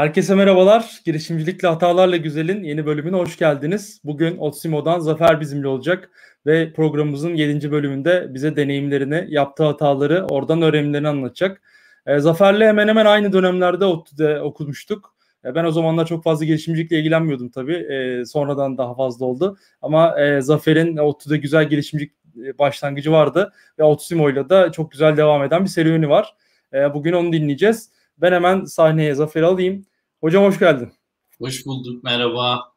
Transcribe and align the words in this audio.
Herkese 0.00 0.34
merhabalar. 0.34 1.00
Girişimcilikle 1.04 1.68
Hatalarla 1.68 2.16
Güzel'in 2.16 2.62
yeni 2.62 2.86
bölümüne 2.86 3.16
hoş 3.16 3.38
geldiniz. 3.38 4.00
Bugün 4.04 4.38
Otsimo'dan 4.38 4.98
Zafer 4.98 5.40
bizimle 5.40 5.68
olacak 5.68 6.10
ve 6.46 6.72
programımızın 6.72 7.34
7. 7.34 7.70
bölümünde 7.70 8.26
bize 8.34 8.56
deneyimlerini, 8.56 9.26
yaptığı 9.28 9.64
hataları, 9.64 10.26
oradan 10.30 10.62
öğrenimlerini 10.62 11.08
anlatacak. 11.08 11.62
E, 12.06 12.18
Zafer'le 12.18 12.60
hemen 12.60 12.88
hemen 12.88 13.06
aynı 13.06 13.32
dönemlerde 13.32 13.84
ODTÜ'de 13.84 14.40
okumuştuk. 14.40 15.14
E, 15.44 15.54
ben 15.54 15.64
o 15.64 15.70
zamanlar 15.70 16.06
çok 16.06 16.24
fazla 16.24 16.44
girişimcilikle 16.44 16.98
ilgilenmiyordum 16.98 17.50
tabii. 17.50 17.76
E, 17.76 18.24
sonradan 18.24 18.78
daha 18.78 18.94
fazla 18.94 19.26
oldu. 19.26 19.58
Ama 19.82 20.20
e, 20.20 20.40
Zafer'in 20.40 20.96
ODTÜ'de 20.96 21.36
güzel 21.36 21.68
girişimcilik 21.68 22.12
e, 22.46 22.58
başlangıcı 22.58 23.12
vardı 23.12 23.52
ve 23.78 23.84
Otsimo'yla 23.84 24.48
da 24.48 24.72
çok 24.72 24.90
güzel 24.92 25.16
devam 25.16 25.42
eden 25.42 25.64
bir 25.64 25.68
serüveni 25.68 26.08
var. 26.08 26.34
E, 26.74 26.94
bugün 26.94 27.12
onu 27.12 27.32
dinleyeceğiz. 27.32 27.90
Ben 28.18 28.32
hemen 28.32 28.64
sahneye 28.64 29.14
Zafer'i 29.14 29.46
alayım. 29.46 29.86
Hocam 30.20 30.44
hoş 30.44 30.58
geldin. 30.58 30.92
Hoş 31.38 31.66
bulduk, 31.66 32.04
merhaba. 32.04 32.72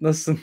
Nasılsın? 0.00 0.38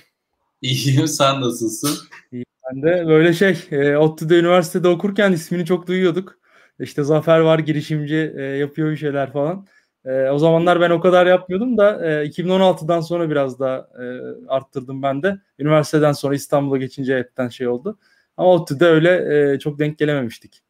İyiyim, 0.62 1.08
sen 1.08 1.42
nasılsın? 1.42 2.08
İyi, 2.32 2.46
ben 2.70 2.82
de 2.82 3.08
böyle 3.08 3.34
şey, 3.34 3.68
e, 3.72 3.98
ODTÜ'de 3.98 4.40
üniversitede 4.40 4.88
okurken 4.88 5.32
ismini 5.32 5.66
çok 5.66 5.88
duyuyorduk. 5.88 6.40
İşte 6.80 7.04
Zafer 7.04 7.40
var, 7.40 7.60
girişimci, 7.60 8.34
e, 8.38 8.42
yapıyor 8.42 8.92
bir 8.92 8.98
şeyler 8.98 9.34
falan. 9.34 9.68
E, 10.06 10.30
o 10.30 10.38
zamanlar 10.38 10.82
ben 10.82 10.90
o 10.90 11.00
kadar 11.00 11.26
yapmıyordum 11.26 11.78
da 11.78 12.06
e, 12.06 12.26
2016'dan 12.26 13.02
sonra 13.02 13.30
biraz 13.30 13.60
daha 13.60 13.78
e, 13.78 14.06
arttırdım 14.48 15.04
ben 15.04 15.24
de. 15.24 15.42
Üniversiteden 15.60 16.12
sonra 16.12 16.36
İstanbul'a 16.36 16.78
geçince 16.78 17.18
hepten 17.18 17.50
şey 17.50 17.68
oldu. 17.68 18.00
Ama 18.38 18.50
ODTÜ'de 18.50 18.86
öyle 18.86 19.52
e, 19.54 19.60
çok 19.60 19.80
denk 19.80 19.98
gelememiştik. 19.98 20.64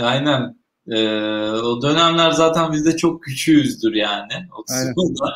Aynen. 0.00 0.65
Ee, 0.88 1.50
o 1.50 1.82
dönemler 1.82 2.30
zaten 2.30 2.72
biz 2.72 2.86
de 2.86 2.96
çok 2.96 3.22
küçüğüzdür 3.22 3.94
yani. 3.94 4.32
O 4.58 4.64
da 5.20 5.32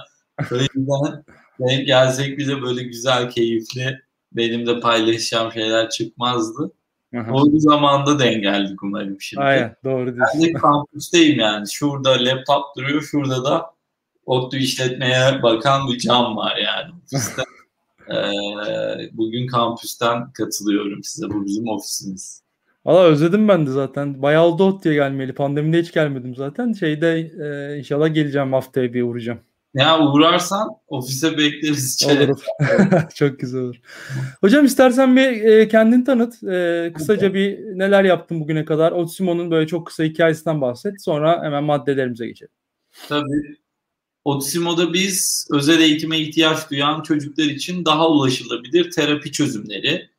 o 0.52 0.54
yüzden 0.54 1.24
denk 1.60 1.86
gelsek 1.86 2.38
bize 2.38 2.62
böyle 2.62 2.82
güzel, 2.82 3.30
keyifli 3.30 4.00
benim 4.32 4.66
de 4.66 4.80
paylaşacağım 4.80 5.52
şeyler 5.52 5.90
çıkmazdı. 5.90 6.72
Aha. 7.16 7.32
O 7.32 7.58
zamanda 7.58 8.18
denk 8.18 8.42
geldik 8.42 8.82
umarım 8.82 9.20
şimdi. 9.20 9.42
Aynen 9.42 9.76
doğru 9.84 10.14
diyorsun. 10.14 10.40
Ben 10.40 10.48
de 10.48 10.52
kampüsteyim 10.52 11.38
yani. 11.38 11.70
Şurada 11.70 12.24
laptop 12.24 12.76
duruyor, 12.76 13.02
şurada 13.02 13.44
da 13.44 13.70
ODTÜ 14.26 14.58
işletmeye 14.58 15.42
bakan 15.42 15.88
bir 15.88 15.98
cam 15.98 16.36
var 16.36 16.56
yani. 16.56 16.92
ee, 18.10 19.10
bugün 19.12 19.46
kampüsten 19.46 20.32
katılıyorum 20.32 21.04
size. 21.04 21.30
Bu 21.30 21.44
bizim 21.44 21.68
ofisimiz. 21.68 22.42
Valla 22.84 23.04
özledim 23.04 23.48
ben 23.48 23.66
de 23.66 23.70
zaten. 23.70 24.22
Bayağı 24.22 24.44
oldu 24.44 24.64
ot 24.64 24.84
diye 24.84 24.94
gelmeli. 24.94 25.34
Pandemide 25.34 25.82
hiç 25.82 25.92
gelmedim 25.92 26.34
zaten. 26.34 26.72
Şeyde 26.72 27.18
e, 27.18 27.78
inşallah 27.78 28.14
geleceğim 28.14 28.52
haftaya 28.52 28.94
bir 28.94 29.02
uğrayacağım. 29.02 29.40
Ya 29.74 30.00
uğrarsan 30.00 30.68
ofise 30.88 31.38
bekleriz. 31.38 32.06
Olur. 32.06 32.40
Çok 33.14 33.38
güzel 33.38 33.60
olur. 33.60 33.76
Hocam 34.40 34.64
istersen 34.64 35.16
bir 35.16 35.44
e, 35.44 35.68
kendini 35.68 36.04
tanıt. 36.04 36.42
E, 36.42 36.92
kısaca 36.94 37.34
bir 37.34 37.58
neler 37.58 38.04
yaptın 38.04 38.40
bugüne 38.40 38.64
kadar. 38.64 38.92
Otsimo'nun 38.92 39.50
böyle 39.50 39.66
çok 39.66 39.86
kısa 39.86 40.04
hikayesinden 40.04 40.60
bahset. 40.60 41.02
Sonra 41.02 41.42
hemen 41.44 41.64
maddelerimize 41.64 42.26
geçelim. 42.26 42.52
Tabii. 43.08 43.56
Otsimo'da 44.24 44.92
biz 44.92 45.48
özel 45.52 45.80
eğitime 45.80 46.18
ihtiyaç 46.18 46.70
duyan 46.70 47.02
çocuklar 47.02 47.44
için 47.44 47.84
daha 47.84 48.08
ulaşılabilir 48.08 48.90
terapi 48.90 49.32
çözümleri 49.32 50.10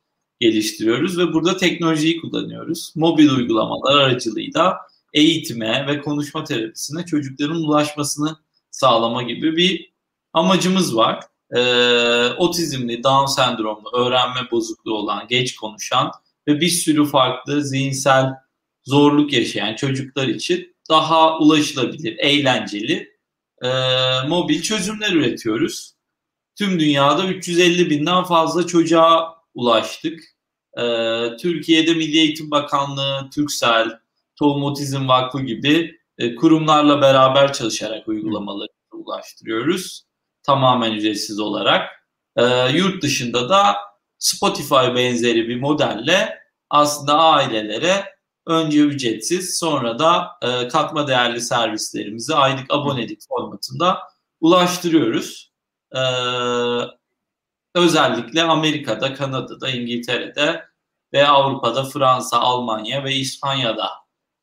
geliştiriyoruz 0.42 1.18
ve 1.18 1.32
burada 1.32 1.56
teknolojiyi 1.56 2.20
kullanıyoruz. 2.20 2.92
Mobil 2.96 3.30
uygulamalar 3.30 3.96
aracılığıyla 3.96 4.78
eğitime 5.14 5.86
ve 5.86 6.00
konuşma 6.00 6.44
terapisine 6.44 7.06
çocukların 7.06 7.56
ulaşmasını 7.56 8.36
sağlama 8.70 9.22
gibi 9.22 9.56
bir 9.56 9.92
amacımız 10.32 10.96
var. 10.96 11.20
Ee, 11.56 12.28
otizmli, 12.38 13.04
Down 13.04 13.26
sendromlu, 13.26 13.90
öğrenme 13.92 14.50
bozukluğu 14.50 14.94
olan, 14.94 15.28
geç 15.28 15.56
konuşan 15.56 16.10
ve 16.48 16.60
bir 16.60 16.68
sürü 16.68 17.04
farklı 17.04 17.64
zihinsel 17.64 18.30
zorluk 18.84 19.32
yaşayan 19.32 19.74
çocuklar 19.74 20.28
için 20.28 20.76
daha 20.90 21.38
ulaşılabilir, 21.38 22.16
eğlenceli 22.18 23.16
e, 23.62 23.68
mobil 24.28 24.62
çözümler 24.62 25.12
üretiyoruz. 25.12 25.94
Tüm 26.58 26.80
dünyada 26.80 27.28
350 27.28 27.90
binden 27.90 28.24
fazla 28.24 28.66
çocuğa 28.66 29.42
ulaştık. 29.54 30.31
Ee, 30.78 31.36
Türkiye'de 31.36 31.94
Milli 31.94 32.18
Eğitim 32.18 32.50
Bakanlığı, 32.50 33.30
Türksel, 33.34 33.98
Tohum 34.36 34.62
Otizm 34.62 35.08
Vakfı 35.08 35.40
gibi 35.40 36.00
e, 36.18 36.34
kurumlarla 36.34 37.00
beraber 37.00 37.52
çalışarak 37.52 38.08
uygulamaları 38.08 38.68
ulaştırıyoruz. 38.92 40.04
Tamamen 40.42 40.92
ücretsiz 40.92 41.40
olarak. 41.40 41.90
E, 42.36 42.44
yurt 42.72 43.02
dışında 43.02 43.48
da 43.48 43.76
Spotify 44.18 44.94
benzeri 44.94 45.48
bir 45.48 45.60
modelle 45.60 46.38
aslında 46.70 47.18
ailelere 47.18 48.04
önce 48.46 48.80
ücretsiz 48.80 49.58
sonra 49.58 49.98
da 49.98 50.28
e, 50.42 50.68
katma 50.68 51.08
değerli 51.08 51.40
servislerimizi 51.40 52.34
aylık 52.34 52.66
abonelik 52.70 53.20
formatında 53.28 53.98
ulaştırıyoruz. 54.40 55.52
E, 55.94 56.00
özellikle 57.74 58.42
Amerika'da, 58.42 59.14
Kanada'da, 59.14 59.70
İngiltere'de 59.70 60.64
ve 61.12 61.26
Avrupa'da 61.26 61.84
Fransa, 61.84 62.38
Almanya 62.38 63.04
ve 63.04 63.14
İspanya'da 63.14 63.88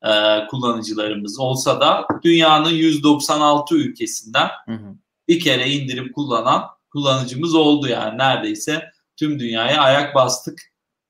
e, 0.02 0.46
kullanıcılarımız 0.46 1.40
olsa 1.40 1.80
da 1.80 2.06
dünyanın 2.22 2.70
196 2.70 3.74
ülkesinden 3.74 4.48
hı 4.66 4.72
hı. 4.72 4.94
bir 5.28 5.40
kere 5.40 5.70
indirip 5.70 6.14
kullanan 6.14 6.62
kullanıcımız 6.92 7.54
oldu 7.54 7.88
yani 7.88 8.18
neredeyse 8.18 8.90
tüm 9.16 9.40
dünyaya 9.40 9.80
ayak 9.80 10.14
bastık 10.14 10.60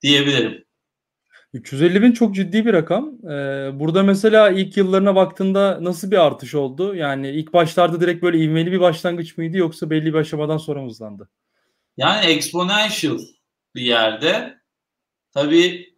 diyebilirim. 0.01 0.65
350 1.53 2.01
bin 2.01 2.11
çok 2.11 2.35
ciddi 2.35 2.65
bir 2.65 2.73
rakam. 2.73 3.25
Ee, 3.25 3.79
burada 3.79 4.03
mesela 4.03 4.49
ilk 4.49 4.77
yıllarına 4.77 5.15
baktığında 5.15 5.77
nasıl 5.81 6.11
bir 6.11 6.25
artış 6.25 6.55
oldu? 6.55 6.95
Yani 6.95 7.29
ilk 7.29 7.53
başlarda 7.53 8.01
direkt 8.01 8.23
böyle 8.23 8.37
ivmeli 8.37 8.71
bir 8.71 8.79
başlangıç 8.79 9.37
mıydı 9.37 9.57
yoksa 9.57 9.89
belli 9.89 10.05
bir 10.05 10.19
aşamadan 10.19 10.57
sonra 10.57 10.81
mı 10.81 10.87
hızlandı? 10.87 11.29
Yani 11.97 12.25
exponential 12.25 13.19
bir 13.75 13.81
yerde. 13.81 14.61
Tabii 15.31 15.95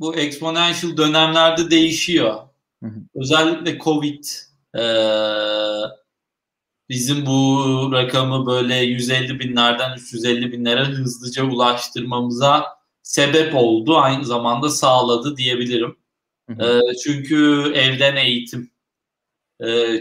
bu 0.00 0.16
exponential 0.16 0.96
dönemlerde 0.96 1.70
değişiyor. 1.70 2.34
Hı 2.82 2.86
hı. 2.86 3.00
Özellikle 3.14 3.78
Covid 3.78 4.24
e, 4.76 4.82
bizim 6.88 7.26
bu 7.26 7.90
rakamı 7.92 8.46
böyle 8.46 8.74
150 8.76 9.40
binlerden 9.40 9.94
350 9.96 10.52
binlere 10.52 10.84
hızlıca 10.84 11.44
ulaştırmamıza 11.44 12.66
sebep 13.02 13.54
oldu. 13.54 13.98
Aynı 13.98 14.24
zamanda 14.24 14.68
sağladı 14.68 15.36
diyebilirim. 15.36 15.96
Hı. 16.50 16.64
E, 16.64 16.96
çünkü 17.04 17.72
evden 17.74 18.16
eğitim 18.16 18.70
e, 19.64 19.98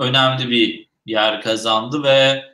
önemli 0.00 0.50
bir 0.50 0.90
yer 1.06 1.42
kazandı 1.42 2.02
ve 2.02 2.44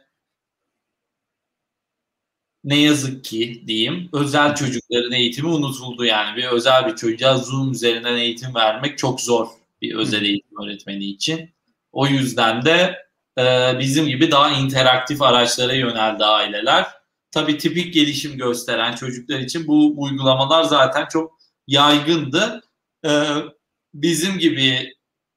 ne 2.65 2.81
yazık 2.81 3.25
ki 3.25 3.65
diyeyim 3.67 4.09
özel 4.13 4.55
çocukların 4.55 5.13
eğitimi 5.13 5.49
unutuldu 5.49 6.05
yani 6.05 6.37
bir 6.37 6.45
özel 6.45 6.87
bir 6.87 6.97
çocuğa 6.97 7.37
Zoom 7.39 7.73
üzerinden 7.73 8.17
eğitim 8.17 8.55
vermek 8.55 8.99
çok 8.99 9.21
zor 9.21 9.47
bir 9.83 9.95
özel 9.95 10.23
eğitim 10.23 10.63
öğretmeni 10.63 11.05
için. 11.05 11.51
O 11.93 12.07
yüzden 12.07 12.65
de 12.65 12.99
e, 13.39 13.73
bizim 13.79 14.07
gibi 14.07 14.31
daha 14.31 14.51
interaktif 14.51 15.23
araçlara 15.23 15.75
yöneldi 15.75 16.25
aileler. 16.25 16.87
Tabii 17.31 17.59
tipik 17.59 17.95
gelişim 17.95 18.37
gösteren 18.37 18.95
çocuklar 18.95 19.39
için 19.39 19.67
bu, 19.67 19.95
uygulamalar 19.97 20.63
zaten 20.63 21.07
çok 21.07 21.39
yaygındı. 21.67 22.63
E, 23.05 23.11
bizim 23.95 24.39
gibi 24.39 24.93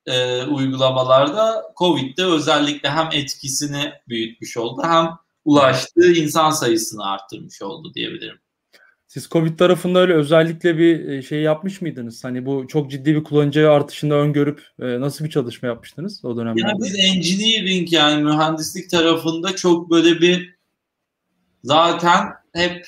e, 0.05 0.43
uygulamalarda 0.43 1.63
Covid'de 1.77 2.25
özellikle 2.25 2.89
hem 2.89 3.09
etkisini 3.11 3.93
büyütmüş 4.07 4.57
oldu 4.57 4.81
hem 4.85 5.09
ulaştığı 5.45 6.13
insan 6.13 6.51
sayısını 6.51 7.05
arttırmış 7.05 7.61
oldu 7.61 7.93
diyebilirim. 7.93 8.37
Siz 9.07 9.29
Covid 9.29 9.57
tarafında 9.59 9.99
öyle 9.99 10.13
özellikle 10.13 10.77
bir 10.77 11.09
e, 11.09 11.21
şey 11.21 11.41
yapmış 11.41 11.81
mıydınız? 11.81 12.23
Hani 12.23 12.45
bu 12.45 12.67
çok 12.67 12.91
ciddi 12.91 13.15
bir 13.15 13.23
kullanıcı 13.23 13.71
artışını 13.71 14.13
öngörüp 14.13 14.67
e, 14.81 14.99
nasıl 14.99 15.25
bir 15.25 15.29
çalışma 15.29 15.67
yapmıştınız 15.67 16.25
o 16.25 16.37
dönemde? 16.37 16.61
Yani 16.61 16.79
biz 16.79 16.95
engineering 16.99 17.93
yani 17.93 18.23
mühendislik 18.23 18.89
tarafında 18.89 19.55
çok 19.55 19.89
böyle 19.91 20.21
bir 20.21 20.55
zaten 21.63 22.27
hep 22.53 22.87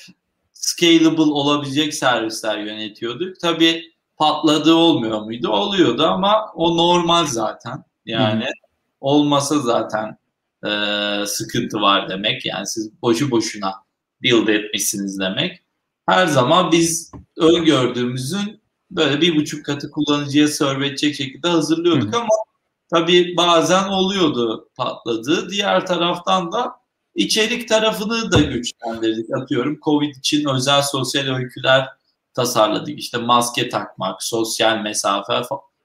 scalable 0.52 1.22
olabilecek 1.22 1.94
servisler 1.94 2.58
yönetiyorduk. 2.58 3.40
Tabii 3.40 3.82
patladığı 4.16 4.74
olmuyor 4.74 5.22
muydu? 5.22 5.48
Oluyordu 5.48 6.02
ama 6.04 6.52
o 6.54 6.76
normal 6.76 7.26
zaten. 7.26 7.84
Yani 8.06 8.44
Hı. 8.44 8.50
olmasa 9.00 9.58
zaten 9.58 10.18
e, 10.66 10.70
sıkıntı 11.26 11.80
var 11.80 12.08
demek. 12.08 12.46
Yani 12.46 12.66
siz 12.66 13.02
boşu 13.02 13.30
boşuna 13.30 13.74
build 14.22 14.48
etmişsiniz 14.48 15.18
demek. 15.18 15.62
Her 16.06 16.26
zaman 16.26 16.72
biz 16.72 17.12
öngördüğümüzün 17.36 18.60
böyle 18.90 19.20
bir 19.20 19.36
buçuk 19.36 19.64
katı 19.64 19.90
kullanıcıya 19.90 20.48
serve 20.48 20.86
edecek 20.86 21.14
şekilde 21.14 21.48
hazırlıyorduk 21.48 22.14
Hı. 22.14 22.18
ama 22.18 22.28
tabii 22.90 23.36
bazen 23.36 23.88
oluyordu 23.88 24.68
patladı. 24.76 25.50
Diğer 25.50 25.86
taraftan 25.86 26.52
da 26.52 26.72
içerik 27.14 27.68
tarafını 27.68 28.32
da 28.32 28.40
güçlendirdik. 28.40 29.26
Atıyorum 29.36 29.80
Covid 29.84 30.14
için 30.16 30.48
özel 30.48 30.82
sosyal 30.82 31.34
öyküler 31.36 31.88
tasarladık. 32.34 32.98
İşte 32.98 33.18
maske 33.18 33.68
takmak, 33.68 34.22
sosyal 34.22 34.78
mesafe 34.80 35.42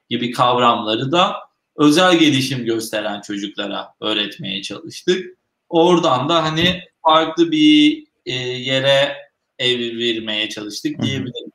gibi 0.09 0.31
kavramları 0.31 1.11
da 1.11 1.35
özel 1.77 2.19
gelişim 2.19 2.65
gösteren 2.65 3.21
çocuklara 3.21 3.87
öğretmeye 4.01 4.61
çalıştık. 4.61 5.37
Oradan 5.69 6.29
da 6.29 6.43
hani 6.43 6.81
farklı 7.07 7.51
bir 7.51 8.03
e, 8.25 8.33
yere 8.35 9.15
evirmeye 9.59 10.49
çalıştık 10.49 11.01
diyebilirim. 11.01 11.51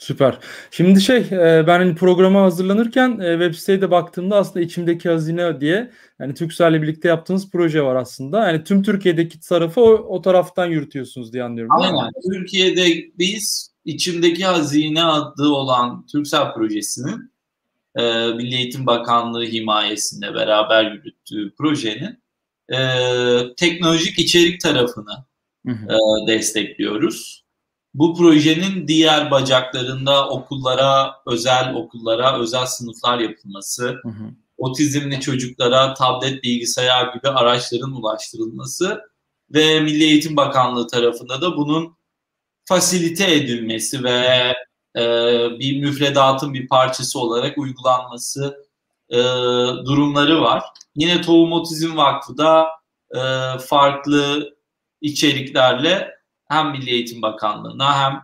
Süper. 0.00 0.38
Şimdi 0.70 1.00
şey 1.00 1.16
e, 1.16 1.64
ben 1.66 1.78
hani 1.78 1.94
programa 1.94 2.42
hazırlanırken 2.42 3.18
e, 3.18 3.32
web 3.32 3.54
siteye 3.54 3.80
de 3.80 3.90
baktığımda 3.90 4.36
aslında 4.36 4.60
içimdeki 4.60 5.08
hazine 5.08 5.60
diye 5.60 5.90
yani 6.20 6.34
Türkcell'le 6.34 6.82
birlikte 6.82 7.08
yaptığınız 7.08 7.50
proje 7.50 7.82
var 7.82 7.96
aslında. 7.96 8.48
Yani 8.48 8.64
tüm 8.64 8.82
Türkiye'deki 8.82 9.40
tarafı 9.40 9.80
o, 9.80 9.90
o 9.90 10.22
taraftan 10.22 10.66
yürütüyorsunuz 10.66 11.32
diye 11.32 11.42
anlıyorum. 11.42 11.72
Aynen. 11.80 12.12
Türkiye'de 12.32 13.10
biz 13.18 13.74
içimdeki 13.84 14.44
hazine 14.44 15.04
adı 15.04 15.48
olan 15.48 16.06
Türksel 16.06 16.52
projesinin 16.54 17.32
e, 17.98 18.26
Milli 18.32 18.54
Eğitim 18.54 18.86
Bakanlığı 18.86 19.44
himayesinde 19.44 20.34
beraber 20.34 20.92
yürüttüğü 20.92 21.54
projenin 21.54 22.22
e, 22.72 22.78
teknolojik 23.56 24.18
içerik 24.18 24.60
tarafını 24.60 25.24
e, 25.68 25.96
destekliyoruz. 26.26 27.44
Bu 27.94 28.14
projenin 28.14 28.88
diğer 28.88 29.30
bacaklarında 29.30 30.28
okullara, 30.28 31.14
özel 31.26 31.74
okullara, 31.74 32.38
özel 32.40 32.66
sınıflar 32.66 33.18
yapılması, 33.18 33.88
hı 33.88 34.08
hı. 34.08 34.30
otizmli 34.58 35.20
çocuklara 35.20 35.94
tablet, 35.94 36.44
bilgisayar 36.44 37.14
gibi 37.14 37.28
araçların 37.28 37.92
ulaştırılması 37.92 39.00
ve 39.50 39.80
Milli 39.80 40.04
Eğitim 40.04 40.36
Bakanlığı 40.36 40.86
tarafında 40.86 41.42
da 41.42 41.56
bunun 41.56 41.96
fasilite 42.64 43.34
edilmesi 43.34 44.04
ve 44.04 44.54
e, 44.98 45.02
bir 45.58 45.80
müfredatın 45.80 46.54
bir 46.54 46.68
parçası 46.68 47.18
olarak 47.18 47.58
uygulanması 47.58 48.64
e, 49.10 49.18
durumları 49.86 50.40
var. 50.40 50.64
Yine 50.94 51.20
Tohum 51.20 51.52
Otizm 51.52 51.96
Vakfı 51.96 52.38
da 52.38 52.66
e, 53.14 53.20
farklı 53.58 54.54
içeriklerle 55.00 56.10
hem 56.48 56.70
Milli 56.70 56.90
Eğitim 56.90 57.22
Bakanlığı'na 57.22 57.98
hem 57.98 58.20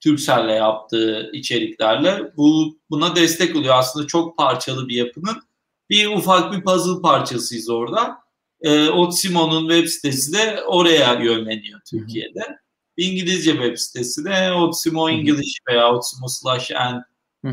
Türkcell'le 0.00 0.56
yaptığı 0.56 1.30
içeriklerle 1.32 2.32
bu 2.36 2.78
buna 2.90 3.16
destek 3.16 3.56
oluyor. 3.56 3.74
Aslında 3.74 4.06
çok 4.06 4.38
parçalı 4.38 4.88
bir 4.88 4.96
yapının 4.96 5.42
bir 5.90 6.06
ufak 6.06 6.52
bir 6.52 6.62
puzzle 6.62 7.02
parçasıyız 7.02 7.70
orada. 7.70 8.18
E, 8.60 8.88
Otsimo'nun 8.88 9.68
web 9.68 9.88
sitesi 9.88 10.32
de 10.32 10.62
oraya 10.66 11.14
yönleniyor 11.14 11.80
Türkiye'de. 11.90 12.58
İngilizce 12.98 13.52
web 13.52 13.76
sitesi 13.76 14.24
de 14.24 14.52
Otsimo 14.52 15.10
English 15.10 15.58
veya 15.68 15.92
Otsimo 15.92 16.28
slash 16.28 16.70
n 16.70 17.04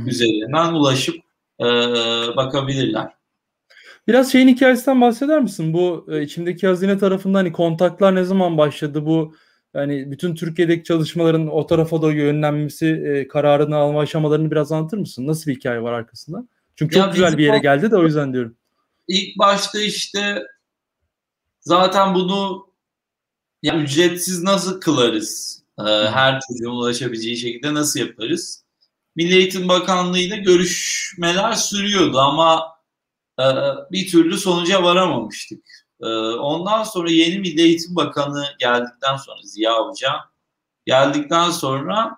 üzerinden 0.07 0.73
ulaşıp 0.73 1.15
e, 1.59 1.65
bakabilirler. 2.35 3.11
Biraz 4.07 4.31
şeyin 4.31 4.47
hikayesinden 4.47 5.01
bahseder 5.01 5.41
misin? 5.41 5.73
Bu 5.73 6.05
e, 6.09 6.21
içimdeki 6.21 6.67
hazine 6.67 6.97
tarafında 6.97 7.37
hani 7.37 7.51
kontaklar 7.51 8.15
ne 8.15 8.23
zaman 8.23 8.57
başladı? 8.57 9.05
Bu 9.05 9.35
yani 9.73 10.11
bütün 10.11 10.35
Türkiye'deki 10.35 10.83
çalışmaların 10.83 11.47
o 11.47 11.67
tarafa 11.67 12.01
da 12.01 12.11
yönlenmesi, 12.11 12.87
e, 12.87 13.27
kararını 13.27 13.75
alma 13.75 13.99
aşamalarını 13.99 14.51
biraz 14.51 14.71
anlatır 14.71 14.97
mısın? 14.97 15.27
Nasıl 15.27 15.51
bir 15.51 15.55
hikaye 15.55 15.81
var 15.81 15.93
arkasında? 15.93 16.47
Çünkü 16.75 16.97
ya 16.97 17.03
çok 17.03 17.13
güzel 17.13 17.37
bir 17.37 17.45
yere 17.45 17.57
geldi 17.57 17.91
de 17.91 17.97
o 17.97 18.03
yüzden 18.03 18.33
diyorum. 18.33 18.55
İlk 19.07 19.37
başta 19.37 19.79
işte 19.79 20.43
zaten 21.59 22.15
bunu 22.15 22.64
ya 23.65 23.75
ücretsiz 23.77 24.43
nasıl 24.43 24.81
kılarız? 24.81 25.63
Ee, 25.79 25.83
her 25.83 26.39
çocuğun 26.47 26.71
ulaşabileceği 26.71 27.37
şekilde 27.37 27.73
nasıl 27.73 27.99
yaparız? 27.99 28.65
Milli 29.15 29.35
Eğitim 29.35 29.67
Bakanlığı 29.67 30.19
ile 30.19 30.37
görüşmeler 30.37 31.53
sürüyordu 31.53 32.19
ama 32.19 32.67
e, 33.39 33.43
bir 33.91 34.07
türlü 34.11 34.37
sonuca 34.37 34.83
varamamıştık. 34.83 35.65
E, 36.01 36.07
ondan 36.35 36.83
sonra 36.83 37.11
yeni 37.11 37.39
Milli 37.39 37.61
Eğitim 37.61 37.95
Bakanı 37.95 38.45
geldikten 38.59 39.17
sonra 39.17 39.39
Ziya 39.43 39.73
Hoca 39.73 40.13
geldikten 40.85 41.51
sonra 41.51 42.17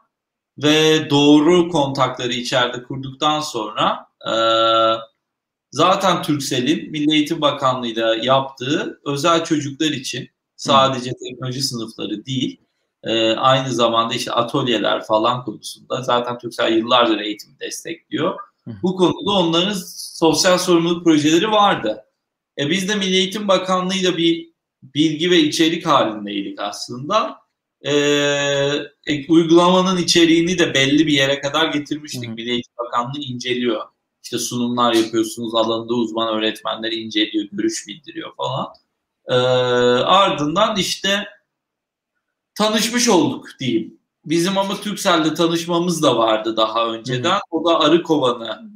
ve 0.58 1.10
doğru 1.10 1.70
kontakları 1.70 2.34
içeride 2.34 2.84
kurduktan 2.84 3.40
sonra 3.40 4.08
e, 4.28 4.34
zaten 5.72 6.24
Türksel'in 6.24 6.92
Milli 6.92 7.14
Eğitim 7.14 7.42
Bakanlığı 7.42 7.88
ile 7.88 8.26
yaptığı 8.26 9.02
özel 9.06 9.46
çocuklar 9.46 9.90
için 9.90 10.30
sadece 10.58 11.12
teknoloji 11.14 11.62
sınıfları 11.62 12.26
değil 12.26 12.62
e, 13.04 13.32
aynı 13.32 13.74
zamanda 13.74 14.14
işte 14.14 14.32
atölyeler 14.32 15.04
falan 15.04 15.46
konusunda 15.46 16.02
zaten 16.02 16.40
Türksel 16.40 16.78
yıllardır 16.78 17.20
eğitimi 17.20 17.60
destekliyor. 17.60 18.40
Bu 18.84 18.96
konuda 18.96 19.32
onların 19.32 19.76
sosyal 19.96 20.58
sorumluluk 20.58 21.04
projeleri 21.04 21.52
vardı. 21.52 22.06
E 22.60 22.70
biz 22.70 22.90
de 22.90 22.96
Milli 22.96 23.16
Eğitim 23.16 23.48
Bakanlığı'yla 23.48 24.18
bir 24.18 24.52
bilgi 24.84 25.32
ve 25.32 25.40
içerik 25.40 25.86
halindeydik 25.86 26.60
aslında. 26.60 27.38
E, 27.82 27.94
e, 29.06 29.28
uygulamanın 29.30 29.98
içeriğini 29.98 30.60
de 30.60 30.74
belli 30.74 31.08
bir 31.08 31.14
yere 31.14 31.42
kadar 31.42 31.74
getirmiştik. 31.74 32.30
Hı. 32.30 32.32
Milli 32.32 32.50
Eğitim 32.50 32.74
Bakanlığı 32.78 33.20
inceliyor. 33.20 33.82
İşte 34.24 34.40
sunumlar 34.40 34.94
yapıyorsunuz, 34.94 35.56
alanında 35.56 35.94
uzman 35.94 36.38
öğretmenler 36.38 36.92
inceliyor, 36.92 37.46
görüş 37.52 37.88
bildiriyor 37.88 38.36
falan. 38.36 38.68
E, 39.28 39.34
ardından 39.34 40.78
işte 40.78 41.28
tanışmış 42.56 43.10
olduk 43.10 43.48
diyeyim. 43.60 43.98
Bizim 44.26 44.58
ama 44.58 44.82
Türkcell'de 44.82 45.34
tanışmamız 45.34 46.04
da 46.04 46.18
vardı 46.18 46.58
daha 46.58 46.88
önceden. 46.88 47.36
Hı. 47.36 47.40
O 47.52 47.70
da 47.70 47.80
arı 47.80 48.04
kovanı 48.04 48.72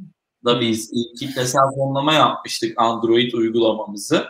da 0.45 0.61
biz 0.61 0.91
kitlesel 1.19 1.61
fonlama 1.75 2.13
yapmıştık 2.13 2.81
Android 2.81 3.33
uygulamamızı. 3.33 4.25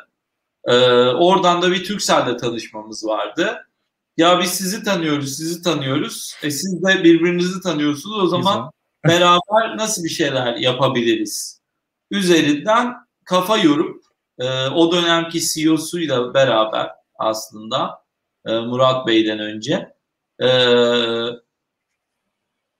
Ee, 0.66 0.76
oradan 1.08 1.62
da 1.62 1.72
bir 1.72 1.84
Turkcell'de 1.84 2.38
tanışmamız 2.38 3.06
vardı. 3.06 3.68
Ya 4.18 4.40
biz 4.40 4.50
sizi 4.50 4.84
tanıyoruz, 4.84 5.38
sizi 5.38 5.62
tanıyoruz. 5.62 6.36
E 6.44 6.52
siz 6.52 6.84
de 6.84 7.04
birbirinizi 7.04 7.62
tanıyorsunuz. 7.62 8.24
O 8.24 8.28
zaman 8.28 8.72
beraber 9.08 9.78
nasıl 9.78 10.04
bir 10.04 10.10
şeyler 10.10 10.56
yapabiliriz? 10.56 11.62
Üzerinden 12.12 12.94
kafa 13.26 13.58
yorup 13.58 14.11
e, 14.42 14.68
o 14.68 14.92
dönemki 14.92 15.42
CEO'suyla 15.42 16.34
beraber 16.34 16.90
aslında 17.16 18.04
e, 18.46 18.60
Murat 18.60 19.08
Bey'den 19.08 19.40
önce 19.40 19.96
e, 20.42 20.48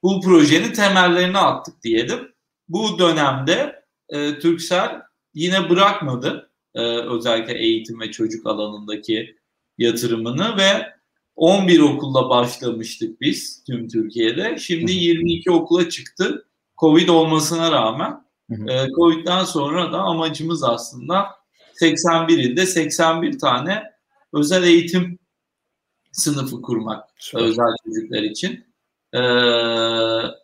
bu 0.04 0.22
projenin 0.22 0.74
temellerini 0.74 1.38
attık 1.38 1.84
diyelim. 1.84 2.34
Bu 2.68 3.00
dönemde 3.00 3.86
e, 4.10 4.40
Türksel 4.40 5.02
yine 5.34 5.70
bırakmadı 5.70 6.52
e, 6.76 6.82
özellikle 6.82 7.58
eğitim 7.60 8.00
ve 8.00 8.12
çocuk 8.12 8.48
alanındaki 8.48 9.36
yatırımını 9.78 10.58
ve 10.58 10.94
11 11.36 11.80
okulla 11.80 12.30
başlamıştık 12.30 13.22
biz 13.22 13.64
tüm 13.64 13.88
Türkiye'de. 13.88 14.58
Şimdi 14.58 14.92
22 14.92 15.52
okula 15.52 15.90
çıktı. 15.90 16.48
Covid 16.78 17.10
olmasına 17.10 17.72
rağmen. 17.72 18.26
E, 18.52 18.88
Covid'den 18.88 19.44
sonra 19.44 19.92
da 19.92 19.98
amacımız 20.00 20.64
aslında 20.64 21.41
81 21.82 22.38
ilde 22.38 22.66
81 22.66 23.40
tane 23.40 23.84
özel 24.34 24.64
eğitim 24.64 25.20
sınıfı 26.12 26.62
kurmak 26.62 27.10
Süper. 27.18 27.44
özel 27.44 27.76
çocuklar 27.86 28.24
için. 28.24 28.66
Ee, 29.14 29.20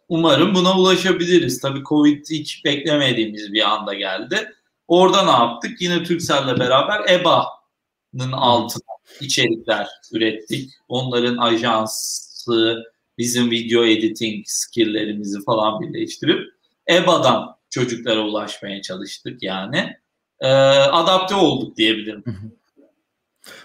umarım 0.10 0.56
buna 0.56 0.80
ulaşabiliriz. 0.80 1.62
Tabii 1.62 1.84
Covid 1.84 2.26
hiç 2.30 2.66
beklemediğimiz 2.66 3.54
bir 3.54 3.62
anda 3.62 3.94
geldi. 3.94 4.54
Orada 4.88 5.24
ne 5.24 5.32
yaptık? 5.32 5.82
Yine 5.82 6.04
Türkcell'le 6.04 6.60
beraber 6.60 7.10
EBA'nın 7.10 8.32
altına 8.32 8.94
içerikler 9.22 9.88
ürettik. 10.14 10.72
Onların 10.88 11.38
ajansı, 11.38 12.84
bizim 13.18 13.52
video 13.52 13.86
editing 13.86 14.46
skilllerimizi 14.48 15.44
falan 15.44 15.82
birleştirip 15.82 16.50
EBA'dan 16.90 17.58
çocuklara 17.70 18.22
ulaşmaya 18.22 18.82
çalıştık 18.82 19.44
yani. 19.44 19.98
Ee, 20.42 20.48
adapte 20.48 21.36
olduk 21.36 21.78
diyebilirim. 21.78 22.24
Hı 22.26 22.32
hı. 22.32 22.58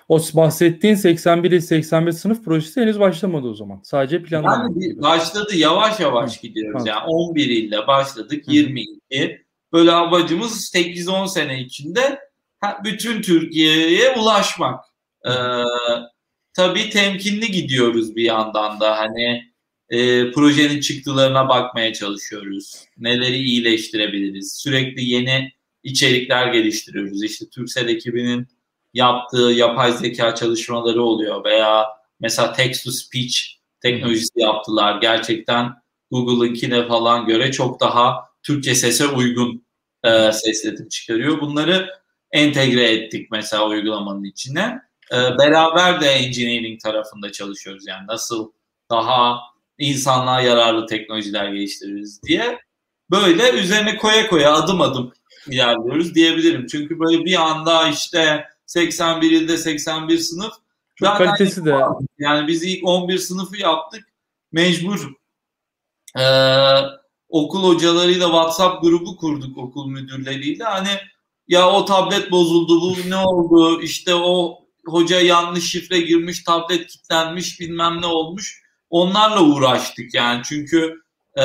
O 0.09 0.19
bahsettiğin 0.19 0.95
81 0.95 1.61
81 1.61 2.13
sınıf 2.13 2.45
projesi 2.45 2.81
henüz 2.81 3.01
başlamadı 3.01 3.49
o 3.49 3.55
zaman. 3.55 3.81
Sadece 3.83 4.23
planlama. 4.23 4.71
Yani 4.77 5.03
başladı 5.03 5.57
yavaş 5.57 6.01
yavaş 6.01 6.41
gidiyoruz. 6.41 6.87
Yani 6.87 7.05
11 7.07 7.47
ile 7.47 7.87
başladık 7.87 8.45
22. 8.49 9.47
Böyle 9.73 9.93
amacımız 9.93 10.75
8-10 10.75 11.29
sene 11.29 11.61
içinde 11.61 12.19
bütün 12.85 13.23
Türkiye'ye 13.23 14.15
ulaşmak. 14.17 14.85
Ee, 15.27 15.31
tabii 16.55 16.91
temkinli 16.91 17.51
gidiyoruz 17.51 18.17
bir 18.17 18.25
yandan 18.25 18.81
da 18.81 18.99
hani 18.99 19.53
e, 19.91 20.31
projenin 20.33 20.81
çıktılarına 20.81 21.49
bakmaya 21.49 21.93
çalışıyoruz. 21.93 22.85
Neleri 22.99 23.37
iyileştirebiliriz? 23.37 24.57
Sürekli 24.57 25.05
yeni 25.05 25.53
içerikler 25.83 26.47
geliştiriyoruz. 26.47 27.25
İşte 27.25 27.49
Türksel 27.49 27.89
ekibinin 27.89 28.49
yaptığı 28.95 29.53
yapay 29.55 29.93
zeka 29.93 30.35
çalışmaları 30.35 31.03
oluyor 31.03 31.45
veya 31.45 31.87
mesela 32.21 32.53
text 32.53 32.85
to 32.85 32.91
speech 32.91 33.37
teknolojisi 33.81 34.41
yaptılar. 34.41 35.01
Gerçekten 35.01 35.73
Google'ınkine 36.11 36.89
falan 36.89 37.27
göre 37.27 37.53
çok 37.53 37.81
daha 37.81 38.25
Türkçe 38.43 38.75
sese 38.75 39.07
uygun 39.07 39.67
e, 40.05 40.33
sesletip 40.33 40.91
çıkarıyor. 40.91 41.41
Bunları 41.41 41.89
entegre 42.33 42.93
ettik 42.93 43.29
mesela 43.31 43.69
uygulamanın 43.69 44.25
içine. 44.25 44.81
E, 45.13 45.17
beraber 45.39 46.01
de 46.01 46.07
engineering 46.07 46.81
tarafında 46.81 47.33
çalışıyoruz. 47.33 47.87
Yani 47.87 48.07
nasıl 48.07 48.53
daha 48.91 49.41
insanlığa 49.79 50.41
yararlı 50.41 50.87
teknolojiler 50.87 51.49
geliştiririz 51.49 52.23
diye. 52.23 52.59
Böyle 53.11 53.51
üzerine 53.53 53.97
koya 53.97 54.29
koya 54.29 54.53
adım 54.53 54.81
adım 54.81 55.13
ilerliyoruz 55.47 56.15
diyebilirim. 56.15 56.67
Çünkü 56.67 57.01
böyle 57.01 57.25
bir 57.25 57.51
anda 57.51 57.89
işte 57.89 58.47
81 58.67 59.31
ilde 59.31 59.59
81 59.59 60.19
sınıf. 60.19 60.53
Çok 60.97 61.17
kalitesi 61.17 61.65
de. 61.65 61.79
Yani 62.19 62.49
biz 62.49 62.65
ilk 62.65 62.89
11 62.89 63.19
sınıfı 63.19 63.57
yaptık. 63.57 64.09
Mecbur 64.53 65.13
e, 66.19 66.25
okul 67.29 67.63
hocalarıyla 67.63 68.27
WhatsApp 68.27 68.83
grubu 68.83 69.17
kurduk 69.17 69.59
okul 69.59 69.87
müdürleriyle. 69.87 70.65
Hani 70.65 70.99
ya 71.49 71.71
o 71.71 71.85
tablet 71.85 72.31
bozuldu 72.31 72.81
bu 72.81 73.11
ne 73.11 73.17
oldu 73.17 73.83
işte 73.83 74.15
o 74.15 74.59
hoca 74.87 75.21
yanlış 75.21 75.71
şifre 75.71 76.01
girmiş 76.01 76.43
tablet 76.43 76.87
kilitlenmiş 76.87 77.61
bilmem 77.61 78.01
ne 78.01 78.07
olmuş 78.07 78.63
onlarla 78.91 79.43
uğraştık 79.43 80.15
yani 80.15 80.43
çünkü 80.45 81.03
e, 81.39 81.45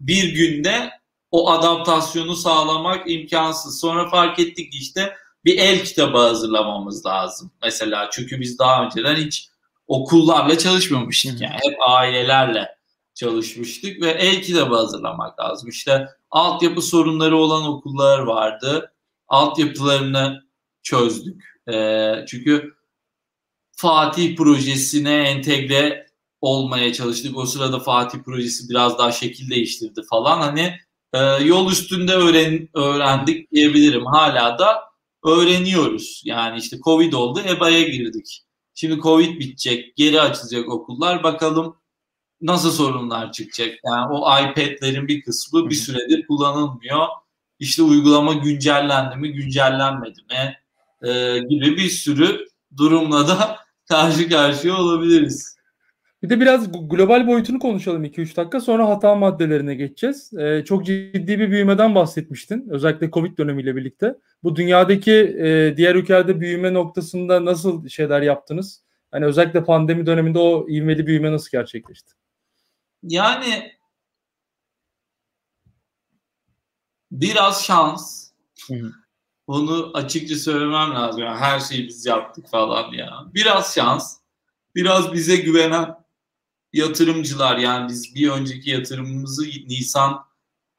bir 0.00 0.34
günde 0.34 0.90
o 1.32 1.50
adaptasyonu 1.50 2.36
sağlamak 2.36 3.10
imkansız. 3.10 3.80
Sonra 3.80 4.10
fark 4.10 4.38
ettik 4.38 4.74
işte 4.74 5.16
bir 5.44 5.58
el 5.58 5.84
kitabı 5.84 6.18
hazırlamamız 6.18 7.06
lazım 7.06 7.50
mesela 7.62 8.08
çünkü 8.12 8.40
biz 8.40 8.58
daha 8.58 8.84
önceden 8.84 9.16
hiç 9.16 9.48
okullarla 9.86 10.58
çalışmamıştık 10.58 11.40
yani 11.40 11.58
hep 11.62 11.76
ailelerle 11.88 12.76
çalışmıştık 13.14 14.02
ve 14.02 14.10
el 14.10 14.42
kitabı 14.42 14.74
hazırlamak 14.74 15.40
lazım. 15.40 15.68
İşte 15.68 16.08
altyapı 16.30 16.82
sorunları 16.82 17.36
olan 17.36 17.64
okullar 17.64 18.18
vardı. 18.18 18.92
Altyapılarını 19.28 20.44
çözdük. 20.82 21.44
E, 21.72 22.14
çünkü 22.28 22.74
Fatih 23.72 24.36
projesine 24.36 25.14
entegre 25.14 26.06
olmaya 26.40 26.92
çalıştık. 26.92 27.36
O 27.36 27.46
sırada 27.46 27.78
Fatih 27.78 28.18
projesi 28.18 28.68
biraz 28.68 28.98
daha 28.98 29.12
şekil 29.12 29.50
değiştirdi 29.50 30.02
falan. 30.10 30.40
Hani 30.40 30.74
e, 31.12 31.18
yol 31.44 31.70
üstünde 31.70 32.12
öğren, 32.12 32.68
öğrendik 32.74 33.52
diyebilirim. 33.52 34.06
Hala 34.06 34.58
da 34.58 34.82
öğreniyoruz. 35.24 36.22
Yani 36.24 36.58
işte 36.58 36.78
Covid 36.84 37.12
oldu, 37.12 37.40
EBA'ya 37.48 37.82
girdik. 37.82 38.42
Şimdi 38.74 39.00
Covid 39.00 39.40
bitecek, 39.40 39.96
geri 39.96 40.20
açılacak 40.20 40.68
okullar. 40.68 41.22
Bakalım 41.22 41.76
nasıl 42.40 42.72
sorunlar 42.72 43.32
çıkacak? 43.32 43.78
Yani 43.84 44.06
o 44.12 44.40
iPad'lerin 44.40 45.08
bir 45.08 45.22
kısmı 45.22 45.70
bir 45.70 45.74
süredir 45.74 46.26
kullanılmıyor. 46.26 47.06
İşte 47.58 47.82
uygulama 47.82 48.32
güncellendi 48.32 49.16
mi, 49.16 49.32
güncellenmedi 49.32 50.20
mi 50.30 50.58
e, 51.08 51.38
gibi 51.38 51.76
bir 51.76 51.88
sürü 51.88 52.46
durumla 52.76 53.28
da 53.28 53.58
karşı 53.88 54.28
karşıya 54.28 54.76
olabiliriz. 54.76 55.51
Bir 56.22 56.30
de 56.30 56.40
biraz 56.40 56.88
global 56.88 57.26
boyutunu 57.26 57.58
konuşalım 57.58 58.04
2-3 58.04 58.36
dakika 58.36 58.60
sonra 58.60 58.88
hata 58.88 59.14
maddelerine 59.14 59.74
geçeceğiz. 59.74 60.32
Ee, 60.38 60.64
çok 60.64 60.86
ciddi 60.86 61.38
bir 61.38 61.50
büyümeden 61.50 61.94
bahsetmiştin 61.94 62.68
özellikle 62.70 63.10
Covid 63.10 63.38
dönemiyle 63.38 63.76
birlikte. 63.76 64.14
Bu 64.42 64.56
dünyadaki 64.56 65.12
e, 65.12 65.74
diğer 65.76 65.94
ülkelerde 65.94 66.40
büyüme 66.40 66.74
noktasında 66.74 67.44
nasıl 67.44 67.88
şeyler 67.88 68.22
yaptınız? 68.22 68.82
Hani 69.10 69.24
özellikle 69.24 69.64
pandemi 69.64 70.06
döneminde 70.06 70.38
o 70.38 70.68
ivmeli 70.68 71.06
büyüme 71.06 71.32
nasıl 71.32 71.50
gerçekleşti? 71.50 72.12
Yani 73.02 73.72
biraz 77.10 77.64
şans. 77.64 78.30
Hı 78.68 78.74
hı. 78.74 78.92
Bunu 79.48 79.90
açıkça 79.94 80.36
söylemem 80.36 80.94
lazım. 80.94 81.22
Yani 81.22 81.38
her 81.38 81.60
şeyi 81.60 81.88
biz 81.88 82.06
yaptık 82.06 82.48
falan 82.48 82.92
ya. 82.92 83.10
Biraz 83.34 83.74
şans. 83.74 84.18
Biraz 84.74 85.12
bize 85.12 85.36
güvenen 85.36 86.01
yatırımcılar 86.72 87.58
yani 87.58 87.88
biz 87.88 88.14
bir 88.14 88.30
önceki 88.30 88.70
yatırımımızı 88.70 89.42
Nisan 89.42 90.24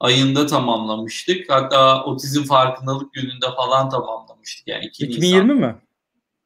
ayında 0.00 0.46
tamamlamıştık. 0.46 1.50
Hatta 1.50 2.04
otizm 2.04 2.44
farkındalık 2.44 3.12
gününde 3.12 3.46
falan 3.56 3.90
tamamlamıştık. 3.90 4.68
Yani 4.68 4.84
2 4.84 5.04
2020 5.04 5.56
Nisan. 5.56 5.56
mi? 5.56 5.76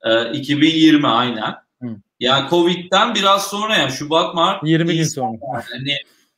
Ee, 0.04 0.38
2020 0.38 1.08
aynen. 1.08 1.54
Hı. 1.82 1.88
Yani 2.20 2.50
Covid'den 2.50 3.14
biraz 3.14 3.46
sonra 3.46 3.76
yani 3.76 3.92
Şubat 3.92 4.34
Mart 4.34 4.64
20 4.64 4.96
gün 4.96 5.04
sonra. 5.04 5.64
Yani 5.74 5.96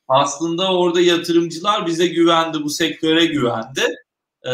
aslında 0.09 0.75
orada 0.75 1.01
yatırımcılar 1.01 1.87
bize 1.87 2.07
güvendi, 2.07 2.63
bu 2.63 2.71
sektöre 2.71 3.27
güvendi. 3.27 3.83
Ee, 4.47 4.51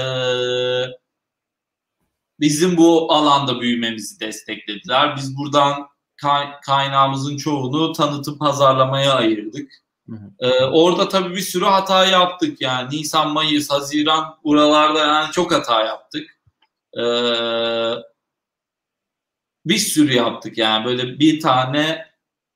bizim 2.41 2.77
bu 2.77 3.13
alanda 3.13 3.61
büyümemizi 3.61 4.21
desteklediler. 4.21 5.17
Biz 5.17 5.37
buradan 5.37 5.87
kaynağımızın 6.63 7.37
çoğunu 7.37 7.93
tanıtım 7.93 8.39
pazarlamaya 8.39 9.15
ayırdık. 9.15 9.73
Hı 10.11 10.17
hı. 10.17 10.31
Ee, 10.39 10.65
orada 10.65 11.09
tabii 11.09 11.35
bir 11.35 11.41
sürü 11.41 11.65
hata 11.65 12.07
yaptık 12.07 12.61
yani 12.61 12.97
Nisan, 12.97 13.33
Mayıs, 13.33 13.71
Haziran 13.71 14.39
buralarda 14.45 14.99
yani 14.99 15.33
çok 15.33 15.53
hata 15.53 15.85
yaptık. 15.85 16.41
Ee, 16.99 17.03
bir 19.67 19.79
sürü 19.79 20.15
yaptık 20.15 20.59
yani 20.59 20.85
böyle 20.85 21.19
bir 21.19 21.41
tane 21.41 22.07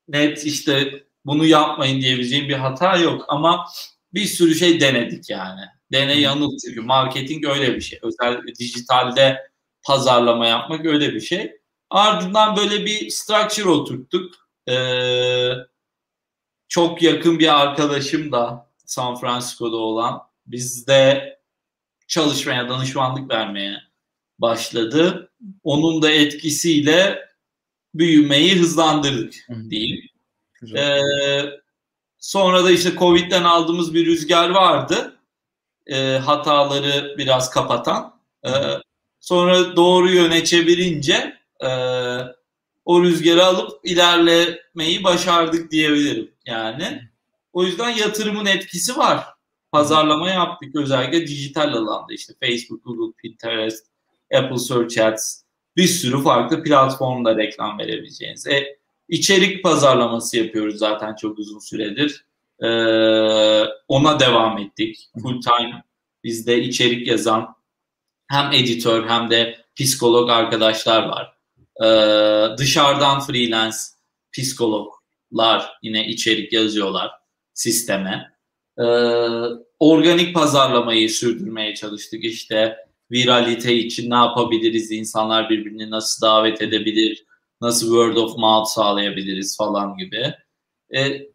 net 0.09 0.45
işte 0.47 1.05
bunu 1.25 1.47
yapmayın 1.47 2.01
diyebileceğim 2.01 2.49
bir 2.49 2.55
hata 2.55 2.97
yok 2.97 3.25
ama 3.29 3.67
bir 4.15 4.25
sürü 4.25 4.55
şey 4.55 4.81
denedik 4.81 5.31
yani. 5.31 5.61
Dene 5.93 6.21
yanıl 6.21 6.59
çünkü 6.67 6.81
marketing 6.81 7.47
öyle 7.47 7.77
bir 7.77 7.81
şey. 7.81 7.99
Özellikle 8.03 8.55
dijitalde 8.55 9.51
pazarlama 9.83 10.47
yapmak 10.47 10.87
öyle 10.87 11.15
bir 11.15 11.21
şey. 11.21 11.60
Ardından 11.91 12.57
böyle 12.57 12.87
bir 12.87 13.11
structure 13.11 13.69
oturttuk. 13.69 14.35
Ee, 14.69 15.53
çok 16.69 17.03
yakın 17.03 17.39
bir 17.39 17.61
arkadaşım 17.61 18.33
da 18.33 18.71
San 18.87 19.21
Francisco'da 19.21 19.77
olan 19.77 20.23
bizde 20.47 21.39
çalışmaya, 22.09 22.69
danışmanlık 22.69 23.31
vermeye 23.31 23.83
başladı. 24.39 25.31
Onun 25.65 26.03
da 26.03 26.11
etkisiyle 26.11 27.29
büyümeyi 27.95 28.59
hızlandırdık 28.59 29.35
diyeyim. 29.71 30.09
Ee, 30.77 31.01
sonra 32.19 32.65
da 32.65 32.71
işte 32.71 32.97
Covid'den 32.99 33.45
aldığımız 33.45 33.95
bir 33.95 34.07
rüzgar 34.07 34.51
vardı. 34.51 35.17
Ee, 35.87 36.19
hataları 36.25 37.15
biraz 37.19 37.51
kapatan. 37.51 38.21
Ee, 38.47 38.51
sonra 39.21 39.77
doğru 39.77 40.11
yöne 40.11 40.45
çevirince 40.45 41.40
e, 41.65 41.69
o 42.85 43.03
rüzgarı 43.03 43.45
alıp 43.45 43.71
ilerlemeyi 43.85 45.05
başardık 45.05 45.71
diyebilirim 45.71 46.31
yani. 46.47 47.03
O 47.53 47.65
yüzden 47.65 47.91
yatırımın 47.91 48.47
etkisi 48.47 48.97
var. 48.97 49.25
Pazarlama 49.73 50.31
yaptık 50.31 50.77
özellikle 50.77 51.27
dijital 51.27 51.75
alanda 51.75 52.15
işte 52.15 52.33
Facebook, 52.41 52.85
Google, 52.85 53.17
Pinterest, 53.23 53.87
Apple 54.35 54.59
Search 54.59 54.99
Ads 54.99 55.43
bir 55.77 55.87
sürü 55.87 56.23
farklı 56.23 56.63
platformda 56.63 57.37
reklam 57.37 57.79
verebileceğiniz. 57.79 58.47
E, 58.47 58.79
içerik 59.09 59.63
pazarlaması 59.63 60.37
yapıyoruz 60.37 60.79
zaten 60.79 61.15
çok 61.15 61.39
uzun 61.39 61.59
süredir. 61.59 62.25
E, 62.63 62.69
ona 63.89 64.21
devam 64.21 64.59
ettik. 64.59 65.11
Full 65.23 65.41
time 65.41 65.85
bizde 66.25 66.63
içerik 66.63 67.09
yazan 67.09 67.57
hem 68.29 68.53
editör 68.53 69.09
hem 69.09 69.31
de 69.31 69.59
psikolog 69.77 70.31
arkadaşlar 70.31 71.09
var. 71.09 71.40
Ee, 71.85 72.57
dışarıdan 72.59 73.21
freelance 73.21 73.77
psikologlar 74.33 75.73
yine 75.83 76.07
içerik 76.07 76.53
yazıyorlar 76.53 77.11
sisteme. 77.55 78.33
Ee, 78.79 78.85
organik 79.79 80.35
pazarlamayı 80.35 81.11
sürdürmeye 81.11 81.75
çalıştık. 81.75 82.25
İşte 82.25 82.77
viralite 83.11 83.75
için 83.75 84.11
ne 84.11 84.15
yapabiliriz? 84.15 84.91
İnsanlar 84.91 85.51
birbirini 85.51 85.91
nasıl 85.91 86.27
davet 86.27 86.63
edebilir? 86.63 87.25
Nasıl 87.61 87.87
word 87.87 88.17
of 88.17 88.37
mouth 88.37 88.69
sağlayabiliriz 88.69 89.57
falan 89.57 89.97
gibi. 89.97 90.35
Ee, 90.97 91.27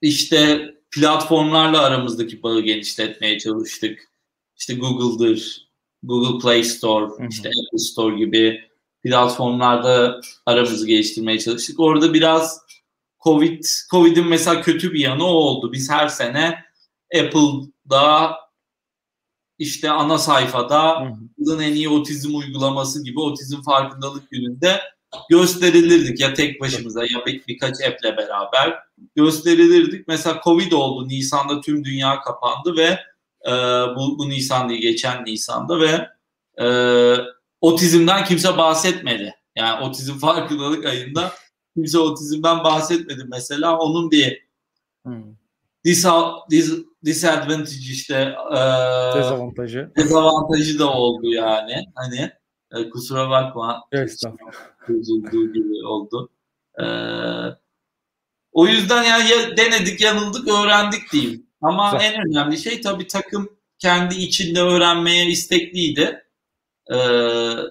işte 0.00 0.70
platformlarla 0.90 1.82
aramızdaki 1.82 2.42
bağı 2.42 2.60
genişletmeye 2.60 3.38
çalıştık. 3.38 4.12
İşte 4.56 4.74
Google'dır, 4.74 5.68
Google 6.02 6.38
Play 6.38 6.64
Store, 6.64 7.28
işte 7.30 7.48
Apple 7.48 7.78
Store 7.78 8.16
gibi 8.16 8.71
platformlarda 9.02 10.20
aramızı 10.46 10.86
geliştirmeye 10.86 11.38
çalıştık. 11.38 11.80
Orada 11.80 12.14
biraz 12.14 12.60
Covid, 13.24 13.64
Covid'in 13.90 14.28
mesela 14.28 14.62
kötü 14.62 14.92
bir 14.92 15.00
yanı 15.00 15.24
o 15.24 15.30
oldu. 15.30 15.72
Biz 15.72 15.90
her 15.90 16.08
sene 16.08 16.64
Apple'da 17.14 18.36
işte 19.58 19.90
ana 19.90 20.18
sayfada 20.18 21.08
yılın 21.38 21.62
en 21.62 21.72
iyi 21.72 21.88
otizm 21.88 22.34
uygulaması 22.34 23.04
gibi 23.04 23.20
otizm 23.20 23.62
farkındalık 23.62 24.30
gününde 24.30 24.80
gösterilirdik 25.30 26.20
ya 26.20 26.34
tek 26.34 26.60
başımıza 26.60 27.02
ya 27.02 27.26
bir, 27.26 27.46
birkaç 27.48 27.74
app'le 27.80 28.16
beraber 28.16 28.78
gösterilirdik. 29.16 30.08
Mesela 30.08 30.40
Covid 30.44 30.72
oldu 30.72 31.08
Nisan'da 31.08 31.60
tüm 31.60 31.84
dünya 31.84 32.20
kapandı 32.20 32.76
ve 32.76 32.98
e, 33.46 33.52
bu, 33.96 34.18
bu 34.18 34.28
Nisan 34.28 34.68
değil 34.68 34.80
geçen 34.80 35.24
Nisan'da 35.24 35.80
ve 35.80 36.08
e, 36.64 36.66
otizmden 37.62 38.24
kimse 38.24 38.58
bahsetmedi. 38.58 39.34
Yani 39.56 39.84
otizm 39.84 40.18
farkındalık 40.18 40.84
ayında 40.86 41.32
kimse 41.76 41.98
otizmden 41.98 42.64
bahsetmedi 42.64 43.24
mesela. 43.28 43.78
Onun 43.78 44.10
bir 44.10 44.46
hmm. 45.04 45.36
dis, 45.84 46.06
dis, 46.50 46.72
disadvantage 47.04 47.70
işte 47.90 48.34
e, 48.52 48.56
dezavantajı. 49.16 49.92
dezavantajı 49.96 50.78
da 50.78 50.92
oldu 50.92 51.32
yani. 51.32 51.84
Hani 51.94 52.30
e, 52.72 52.90
kusura 52.90 53.30
bakma. 53.30 53.84
Estağfurullah. 53.92 54.52
Üzüldüğü 54.88 55.52
gibi 55.52 55.86
oldu. 55.86 56.30
E, 56.82 56.86
o 58.52 58.66
yüzden 58.66 59.02
yani 59.02 59.30
ya, 59.30 59.56
denedik, 59.56 60.00
yanıldık, 60.00 60.48
öğrendik 60.48 61.12
diyeyim. 61.12 61.46
Ama 61.60 61.92
Güzel. 61.92 62.12
en 62.12 62.28
önemli 62.28 62.58
şey 62.58 62.80
tabii 62.80 63.06
takım 63.06 63.48
kendi 63.78 64.14
içinde 64.14 64.60
öğrenmeye 64.60 65.26
istekliydi. 65.26 66.21
Ee, 66.90 66.96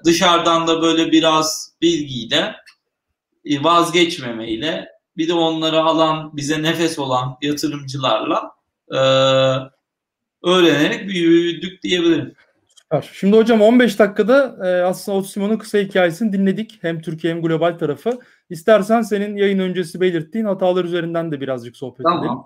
dışarıdan 0.05 0.67
da 0.67 0.81
böyle 0.81 1.11
biraz 1.11 1.71
bilgiyle 1.81 2.55
e, 3.45 3.63
vazgeçmemeyle 3.63 4.89
bir 5.17 5.27
de 5.27 5.33
onları 5.33 5.79
alan 5.79 6.37
bize 6.37 6.63
nefes 6.63 6.99
olan 6.99 7.37
yatırımcılarla 7.41 8.51
e, 8.91 8.99
öğrenerek 10.43 11.07
büyüdük 11.07 11.83
diyebilirim. 11.83 12.33
Süper. 12.67 13.09
Şimdi 13.13 13.37
hocam 13.37 13.61
15 13.61 13.99
dakikada 13.99 14.67
e, 14.67 14.83
aslında 14.83 15.17
Otsumo'nun 15.17 15.57
kısa 15.57 15.77
hikayesini 15.77 16.33
dinledik. 16.33 16.79
Hem 16.81 17.01
Türkiye 17.01 17.33
hem 17.33 17.41
global 17.41 17.77
tarafı. 17.77 18.19
İstersen 18.49 19.01
senin 19.01 19.37
yayın 19.37 19.59
öncesi 19.59 20.01
belirttiğin 20.01 20.45
hatalar 20.45 20.85
üzerinden 20.85 21.31
de 21.31 21.41
birazcık 21.41 21.77
sohbet 21.77 22.03
tamam. 22.03 22.23
edelim. 22.23 22.37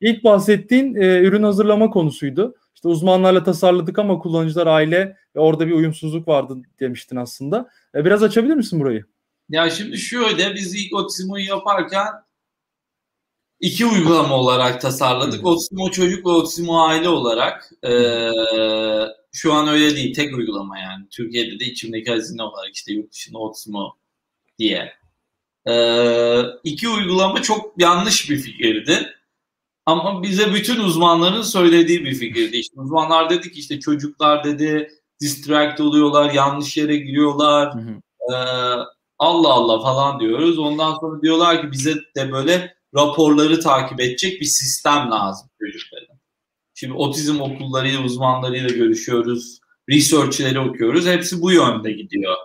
İlk 0.00 0.24
bahsettiğin 0.24 0.94
e, 0.94 1.18
ürün 1.18 1.42
hazırlama 1.42 1.90
konusuydu. 1.90 2.54
İşte 2.82 2.88
uzmanlarla 2.88 3.44
tasarladık 3.44 3.98
ama 3.98 4.18
kullanıcılar 4.18 4.66
aile 4.66 5.16
ve 5.36 5.40
orada 5.40 5.66
bir 5.66 5.72
uyumsuzluk 5.72 6.28
vardı 6.28 6.56
demiştin 6.80 7.16
aslında. 7.16 7.68
E, 7.94 8.04
biraz 8.04 8.22
açabilir 8.22 8.54
misin 8.54 8.80
burayı? 8.80 9.04
Ya 9.48 9.70
şimdi 9.70 9.98
şöyle 9.98 10.54
biz 10.54 10.74
ilk 10.74 10.94
Otizmo'yu 10.94 11.44
yaparken 11.44 12.06
iki 13.60 13.86
uygulama 13.86 14.34
olarak 14.34 14.80
tasarladık. 14.80 15.46
Otizmo 15.46 15.90
çocuk 15.90 16.26
ve 16.26 16.30
Otizmo 16.30 16.86
aile 16.86 17.08
olarak. 17.08 17.70
Ee, 17.84 18.30
şu 19.32 19.52
an 19.52 19.68
öyle 19.68 19.96
değil. 19.96 20.14
Tek 20.14 20.36
uygulama 20.36 20.78
yani. 20.78 21.04
Türkiye'de 21.10 21.60
de 21.60 21.64
içimdeki 21.64 22.10
hazine 22.10 22.42
olarak 22.42 22.74
işte 22.74 22.92
yurt 22.92 23.12
dışında 23.12 23.38
Otizmo 23.38 23.96
diye. 24.58 24.92
Ee, 25.68 26.42
iki 26.64 26.88
uygulama 26.88 27.42
çok 27.42 27.74
yanlış 27.78 28.30
bir 28.30 28.38
fikirdi. 28.38 29.14
Ama 29.86 30.22
bize 30.22 30.54
bütün 30.54 30.80
uzmanların 30.80 31.42
söylediği 31.42 32.04
bir 32.04 32.14
fikirdi. 32.14 32.56
İşte 32.56 32.80
uzmanlar 32.80 33.30
dedi 33.30 33.52
ki 33.52 33.60
işte 33.60 33.80
çocuklar 33.80 34.44
dedi 34.44 34.90
distract 35.20 35.80
oluyorlar, 35.80 36.30
yanlış 36.32 36.76
yere 36.76 36.96
giriyorlar. 36.96 37.74
Hı 37.74 37.78
hı. 37.78 38.00
Ee, 38.32 38.36
Allah 39.18 39.52
Allah 39.52 39.82
falan 39.82 40.20
diyoruz. 40.20 40.58
Ondan 40.58 40.94
sonra 40.94 41.22
diyorlar 41.22 41.62
ki 41.62 41.72
bize 41.72 41.94
de 42.16 42.32
böyle 42.32 42.74
raporları 42.94 43.60
takip 43.60 44.00
edecek 44.00 44.40
bir 44.40 44.46
sistem 44.46 45.10
lazım 45.10 45.50
çocuklara. 45.60 46.18
Şimdi 46.74 46.92
otizm 46.92 47.40
okullarıyla, 47.40 48.02
uzmanlarıyla 48.02 48.68
görüşüyoruz. 48.68 49.58
Research'leri 49.88 50.60
okuyoruz. 50.60 51.06
Hepsi 51.06 51.42
bu 51.42 51.52
yönde 51.52 51.92
gidiyor. 51.92 52.36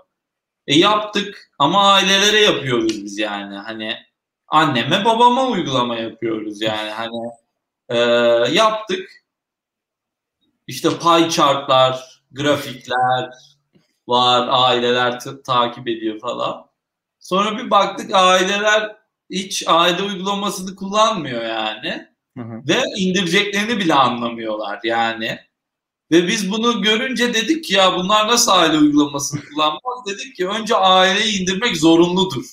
E 0.68 0.78
yaptık 0.78 1.52
ama 1.60 1.92
ailelere 1.92 2.40
yapıyoruz 2.40 3.06
biz 3.06 3.18
yani. 3.18 3.56
Hani 3.56 3.96
anneme 4.48 5.06
babama 5.06 5.48
uygulama 5.48 5.96
yapıyoruz 5.96 6.62
yani. 6.62 6.90
Hani 6.90 7.32
e, 7.90 7.98
yaptık. 8.52 9.10
İşte 10.68 10.90
pie 10.90 11.30
chartlar, 11.30 12.24
grafikler 12.32 13.30
var, 14.08 14.48
aileler 14.52 15.20
takip 15.46 15.88
ediyor 15.88 16.20
falan. 16.20 16.68
Sonra 17.20 17.58
bir 17.58 17.72
baktık 17.72 18.12
aileler 18.14 18.96
hiç 19.30 19.64
aile 19.68 20.04
uygulamasını 20.04 20.76
kullanmıyor 20.76 21.44
yani. 21.44 22.08
Hı 22.38 22.44
hı. 22.44 22.62
Ve 22.68 22.84
indireceklerini 22.98 23.80
bile 23.80 23.94
anlamıyorlar 23.94 24.80
yani. 24.84 25.40
Ve 26.12 26.28
biz 26.28 26.52
bunu 26.52 26.82
görünce 26.82 27.34
dedik 27.34 27.64
ki 27.64 27.74
ya 27.74 27.96
bunlar 27.96 28.28
nasıl 28.28 28.52
aile 28.52 28.78
uygulamasını 28.78 29.42
kullanmaz? 29.42 30.06
Dedik 30.08 30.36
ki 30.36 30.48
önce 30.48 30.76
aileyi 30.76 31.42
indirmek 31.42 31.78
zorunludur. 31.78 32.46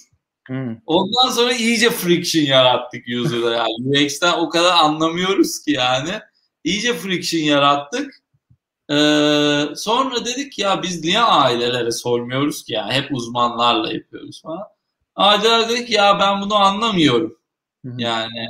Hmm. 0.47 0.77
Ondan 0.87 1.31
sonra 1.31 1.53
iyice 1.53 1.91
friction 1.91 2.43
yarattık 2.43 3.05
user'da 3.09 3.55
yani. 3.55 4.05
UX'ten 4.05 4.33
o 4.33 4.49
kadar 4.49 4.73
anlamıyoruz 4.77 5.65
ki 5.65 5.71
yani. 5.71 6.11
İyice 6.65 6.95
friction 6.95 7.41
yarattık. 7.41 8.25
Ee, 8.91 9.65
sonra 9.77 10.25
dedik 10.25 10.59
ya 10.59 10.83
biz 10.83 11.05
niye 11.05 11.21
ailelere 11.21 11.93
sormuyoruz 11.93 12.65
ki 12.65 12.73
ya 12.73 12.93
hep 12.93 13.13
uzmanlarla 13.13 13.93
yapıyoruz 13.93 14.43
falan. 14.43 14.65
Aileler 15.17 15.69
dedik 15.69 15.91
ya 15.91 16.19
ben 16.21 16.41
bunu 16.41 16.55
anlamıyorum. 16.55 17.39
Yani 17.85 18.47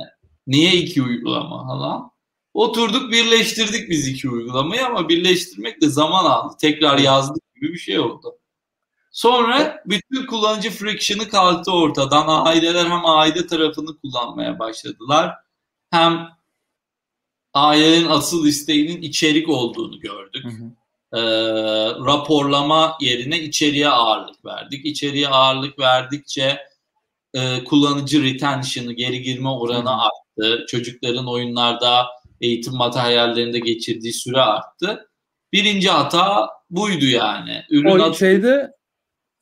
niye 0.47 0.73
iki 0.73 1.03
uygulama 1.03 1.67
falan. 1.67 2.11
Oturduk 2.53 3.11
birleştirdik 3.11 3.89
biz 3.89 4.07
iki 4.07 4.29
uygulamayı 4.29 4.85
ama 4.85 5.09
birleştirmek 5.09 5.81
de 5.81 5.89
zaman 5.89 6.25
aldı. 6.25 6.55
Tekrar 6.61 6.97
yazdık 6.97 7.55
gibi 7.55 7.73
bir 7.73 7.77
şey 7.77 7.99
oldu. 7.99 8.37
Sonra 9.15 9.83
bütün 9.85 10.25
kullanıcı 10.25 10.69
friction'ı 10.69 11.29
kalktı 11.29 11.71
ortadan. 11.71 12.45
Aileler 12.45 12.85
hem 12.85 13.05
aile 13.05 13.47
tarafını 13.47 13.97
kullanmaya 13.97 14.59
başladılar. 14.59 15.35
Hem 15.91 16.29
ailenin 17.53 18.09
asıl 18.09 18.47
isteğinin 18.47 19.01
içerik 19.01 19.49
olduğunu 19.49 19.99
gördük. 19.99 20.43
Hı 20.43 20.49
hı. 20.49 20.71
Ee, 21.13 21.21
raporlama 22.05 22.97
yerine 23.01 23.39
içeriye 23.39 23.89
ağırlık 23.89 24.45
verdik. 24.45 24.85
İçeriye 24.85 25.27
ağırlık 25.27 25.79
verdikçe 25.79 26.59
e, 27.33 27.63
kullanıcı 27.63 28.23
retention'ı, 28.23 28.93
geri 28.93 29.21
girme 29.21 29.49
oranı 29.49 29.89
hı. 29.89 29.93
arttı. 29.93 30.65
Çocukların 30.67 31.27
oyunlarda 31.27 32.07
eğitim 32.41 32.73
materyallerinde 32.73 33.59
geçirdiği 33.59 34.13
süre 34.13 34.41
arttı. 34.41 35.09
Birinci 35.53 35.89
hata 35.89 36.49
buydu 36.69 37.05
yani. 37.05 37.63
Ürün 37.69 37.99
o 37.99 38.13
şeyde 38.13 38.75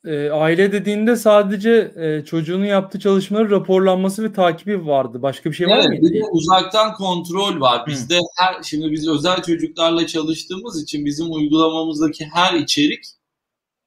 e, 0.04 0.30
aile 0.30 0.72
dediğinde 0.72 1.16
sadece 1.16 1.92
e, 1.96 2.24
çocuğunun 2.24 2.64
yaptığı 2.64 3.00
çalışmaların 3.00 3.50
raporlanması 3.50 4.22
ve 4.24 4.32
takibi 4.32 4.86
vardı. 4.86 5.22
Başka 5.22 5.50
bir 5.50 5.54
şey 5.54 5.66
var 5.66 5.84
evet, 5.88 6.00
mıydı? 6.02 6.26
uzaktan 6.32 6.94
kontrol 6.94 7.60
var. 7.60 7.86
Bizde 7.86 8.16
Hı. 8.16 8.20
her 8.36 8.62
şimdi 8.62 8.90
biz 8.90 9.08
özel 9.08 9.42
çocuklarla 9.42 10.06
çalıştığımız 10.06 10.82
için 10.82 11.06
bizim 11.06 11.32
uygulamamızdaki 11.32 12.24
her 12.24 12.54
içerik 12.54 13.04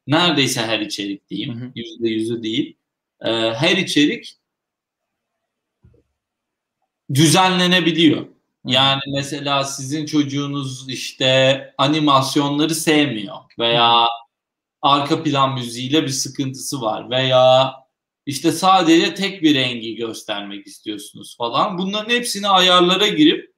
neredeyse 0.07 0.61
her 0.61 0.79
içerik 0.79 1.29
diyeyim. 1.29 1.71
Yüzde 1.75 2.09
yüzü 2.09 2.43
değil. 2.43 2.77
E, 3.21 3.29
her 3.31 3.77
içerik 3.77 4.37
düzenlenebiliyor. 7.13 8.25
Yani 8.65 9.01
mesela 9.15 9.63
sizin 9.63 10.05
çocuğunuz 10.05 10.89
işte 10.89 11.73
animasyonları 11.77 12.75
sevmiyor 12.75 13.35
veya 13.59 14.07
arka 14.81 15.23
plan 15.23 15.53
müziğiyle 15.53 16.03
bir 16.03 16.09
sıkıntısı 16.09 16.81
var 16.81 17.09
veya 17.09 17.73
işte 18.25 18.51
sadece 18.51 19.15
tek 19.15 19.43
bir 19.43 19.55
rengi 19.55 19.95
göstermek 19.95 20.67
istiyorsunuz 20.67 21.37
falan. 21.37 21.77
Bunların 21.77 22.09
hepsini 22.09 22.47
ayarlara 22.47 23.07
girip 23.07 23.53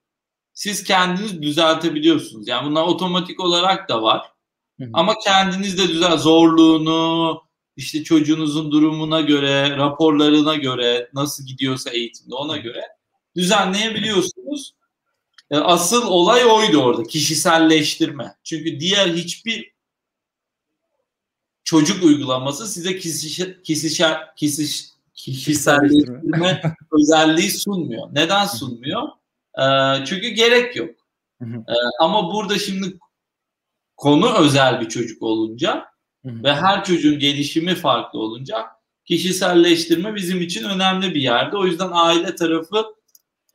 siz 0.54 0.84
kendiniz 0.84 1.42
düzeltebiliyorsunuz. 1.42 2.48
Yani 2.48 2.70
bunlar 2.70 2.84
otomatik 2.84 3.40
olarak 3.40 3.90
da 3.90 4.02
var. 4.02 4.26
Hı 4.80 4.86
hı. 4.86 4.90
Ama 4.94 5.16
kendiniz 5.26 5.78
de 5.78 5.88
düzel 5.88 6.18
zorluğunu 6.18 7.42
işte 7.76 8.04
çocuğunuzun 8.04 8.72
durumuna 8.72 9.22
göre, 9.22 9.78
raporlarına 9.78 10.56
göre, 10.56 11.10
nasıl 11.14 11.46
gidiyorsa 11.46 11.90
eğitimde 11.90 12.36
ona 12.36 12.58
göre 12.58 12.82
düzenleyebiliyorsunuz. 13.36 14.74
E, 15.52 15.58
asıl 15.58 16.08
olay 16.08 16.46
oydu 16.46 16.78
orada 16.78 17.04
kişiselleştirme. 17.04 18.36
Çünkü 18.44 18.80
diğer 18.80 19.08
hiçbir 19.08 19.72
çocuk 21.70 22.04
uygulaması 22.04 22.68
size 22.68 22.98
kişi, 22.98 23.62
kişi, 23.64 24.68
kişiselleştirme 25.14 26.62
özelliği 26.92 27.52
sunmuyor. 27.52 28.08
Neden 28.12 28.46
sunmuyor? 28.46 29.04
E, 29.60 29.66
çünkü 30.06 30.28
gerek 30.30 30.76
yok. 30.76 30.90
E, 31.42 31.74
ama 32.00 32.34
burada 32.34 32.60
şimdi 32.60 33.00
konu 33.98 34.38
özel 34.38 34.82
bir 34.82 34.90
çocuk 34.90 35.24
olunca 35.24 35.86
ve 36.26 36.54
her 36.54 36.84
çocuğun 36.84 37.20
gelişimi 37.20 37.76
farklı 37.76 38.20
olunca 38.20 38.66
kişiselleştirme 39.06 40.16
bizim 40.16 40.42
için 40.42 40.64
önemli 40.64 41.16
bir 41.16 41.22
yerde. 41.22 41.58
O 41.58 41.66
yüzden 41.66 41.90
aile 41.94 42.36
tarafı 42.36 42.86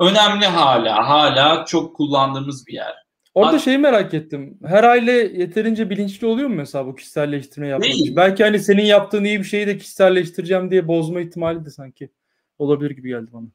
önemli 0.01 0.47
hala. 0.47 1.09
Hala 1.09 1.65
çok 1.65 1.97
kullandığımız 1.97 2.67
bir 2.67 2.73
yer. 2.73 3.04
Orada 3.35 3.59
şeyi 3.59 3.79
merak 3.79 4.15
ettim. 4.15 4.59
Her 4.65 4.85
aile 4.85 5.13
yeterince 5.13 5.91
bilinçli 5.91 6.27
oluyor 6.27 6.49
mu 6.49 6.55
mesela 6.55 6.87
bu 6.87 6.95
kişiselleştirme 6.95 7.69
yapmak 7.69 7.91
için? 7.91 8.17
Belki 8.17 8.45
hani 8.45 8.59
senin 8.59 8.85
yaptığın 8.85 9.25
iyi 9.25 9.39
bir 9.39 9.45
şeyi 9.45 9.67
de 9.67 9.79
kişiselleştireceğim 9.79 10.71
diye 10.71 10.89
bozma 10.89 11.21
ihtimali 11.21 11.65
de 11.65 11.71
sanki 11.71 12.11
olabilir 12.59 12.91
gibi 12.91 13.09
geldi 13.09 13.31
bana. 13.33 13.47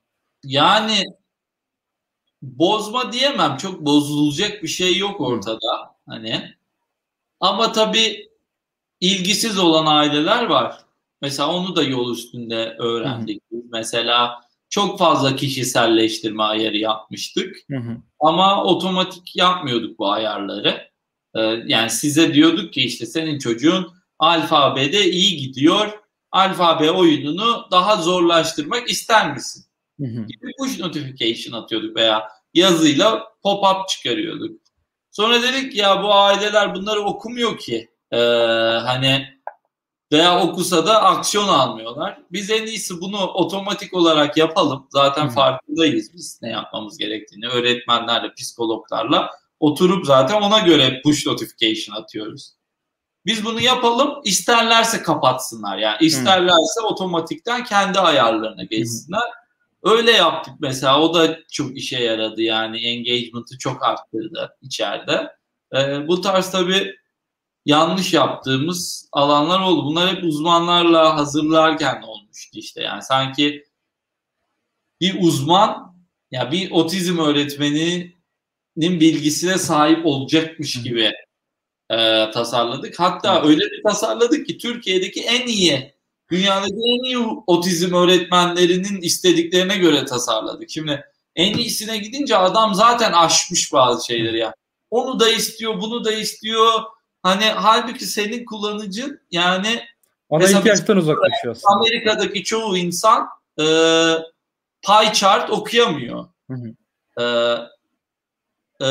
Yani 0.43 1.03
bozma 2.41 3.13
diyemem. 3.13 3.57
Çok 3.57 3.81
bozulacak 3.81 4.63
bir 4.63 4.67
şey 4.67 4.97
yok 4.97 5.21
ortada. 5.21 5.95
Hani 6.05 6.41
ama 7.39 7.71
tabii 7.71 8.29
ilgisiz 8.99 9.59
olan 9.59 9.85
aileler 9.85 10.45
var. 10.45 10.79
Mesela 11.21 11.55
onu 11.55 11.75
da 11.75 11.83
yol 11.83 12.13
üstünde 12.13 12.75
öğrendik. 12.79 13.43
Hı. 13.51 13.55
Mesela 13.71 14.41
çok 14.69 14.99
fazla 14.99 15.36
kişiselleştirme 15.36 16.43
ayarı 16.43 16.77
yapmıştık. 16.77 17.55
Hı 17.69 17.77
hı. 17.77 17.97
Ama 18.19 18.63
otomatik 18.63 19.36
yapmıyorduk 19.36 19.99
bu 19.99 20.12
ayarları. 20.12 20.89
Ee, 21.36 21.41
yani 21.65 21.89
size 21.89 22.34
diyorduk 22.34 22.73
ki 22.73 22.82
işte 22.82 23.05
senin 23.05 23.39
çocuğun 23.39 23.93
alfabede 24.19 25.12
iyi 25.12 25.38
gidiyor. 25.38 25.99
Alfabe 26.32 26.91
oyununu 26.91 27.67
daha 27.71 27.95
zorlaştırmak 27.95 28.89
ister 28.89 29.34
misin? 29.34 29.65
Hı 29.99 30.05
hı. 30.05 30.25
Gibi 30.27 30.51
push 30.60 30.79
notification 30.79 31.62
atıyorduk 31.62 31.95
veya 31.95 32.27
yazıyla 32.53 33.23
pop-up 33.43 33.88
çıkarıyorduk. 33.89 34.62
Sonra 35.12 35.41
dedik 35.41 35.75
ya 35.75 36.03
bu 36.03 36.13
aileler 36.13 36.75
bunları 36.75 36.99
okumuyor 36.99 37.58
ki. 37.58 37.89
Ee, 38.12 38.17
hani 38.86 39.27
veya 40.12 40.39
okusa 40.39 40.86
da 40.86 41.04
aksiyon 41.04 41.48
almıyorlar. 41.48 42.22
Biz 42.32 42.50
en 42.50 42.65
iyisi 42.65 43.02
bunu 43.02 43.17
otomatik 43.17 43.93
olarak 43.93 44.38
yapalım. 44.38 44.88
Zaten 44.89 45.24
hmm. 45.24 45.30
farkındayız 45.30 46.13
biz 46.13 46.39
ne 46.41 46.50
yapmamız 46.50 46.98
gerektiğini. 46.98 47.48
Öğretmenlerle, 47.48 48.34
psikologlarla 48.34 49.30
oturup 49.60 50.06
zaten 50.06 50.41
ona 50.41 50.60
göre 50.60 51.02
push 51.04 51.28
notification 51.28 51.95
atıyoruz. 51.95 52.54
Biz 53.26 53.45
bunu 53.45 53.62
yapalım. 53.62 54.22
İsterlerse 54.24 55.02
kapatsınlar. 55.02 55.78
Yani 55.78 55.98
isterlerse 56.02 56.82
hmm. 56.82 56.88
otomatikten 56.88 57.63
kendi 57.63 58.00
ayarlarına 58.00 58.63
geçsinler. 58.63 59.19
Hmm. 59.19 59.91
Öyle 59.91 60.12
yaptık 60.12 60.54
mesela. 60.60 61.02
O 61.02 61.13
da 61.13 61.39
çok 61.52 61.78
işe 61.78 62.04
yaradı. 62.04 62.41
Yani 62.41 62.78
engagement'ı 62.78 63.58
çok 63.58 63.84
arttırdı 63.84 64.58
içeride. 64.62 65.39
Ee, 65.76 66.08
bu 66.08 66.22
tarz 66.22 66.52
tabii 66.52 66.95
yanlış 67.65 68.13
yaptığımız 68.13 69.10
alanlar 69.12 69.60
oldu. 69.60 69.86
Bunlar 69.86 70.15
hep 70.15 70.24
uzmanlarla 70.24 71.17
hazırlarken 71.17 72.02
olmuştu 72.02 72.60
işte. 72.60 72.82
Yani 72.82 73.04
sanki 73.04 73.65
bir 75.02 75.22
uzman 75.22 75.95
ya 76.32 76.52
bir 76.52 76.72
otizm 76.72 77.17
öğretmeninin 77.19 78.15
bilgisine 78.78 79.58
sahip 79.58 80.06
olacakmış 80.06 80.84
gibi 80.84 81.12
e, 81.89 82.32
tasarladık. 82.32 83.00
Hatta 83.00 83.43
öyle 83.43 83.62
bir 83.62 83.84
tasarladık 83.84 84.48
ki 84.48 84.58
Türkiye'deki 84.58 85.22
en 85.22 85.48
iyi 85.48 85.93
dünyadaki 86.32 86.74
en 86.74 87.04
iyi 87.04 87.17
otizm 87.48 87.93
öğretmenlerinin 87.93 89.02
istediklerine 89.02 89.78
göre 89.78 90.06
tasarladık. 90.06 90.69
Şimdi 90.69 91.06
en 91.36 91.58
iyisine 91.58 91.98
gidince 91.98 92.38
adam 92.38 92.76
zaten 92.76 93.12
aşmış 93.12 93.74
bazı 93.74 94.06
şeyleri 94.06 94.38
ya. 94.38 94.54
Onu 94.89 95.19
da 95.19 95.30
istiyor, 95.30 95.82
bunu 95.82 96.06
da 96.06 96.12
istiyor 96.12 96.84
Hani 97.23 97.45
halbuki 97.45 98.05
senin 98.05 98.45
kullanıcın 98.45 99.21
yani 99.32 99.82
ana 100.29 100.43
ihtiyaçtan 100.43 100.97
uzaklaşıyor 100.97 101.55
aslında. 101.55 101.75
Amerika'daki 101.75 102.43
çoğu 102.43 102.77
insan 102.77 103.27
e, 103.60 103.65
pie 104.82 105.13
chart 105.13 105.49
okuyamıyor. 105.49 106.25
Hı 106.49 106.53
hı. 106.53 106.75
E, 107.21 107.25
e, 108.86 108.89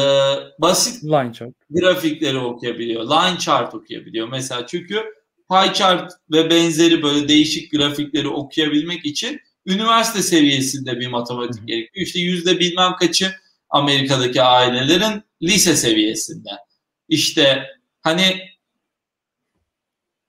basit 0.58 1.04
line 1.04 1.32
chart. 1.32 1.54
grafikleri 1.70 2.38
okuyabiliyor. 2.38 3.04
Line 3.04 3.38
chart 3.38 3.74
okuyabiliyor. 3.74 4.28
Mesela 4.28 4.66
çünkü 4.66 5.04
pie 5.50 5.74
chart 5.74 6.12
ve 6.32 6.50
benzeri 6.50 7.02
böyle 7.02 7.28
değişik 7.28 7.72
grafikleri 7.72 8.28
okuyabilmek 8.28 9.04
için 9.06 9.40
üniversite 9.66 10.22
seviyesinde 10.22 11.00
bir 11.00 11.06
matematik 11.06 11.60
hı 11.60 11.62
hı. 11.62 11.66
gerekiyor. 11.66 12.06
İşte 12.06 12.20
yüzde 12.20 12.58
bilmem 12.58 12.96
kaçı 13.00 13.34
Amerika'daki 13.70 14.42
ailelerin 14.42 15.22
lise 15.42 15.76
seviyesinde. 15.76 16.50
İşte 17.08 17.66
hani 18.02 18.40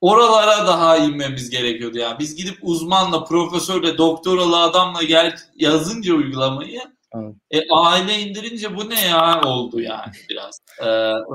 oralara 0.00 0.66
daha 0.66 0.96
inmemiz 0.96 1.50
gerekiyordu 1.50 1.98
yani. 1.98 2.18
Biz 2.18 2.34
gidip 2.36 2.58
uzmanla, 2.62 3.24
profesörle, 3.24 3.98
doktoralı 3.98 4.62
adamla 4.62 5.02
gel 5.02 5.36
yazınca 5.56 6.14
uygulamayı 6.14 6.80
evet. 7.14 7.34
e, 7.50 7.60
aile 7.70 8.18
indirince 8.18 8.76
bu 8.76 8.90
ne 8.90 9.06
ya 9.06 9.42
oldu 9.42 9.80
yani 9.80 10.12
biraz. 10.30 10.60
Ee, 10.80 10.84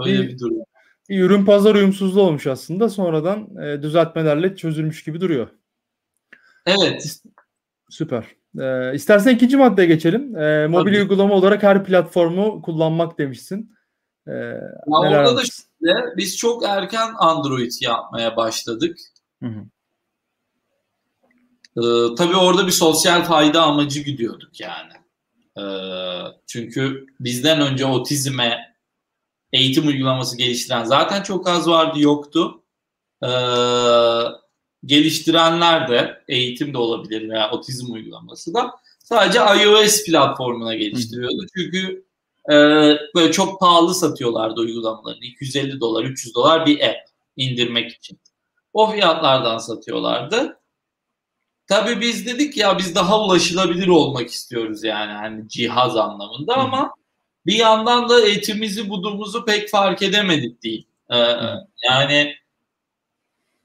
öyle 0.05 0.27
bir, 0.27 0.39
durum. 0.39 0.57
Ürün 1.09 1.45
pazar 1.45 1.75
uyumsuzluğu 1.75 2.21
olmuş 2.21 2.47
aslında. 2.47 2.89
Sonradan 2.89 3.57
e, 3.63 3.81
düzeltmelerle 3.81 4.55
çözülmüş 4.55 5.03
gibi 5.03 5.21
duruyor. 5.21 5.47
Evet. 6.65 7.19
Süper. 7.89 8.25
Ee, 8.59 8.95
istersen 8.95 9.35
ikinci 9.35 9.57
maddeye 9.57 9.87
geçelim. 9.87 10.35
Ee, 10.35 10.67
mobil 10.67 10.91
Tabii. 10.91 10.97
uygulama 10.97 11.35
olarak 11.35 11.63
her 11.63 11.83
platformu 11.83 12.61
kullanmak 12.61 13.19
demişsin. 13.19 13.75
Ee, 14.27 14.31
ya 14.31 14.59
orada 14.87 15.37
da 15.37 15.41
şöyle, 15.85 16.17
biz 16.17 16.37
çok 16.37 16.65
erken 16.65 17.13
Android 17.17 17.71
yapmaya 17.81 18.37
başladık. 18.37 18.97
Hı 19.43 19.49
hı. 19.49 19.65
Ee, 21.77 22.15
tabii 22.15 22.35
orada 22.35 22.67
bir 22.67 22.71
sosyal 22.71 23.23
fayda 23.23 23.63
amacı 23.63 24.01
gidiyorduk 24.01 24.59
yani. 24.59 24.93
Ee, 25.59 25.63
çünkü 26.47 27.05
bizden 27.19 27.61
önce 27.61 27.85
otizme 27.85 28.75
eğitim 29.53 29.87
uygulaması 29.87 30.37
geliştiren 30.37 30.83
zaten 30.83 31.23
çok 31.23 31.47
az 31.47 31.67
vardı 31.67 31.99
yoktu. 31.99 32.63
Ee, 33.23 33.27
geliştirenler 34.85 35.89
de 35.89 36.23
eğitim 36.27 36.73
de 36.73 36.77
olabilir 36.77 37.29
veya 37.29 37.51
otizm 37.51 37.93
uygulaması 37.93 38.53
da 38.53 38.71
sadece 38.99 39.39
iOS 39.39 40.05
platformuna 40.05 40.75
geliştiriyordu. 40.75 41.45
Çünkü 41.55 42.05
e, 42.49 42.53
böyle 43.15 43.31
çok 43.31 43.59
pahalı 43.59 43.95
satıyorlardı 43.95 44.61
uygulamalarını. 44.61 45.25
250 45.25 45.79
dolar, 45.79 46.03
300 46.03 46.35
dolar 46.35 46.65
bir 46.65 46.81
app 46.89 47.09
indirmek 47.37 47.91
için. 47.91 48.19
O 48.73 48.91
fiyatlardan 48.91 49.57
satıyorlardı. 49.57 50.59
Tabii 51.67 52.01
biz 52.01 52.25
dedik 52.25 52.57
ya 52.57 52.77
biz 52.77 52.95
daha 52.95 53.21
ulaşılabilir 53.21 53.87
olmak 53.87 54.29
istiyoruz 54.29 54.83
yani 54.83 55.11
hani 55.11 55.49
cihaz 55.49 55.97
anlamında 55.97 56.55
ama 56.55 56.93
bir 57.45 57.55
yandan 57.55 58.09
da 58.09 58.27
etimizi 58.27 58.89
budumuzu 58.89 59.45
pek 59.45 59.69
fark 59.69 60.01
edemedik 60.01 60.63
değil. 60.63 60.87
Ee, 61.09 61.17
yani 61.83 62.35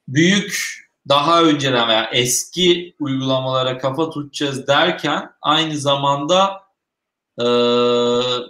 büyük 0.09 0.81
daha 1.09 1.43
önceden 1.43 1.89
veya 1.89 2.11
eski 2.13 2.95
uygulamalara 3.01 3.79
kafa 3.79 4.11
tutacağız 4.11 4.67
derken 4.67 5.31
aynı 5.43 5.77
zamanda 5.77 6.63
e, 7.39 7.47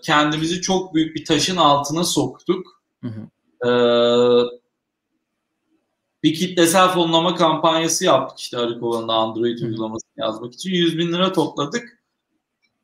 kendimizi 0.03 0.61
çok 0.61 0.95
büyük 0.95 1.17
bir 1.17 1.25
taşın 1.25 1.57
altına 1.57 2.05
soktuk. 2.05 2.83
Hı 3.01 3.09
hı. 3.09 3.69
E, 3.69 3.71
bir 6.23 6.35
kitlesel 6.35 6.89
fonlama 6.89 7.35
kampanyası 7.35 8.05
yaptık 8.05 8.39
işte 8.39 8.59
Arıkova'nın 8.59 9.09
Android 9.09 9.61
hı. 9.61 9.67
uygulamasını 9.67 10.13
yazmak 10.17 10.55
için. 10.55 10.71
100 10.71 10.99
bin 10.99 11.13
lira 11.13 11.33
topladık. 11.33 12.01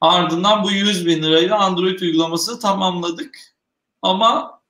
Ardından 0.00 0.64
bu 0.64 0.70
100 0.70 1.06
bin 1.06 1.22
lirayla 1.22 1.58
Android 1.58 2.00
uygulamasını 2.00 2.60
tamamladık. 2.60 3.38
Ama 4.02 4.60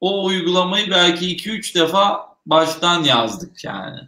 o 0.00 0.24
uygulamayı 0.24 0.90
belki 0.90 1.36
2-3 1.36 1.74
defa 1.74 2.36
baştan 2.46 3.04
yazdık 3.04 3.64
yani. 3.64 4.00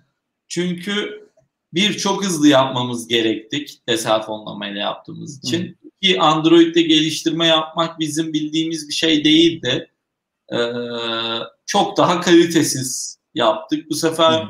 Çünkü 0.49 1.29
bir 1.75 1.99
çok 1.99 2.25
hızlı 2.25 2.49
yapmamız 2.49 3.09
gerekti 3.09 3.65
kitlesel 3.65 4.23
fonlamayla 4.23 4.81
yaptığımız 4.81 5.39
için. 5.39 5.69
Hı 5.69 5.80
ki 6.03 6.21
Android'de 6.21 6.83
geliştirme 6.83 7.47
yapmak 7.47 7.99
bizim 7.99 8.33
bildiğimiz 8.33 8.89
bir 8.89 8.95
şey 8.95 9.25
değildi. 9.25 9.91
Ee, 10.53 10.57
çok 11.67 11.97
daha 11.97 12.21
kalitesiz 12.21 13.19
yaptık. 13.35 13.91
Bu 13.91 13.95
sefer 13.95 14.47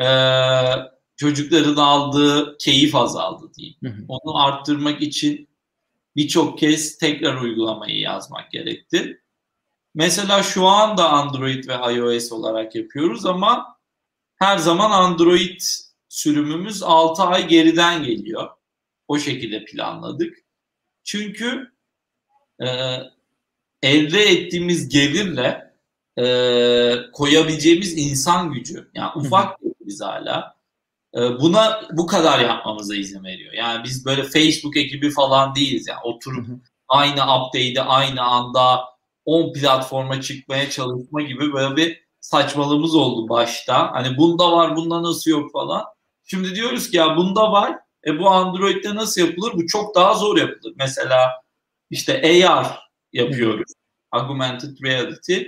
e, 0.00 0.08
çocukların 1.16 1.76
aldığı 1.76 2.56
keyif 2.58 2.94
azaldı 2.94 3.52
diyeyim. 3.54 3.76
Hı 3.82 3.88
hı. 3.88 4.04
Onu 4.08 4.38
arttırmak 4.38 5.02
için 5.02 5.48
birçok 6.16 6.58
kez 6.58 6.98
tekrar 6.98 7.42
uygulamayı 7.42 8.00
yazmak 8.00 8.50
gerekti. 8.50 9.22
Mesela 9.94 10.42
şu 10.42 10.66
anda 10.66 11.10
Android 11.10 11.64
ve 11.68 11.94
iOS 11.94 12.32
olarak 12.32 12.74
yapıyoruz 12.74 13.26
ama 13.26 13.78
her 14.38 14.58
zaman 14.58 14.90
Android 14.90 15.60
sürümümüz 16.08 16.82
6 16.82 17.22
ay 17.22 17.48
geriden 17.48 18.04
geliyor. 18.04 18.48
O 19.08 19.18
şekilde 19.18 19.64
planladık. 19.64 20.47
Çünkü 21.08 21.72
e, 22.60 22.66
elde 23.82 24.22
ettiğimiz 24.22 24.88
gelirle 24.88 25.74
e, 26.18 26.24
koyabileceğimiz 27.12 27.98
insan 27.98 28.52
gücü, 28.52 28.90
yani 28.94 29.10
ufak 29.16 29.58
biz 29.80 30.00
hala 30.00 30.54
e, 31.14 31.18
buna 31.40 31.80
bu 31.92 32.06
kadar 32.06 32.40
yapmamıza 32.40 32.96
izin 32.96 33.24
veriyor. 33.24 33.52
Yani 33.52 33.84
biz 33.84 34.06
böyle 34.06 34.22
Facebook 34.22 34.76
ekibi 34.76 35.10
falan 35.10 35.54
değiliz. 35.54 35.88
Yani 35.88 36.00
oturup 36.02 36.46
aynı 36.88 37.20
update'i 37.22 37.80
aynı 37.80 38.22
anda 38.22 38.84
10 39.24 39.52
platforma 39.52 40.20
çıkmaya 40.20 40.70
çalışma 40.70 41.22
gibi 41.22 41.52
böyle 41.52 41.76
bir 41.76 42.04
saçmalığımız 42.20 42.94
oldu 42.94 43.28
başta. 43.28 43.92
Hani 43.92 44.16
bunda 44.16 44.52
var, 44.52 44.76
bunda 44.76 45.02
nasıl 45.02 45.30
yok 45.30 45.52
falan. 45.52 45.84
Şimdi 46.24 46.54
diyoruz 46.54 46.90
ki 46.90 46.96
ya 46.96 47.16
bunda 47.16 47.52
var. 47.52 47.87
E 48.06 48.18
bu 48.18 48.30
Android'de 48.30 48.94
nasıl 48.94 49.20
yapılır? 49.20 49.52
Bu 49.54 49.66
çok 49.66 49.94
daha 49.94 50.14
zor 50.14 50.36
yapılır. 50.36 50.74
Mesela 50.76 51.42
işte 51.90 52.46
AR 52.48 52.78
yapıyoruz. 53.12 53.72
Augmented 54.10 54.82
Reality. 54.84 55.42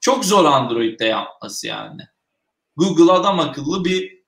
Çok 0.00 0.24
zor 0.24 0.44
Android'de 0.44 1.04
yapması 1.04 1.66
yani. 1.66 2.02
Google 2.76 3.12
adam 3.12 3.40
akıllı 3.40 3.84
bir 3.84 4.20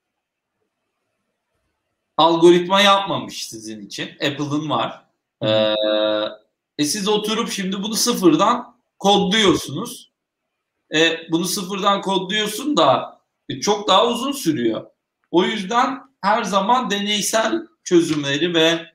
algoritma 2.17 2.81
yapmamış 2.81 3.47
sizin 3.47 3.85
için. 3.85 4.09
Apple'ın 4.09 4.69
var. 4.69 5.05
Ee, 5.41 5.73
e 6.77 6.83
siz 6.85 7.07
oturup 7.07 7.49
şimdi 7.49 7.83
bunu 7.83 7.93
sıfırdan 7.93 8.77
kodluyorsunuz. 8.99 10.11
E, 10.95 11.31
bunu 11.31 11.45
sıfırdan 11.45 12.01
kodluyorsun 12.01 12.77
da 12.77 13.19
e, 13.49 13.59
çok 13.59 13.87
daha 13.87 14.07
uzun 14.07 14.31
sürüyor. 14.31 14.85
O 15.31 15.43
yüzden 15.43 16.12
her 16.23 16.43
zaman 16.43 16.89
deneysel 16.89 17.67
çözümleri 17.83 18.53
ve 18.53 18.85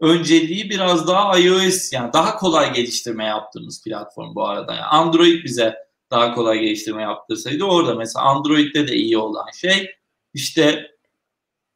önceliği 0.00 0.70
biraz 0.70 1.08
daha 1.08 1.38
iOS 1.38 1.92
yani 1.92 2.12
daha 2.12 2.36
kolay 2.36 2.72
geliştirme 2.72 3.24
yaptığımız 3.24 3.84
platform 3.84 4.34
bu 4.34 4.46
arada. 4.46 4.72
Yani 4.74 4.84
Android 4.84 5.44
bize 5.44 5.76
daha 6.10 6.34
kolay 6.34 6.58
geliştirme 6.58 7.02
yaptırsaydı 7.02 7.64
orada 7.64 7.94
mesela 7.94 8.24
Android'de 8.24 8.88
de 8.88 8.96
iyi 8.96 9.18
olan 9.18 9.46
şey 9.60 9.90
işte 10.34 10.90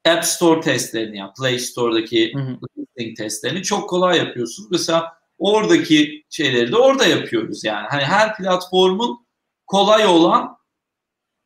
App 0.08 0.24
Store 0.24 0.60
testlerini 0.60 1.18
yap. 1.18 1.36
Play 1.36 1.58
Store'daki 1.58 2.32
listing 2.78 3.16
testlerini 3.16 3.62
çok 3.62 3.88
kolay 3.90 4.18
yapıyorsunuz. 4.18 4.70
Mesela 4.70 5.12
oradaki 5.38 6.24
şeyleri 6.30 6.72
de 6.72 6.76
orada 6.76 7.06
yapıyoruz 7.06 7.64
yani. 7.64 7.86
Hani 7.90 8.02
her 8.02 8.36
platformun 8.36 9.26
kolay 9.66 10.06
olan 10.06 10.53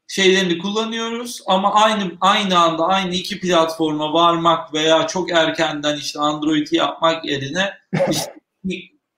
şeylerini 0.08 0.58
kullanıyoruz 0.58 1.42
ama 1.46 1.74
aynı 1.74 2.12
aynı 2.20 2.58
anda 2.58 2.86
aynı 2.86 3.14
iki 3.14 3.40
platforma 3.40 4.12
varmak 4.12 4.74
veya 4.74 5.06
çok 5.06 5.30
erkenden 5.30 5.96
işte 5.96 6.20
Android'i 6.20 6.76
yapmak 6.76 7.24
yerine 7.24 7.70
işte 8.10 8.32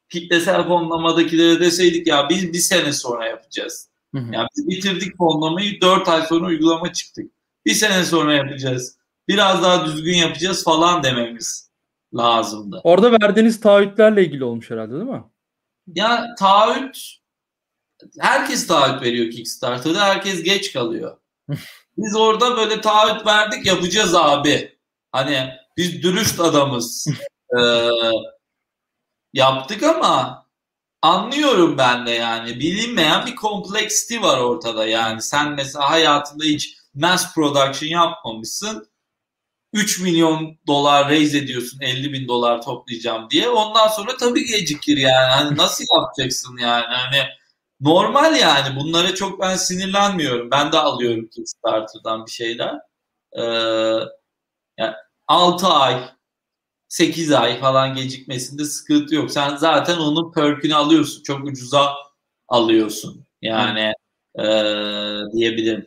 kitlesel 0.09 0.68
fonlamadakilere 0.68 1.61
deseydik 1.61 2.07
ya 2.07 2.29
biz 2.29 2.53
bir 2.53 2.59
sene 2.59 2.92
sonra 2.92 3.26
yapacağız. 3.26 3.90
Hı 4.14 4.20
hı. 4.20 4.35
Yani 4.35 4.48
biz 4.57 4.68
bitirdik 4.68 5.16
fonlamayı 5.16 5.81
dört 5.81 6.09
ay 6.09 6.22
sonra 6.22 6.46
uygulama 6.46 6.92
çıktık. 6.92 7.33
Bir 7.66 7.74
sene 7.74 8.05
sonra 8.05 8.35
yapacağız. 8.35 8.96
Biraz 9.29 9.62
daha 9.62 9.87
düzgün 9.87 10.16
yapacağız 10.16 10.64
falan 10.64 11.03
dememiz 11.03 11.70
lazımdı. 12.14 12.81
Orada 12.85 13.12
verdiğiniz 13.12 13.61
taahhütlerle 13.61 14.24
ilgili 14.26 14.44
olmuş 14.44 14.70
herhalde 14.70 14.92
değil 14.92 15.05
mi? 15.05 15.22
Ya 15.87 16.26
taahhüt 16.38 17.20
herkes 18.19 18.67
taahhüt 18.67 19.03
veriyor 19.03 19.31
Kickstarter'da. 19.31 20.05
Herkes 20.05 20.43
geç 20.43 20.73
kalıyor. 20.73 21.17
Biz 21.99 22.17
orada 22.17 22.57
böyle 22.57 22.81
taahhüt 22.81 23.27
verdik 23.27 23.67
yapacağız 23.67 24.15
abi. 24.15 24.79
Hani 25.13 25.51
biz 25.77 26.03
dürüst 26.03 26.41
adamız. 26.41 27.07
ee, 27.59 27.91
yaptık 29.33 29.83
ama 29.83 30.47
anlıyorum 31.03 31.79
ben 31.79 32.07
de 32.07 32.11
yani. 32.11 32.61
Bilinmeyen 32.61 33.27
bir 33.27 33.37
complexity 33.37 34.21
var 34.21 34.39
ortada 34.39 34.87
yani. 34.87 35.23
Sen 35.23 35.53
mesela 35.53 35.91
hayatında 35.91 36.45
hiç 36.45 36.77
mass 36.95 37.35
production 37.35 37.89
yapmamışsın. 37.89 38.91
3 39.73 40.01
milyon 40.01 40.59
dolar 40.67 41.09
raise 41.09 41.39
ediyorsun 41.39 41.81
50 41.81 42.13
bin 42.13 42.29
dolar 42.29 42.63
toplayacağım 42.63 43.31
diye. 43.31 43.49
Ondan 43.49 43.89
sonra 43.89 44.17
tabii 44.17 44.45
gecikir 44.45 44.97
yani. 44.97 45.27
Hani 45.27 45.57
nasıl 45.57 45.85
yapacaksın 45.97 46.59
yani? 46.59 46.87
Hani 46.87 47.23
normal 47.81 48.37
yani. 48.37 48.77
Bunlara 48.77 49.14
çok 49.14 49.40
ben 49.40 49.57
sinirlenmiyorum. 49.57 50.51
Ben 50.51 50.73
de 50.73 50.79
alıyorum 50.79 51.29
Kickstarter'dan 51.29 52.27
bir 52.27 52.31
şeyler. 52.31 52.75
Ee, 53.33 53.43
yani 54.79 54.95
6 55.29 55.66
ay 55.66 56.01
8 56.88 57.33
ay 57.33 57.61
falan 57.61 57.95
gecikmesinde 57.95 58.64
sıkıntı 58.64 59.14
yok. 59.14 59.31
Sen 59.31 59.57
zaten 59.57 59.99
onun 59.99 60.33
perkünü 60.33 60.75
alıyorsun. 60.75 61.23
Çok 61.23 61.45
ucuza 61.45 61.95
alıyorsun. 62.49 63.27
Yani 63.43 63.93
e, 64.38 64.45
diyebilirim. 65.33 65.87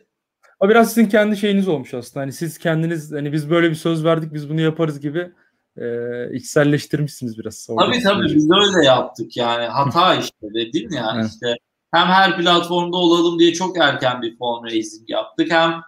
O 0.60 0.68
biraz 0.68 0.88
sizin 0.88 1.08
kendi 1.08 1.36
şeyiniz 1.36 1.68
olmuş 1.68 1.94
aslında. 1.94 2.20
Hani 2.20 2.32
siz 2.32 2.58
kendiniz 2.58 3.12
hani 3.12 3.32
biz 3.32 3.50
böyle 3.50 3.70
bir 3.70 3.74
söz 3.74 4.04
verdik 4.04 4.34
biz 4.34 4.50
bunu 4.50 4.60
yaparız 4.60 5.00
gibi 5.00 5.32
e, 5.76 5.86
içselleştirmişsiniz 6.34 7.38
biraz. 7.38 7.66
Tabii 7.78 8.00
tabii 8.02 8.24
biz 8.24 8.50
de 8.50 8.54
öyle 8.54 8.86
yaptık 8.86 9.36
yani 9.36 9.66
hata 9.66 10.14
işte 10.14 10.46
dedim 10.54 10.90
yani 10.92 11.20
evet. 11.20 11.30
işte 11.32 11.56
hem 11.94 12.06
her 12.06 12.36
platformda 12.36 12.96
olalım 12.96 13.38
diye 13.38 13.52
çok 13.52 13.78
erken 13.78 14.22
bir 14.22 14.38
fundraising 14.38 15.10
yaptık 15.10 15.52
hem 15.52 15.80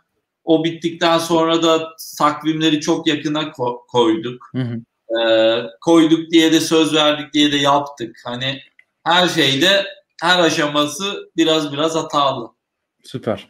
o 0.45 0.65
bittikten 0.65 1.19
sonra 1.19 1.63
da 1.63 1.89
takvimleri 2.19 2.81
çok 2.81 3.07
yakına 3.07 3.43
ko- 3.43 3.87
koyduk. 3.89 4.51
Hı 4.55 4.63
hı. 4.63 4.77
Ee, 5.21 5.63
koyduk 5.81 6.31
diye 6.31 6.53
de 6.53 6.61
söz 6.61 6.95
verdik 6.95 7.35
diye 7.35 7.53
de 7.53 7.57
yaptık. 7.57 8.17
Hani 8.25 8.61
her 9.05 9.29
şeyde 9.29 9.87
her 10.23 10.41
aşaması 10.41 11.31
biraz 11.37 11.73
biraz 11.73 11.95
hatalı. 11.95 12.51
Süper. 13.05 13.49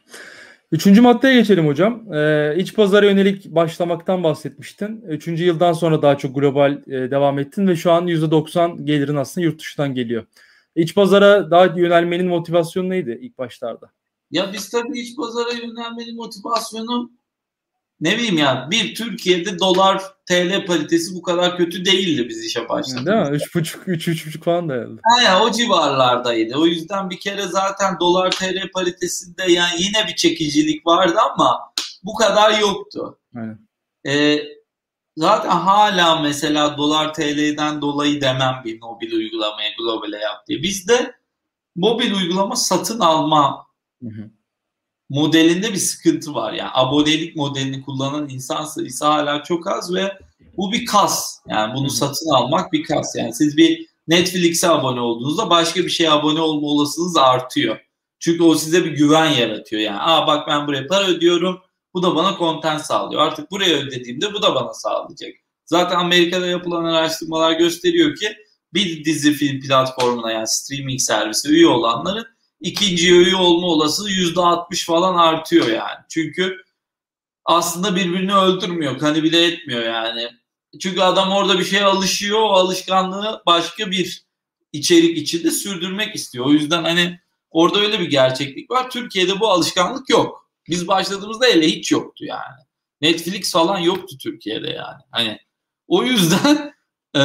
Üçüncü 0.73 1.01
maddeye 1.01 1.35
geçelim 1.35 1.67
hocam. 1.67 2.13
Ee, 2.15 2.55
iç 2.59 2.75
pazara 2.75 3.07
yönelik 3.07 3.47
başlamaktan 3.47 4.25
bahsetmiştin. 4.25 5.05
Üçüncü 5.09 5.45
yıldan 5.45 5.73
sonra 5.73 6.03
daha 6.03 6.19
çok 6.19 6.35
global 6.35 6.73
e, 6.87 7.11
devam 7.11 7.39
ettin 7.39 7.69
ve 7.69 7.77
şu 7.77 7.93
an 7.93 8.07
%90 8.07 8.85
gelirin 8.85 9.17
aslında 9.17 9.45
yurt 9.45 9.61
dışından 9.61 9.95
geliyor. 9.95 10.27
İç 10.77 10.95
pazara 10.95 11.51
daha 11.51 11.65
yönelmenin 11.65 12.27
motivasyonu 12.27 12.91
neydi 12.91 13.19
ilk 13.23 13.39
başlarda? 13.39 13.91
Ya 14.31 14.53
biz 14.53 14.71
tabii 14.71 15.01
iç 15.01 15.17
pazara 15.17 15.53
yönelmenin 15.53 16.17
motivasyonu 16.17 17.11
ne 18.01 18.17
bileyim 18.17 18.39
ya 18.39 18.69
bir 18.71 18.95
Türkiye'de 18.95 19.59
dolar 19.59 20.03
TL 20.27 20.67
paritesi 20.67 21.15
bu 21.15 21.23
kadar 21.23 21.57
kötü 21.57 21.85
değildi 21.85 22.29
biz 22.29 22.45
işe 22.45 22.69
başladığımızda. 22.69 23.13
Değil 23.13 23.31
mi? 23.31 23.37
3,5 23.37 23.79
3 23.87 24.09
3,5 24.09 24.43
falan 24.43 24.69
da 24.69 24.75
herhalde. 24.75 25.01
Ha 25.03 25.43
o 25.45 25.51
civarlardaydı. 25.51 26.57
O 26.57 26.67
yüzden 26.67 27.11
bir 27.11 27.21
kere 27.21 27.43
zaten 27.43 28.01
dolar 28.01 28.31
TL 28.31 28.71
paritesinde 28.75 29.53
yani 29.53 29.83
yine 29.83 30.09
bir 30.09 30.17
çekicilik 30.17 30.87
vardı 30.87 31.19
ama 31.35 31.61
bu 32.05 32.15
kadar 32.15 32.61
yoktu. 32.61 33.19
Aynen. 33.37 33.59
Ee, 34.07 34.43
zaten 35.17 35.51
hala 35.51 36.21
mesela 36.21 36.77
dolar 36.77 37.15
TL'den 37.15 37.83
dolayı 37.83 38.21
demem 38.21 38.63
bir 38.65 38.81
mobil 38.81 39.13
uygulamaya 39.13 39.71
globale 39.79 40.19
yap 40.19 40.47
diye. 40.49 40.63
Bizde 40.63 41.15
mobil 41.77 42.15
uygulama 42.15 42.57
satın 42.57 43.01
alma 43.01 43.67
hı 44.03 44.09
hı 44.09 44.31
modelinde 45.09 45.73
bir 45.73 45.79
sıkıntı 45.79 46.35
var. 46.35 46.53
Yani 46.53 46.71
abonelik 46.75 47.37
modelini 47.37 47.83
kullanan 47.83 48.29
insan 48.29 48.65
sayısı 48.65 49.07
hala 49.07 49.43
çok 49.43 49.67
az 49.67 49.95
ve 49.95 50.19
bu 50.57 50.73
bir 50.73 50.87
kas. 50.87 51.39
Yani 51.49 51.75
bunu 51.75 51.91
satın 51.91 52.31
almak 52.35 52.73
bir 52.73 52.85
kas. 52.85 53.17
Yani 53.17 53.35
siz 53.35 53.57
bir 53.57 53.87
Netflix'e 54.09 54.69
abone 54.69 55.01
olduğunuzda 55.01 55.51
başka 55.51 55.81
bir 55.81 55.89
şeye 55.89 56.11
abone 56.11 56.41
olma 56.41 56.67
olasılığınız 56.67 57.17
artıyor. 57.17 57.79
Çünkü 58.19 58.43
o 58.43 58.55
size 58.55 58.85
bir 58.85 58.91
güven 58.91 59.31
yaratıyor. 59.31 59.83
Yani 59.83 59.99
aa 60.01 60.27
bak 60.27 60.49
ben 60.49 60.67
buraya 60.67 60.87
para 60.87 61.07
ödüyorum. 61.07 61.61
Bu 61.97 62.03
da 62.03 62.17
bana 62.17 62.37
content 62.39 62.81
sağlıyor. 62.81 63.23
Artık 63.23 63.51
buraya 63.51 63.77
ödediğimde 63.77 64.35
bu 64.35 64.43
da 64.43 64.55
bana 64.55 64.75
sağlayacak. 64.75 65.31
Zaten 65.65 65.97
Amerika'da 65.97 66.47
yapılan 66.47 66.85
araştırmalar 66.85 67.53
gösteriyor 67.53 68.17
ki 68.17 68.37
bir 68.75 69.05
dizi 69.05 69.33
film 69.33 69.61
platformuna 69.61 70.33
yani 70.33 70.49
streaming 70.49 71.01
servisi 71.01 71.49
üye 71.49 71.67
olanların 71.67 72.27
ikinci 72.61 73.15
üye 73.15 73.37
olma 73.37 73.67
olasılığı 73.67 74.11
yüzde 74.11 74.41
altmış 74.41 74.87
falan 74.87 75.17
artıyor 75.17 75.67
yani. 75.67 75.99
Çünkü 76.09 76.57
aslında 77.45 77.97
birbirini 77.97 78.35
öldürmüyor, 78.35 78.99
kanibile 78.99 79.45
etmiyor 79.45 79.83
yani. 79.83 80.29
Çünkü 80.81 81.01
adam 81.01 81.33
orada 81.33 81.59
bir 81.59 81.65
şeye 81.65 81.85
alışıyor, 81.85 82.41
o 82.41 82.51
alışkanlığı 82.51 83.43
başka 83.47 83.91
bir 83.91 84.27
içerik 84.73 85.19
içinde 85.19 85.51
sürdürmek 85.51 86.15
istiyor. 86.15 86.47
O 86.47 86.53
yüzden 86.53 86.85
hani 86.85 87.21
orada 87.51 87.81
öyle 87.81 88.01
bir 88.01 88.11
gerçeklik 88.11 88.71
var. 88.71 88.91
Türkiye'de 88.91 89.41
bu 89.41 89.49
alışkanlık 89.49 90.11
yok. 90.11 90.46
Biz 90.69 90.89
başladığımızda 90.89 91.47
hele 91.47 91.67
hiç 91.67 91.93
yoktu 91.93 92.25
yani. 92.25 92.67
Netflix 93.01 93.53
falan 93.53 93.79
yoktu 93.79 94.17
Türkiye'de 94.23 94.71
yani. 94.71 95.03
Hani 95.11 95.39
o 95.89 96.03
yüzden 96.03 96.57
e, 97.17 97.21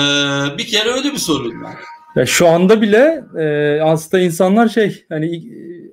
bir 0.58 0.68
kere 0.68 0.90
öyle 0.90 1.14
bir 1.14 1.18
sorun 1.18 1.64
var. 1.64 1.76
Ya 2.16 2.26
şu 2.26 2.48
anda 2.48 2.82
bile 2.82 3.24
e, 3.40 3.80
aslında 3.82 4.24
insanlar 4.24 4.70
şey 4.70 5.06
hani 5.10 5.44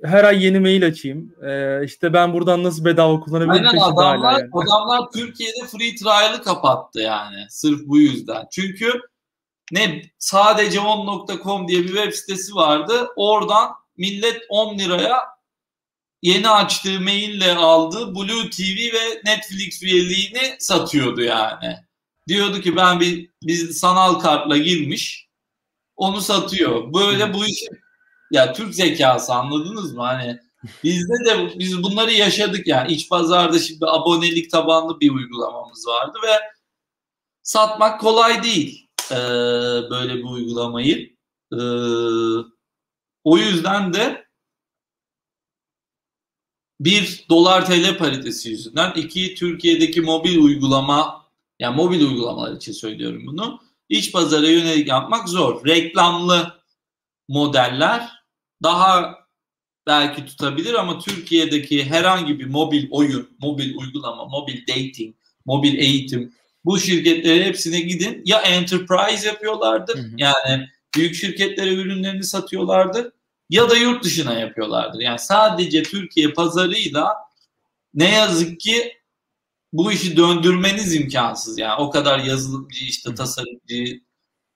her 0.03 0.23
ay 0.23 0.45
yeni 0.45 0.59
mail 0.59 0.85
açayım. 0.85 1.33
E, 1.45 1.81
işte 1.85 2.13
ben 2.13 2.33
buradan 2.33 2.63
nasıl 2.63 2.85
bedava 2.85 3.19
kullanabilirim? 3.19 3.67
Aynen 3.67 3.81
adamlar, 3.81 4.39
yani. 4.39 4.49
adamlar 4.53 5.11
Türkiye'de 5.11 5.67
free 5.67 5.95
trial'ı 5.95 6.43
kapattı 6.43 6.99
yani. 6.99 7.45
Sırf 7.49 7.79
bu 7.85 7.97
yüzden. 7.97 8.47
Çünkü 8.51 9.01
ne 9.71 10.01
sadece 10.17 10.79
on.com 10.79 11.67
diye 11.67 11.83
bir 11.83 11.93
web 11.93 12.13
sitesi 12.13 12.55
vardı. 12.55 13.07
Oradan 13.15 13.71
millet 13.97 14.41
10 14.49 14.77
liraya 14.79 15.17
yeni 16.21 16.49
açtığı 16.49 17.01
maille 17.01 17.55
aldığı 17.55 18.15
Blue 18.15 18.49
TV 18.49 18.93
ve 18.93 19.21
Netflix 19.25 19.83
üyeliğini 19.83 20.55
satıyordu 20.59 21.21
yani. 21.21 21.75
Diyordu 22.27 22.61
ki 22.61 22.75
ben 22.75 22.99
bir 22.99 23.29
biz 23.43 23.79
sanal 23.79 24.13
kartla 24.13 24.57
girmiş 24.57 25.27
onu 25.95 26.21
satıyor. 26.21 26.93
Böyle 26.93 27.33
bu 27.33 27.45
işin 27.45 27.79
ya 28.31 28.53
Türk 28.53 28.75
zekası 28.75 29.33
anladınız 29.33 29.93
mı? 29.93 30.01
Hani 30.01 30.39
bizde 30.83 31.25
de 31.25 31.59
biz 31.59 31.83
bunları 31.83 32.11
yaşadık 32.11 32.67
yani. 32.67 32.93
iç 32.93 33.09
pazarda 33.09 33.59
şimdi 33.59 33.85
abonelik 33.85 34.51
tabanlı 34.51 34.99
bir 34.99 35.11
uygulamamız 35.11 35.87
vardı 35.87 36.17
ve 36.23 36.39
satmak 37.43 38.01
kolay 38.01 38.43
değil 38.43 38.89
e, 39.11 39.15
böyle 39.89 40.15
bir 40.15 40.23
uygulamayı. 40.23 41.15
E, 41.53 41.59
o 43.23 43.37
yüzden 43.37 43.93
de 43.93 44.28
bir 46.79 47.25
dolar 47.29 47.65
TL 47.65 47.97
paritesi 47.97 48.49
yüzünden 48.49 48.93
iki 48.95 49.35
Türkiye'deki 49.35 50.01
mobil 50.01 50.37
uygulama 50.37 51.25
yani 51.59 51.75
mobil 51.75 52.01
uygulamalar 52.01 52.55
için 52.55 52.71
söylüyorum 52.71 53.23
bunu. 53.25 53.61
İç 53.89 54.11
pazara 54.11 54.47
yönelik 54.47 54.87
yapmak 54.87 55.29
zor. 55.29 55.65
Reklamlı 55.65 56.59
modeller 57.27 58.09
daha 58.63 59.15
belki 59.87 60.25
tutabilir 60.25 60.73
ama 60.73 60.99
Türkiye'deki 60.99 61.85
herhangi 61.85 62.39
bir 62.39 62.45
mobil 62.45 62.87
oyun, 62.91 63.29
mobil 63.39 63.75
uygulama, 63.75 64.25
mobil 64.25 64.67
dating, 64.67 65.15
mobil 65.45 65.77
eğitim 65.77 66.33
bu 66.65 66.79
şirketlerin 66.79 67.43
hepsine 67.43 67.79
gidin 67.79 68.21
ya 68.25 68.41
enterprise 68.41 69.29
hı. 69.29 70.09
yani 70.17 70.67
büyük 70.95 71.15
şirketlere 71.15 71.73
ürünlerini 71.73 72.23
satıyorlardır 72.23 73.11
ya 73.49 73.69
da 73.69 73.75
yurt 73.77 74.03
dışına 74.03 74.33
yapıyorlardır. 74.33 74.99
Yani 74.99 75.19
sadece 75.19 75.83
Türkiye 75.83 76.33
pazarıyla 76.33 77.15
ne 77.93 78.15
yazık 78.15 78.59
ki 78.59 78.93
bu 79.73 79.91
işi 79.91 80.17
döndürmeniz 80.17 80.95
imkansız. 80.95 81.59
Yani 81.59 81.81
o 81.81 81.89
kadar 81.89 82.19
yazılımcı, 82.19 82.85
işte 82.85 83.15
tasarımcı, 83.15 84.01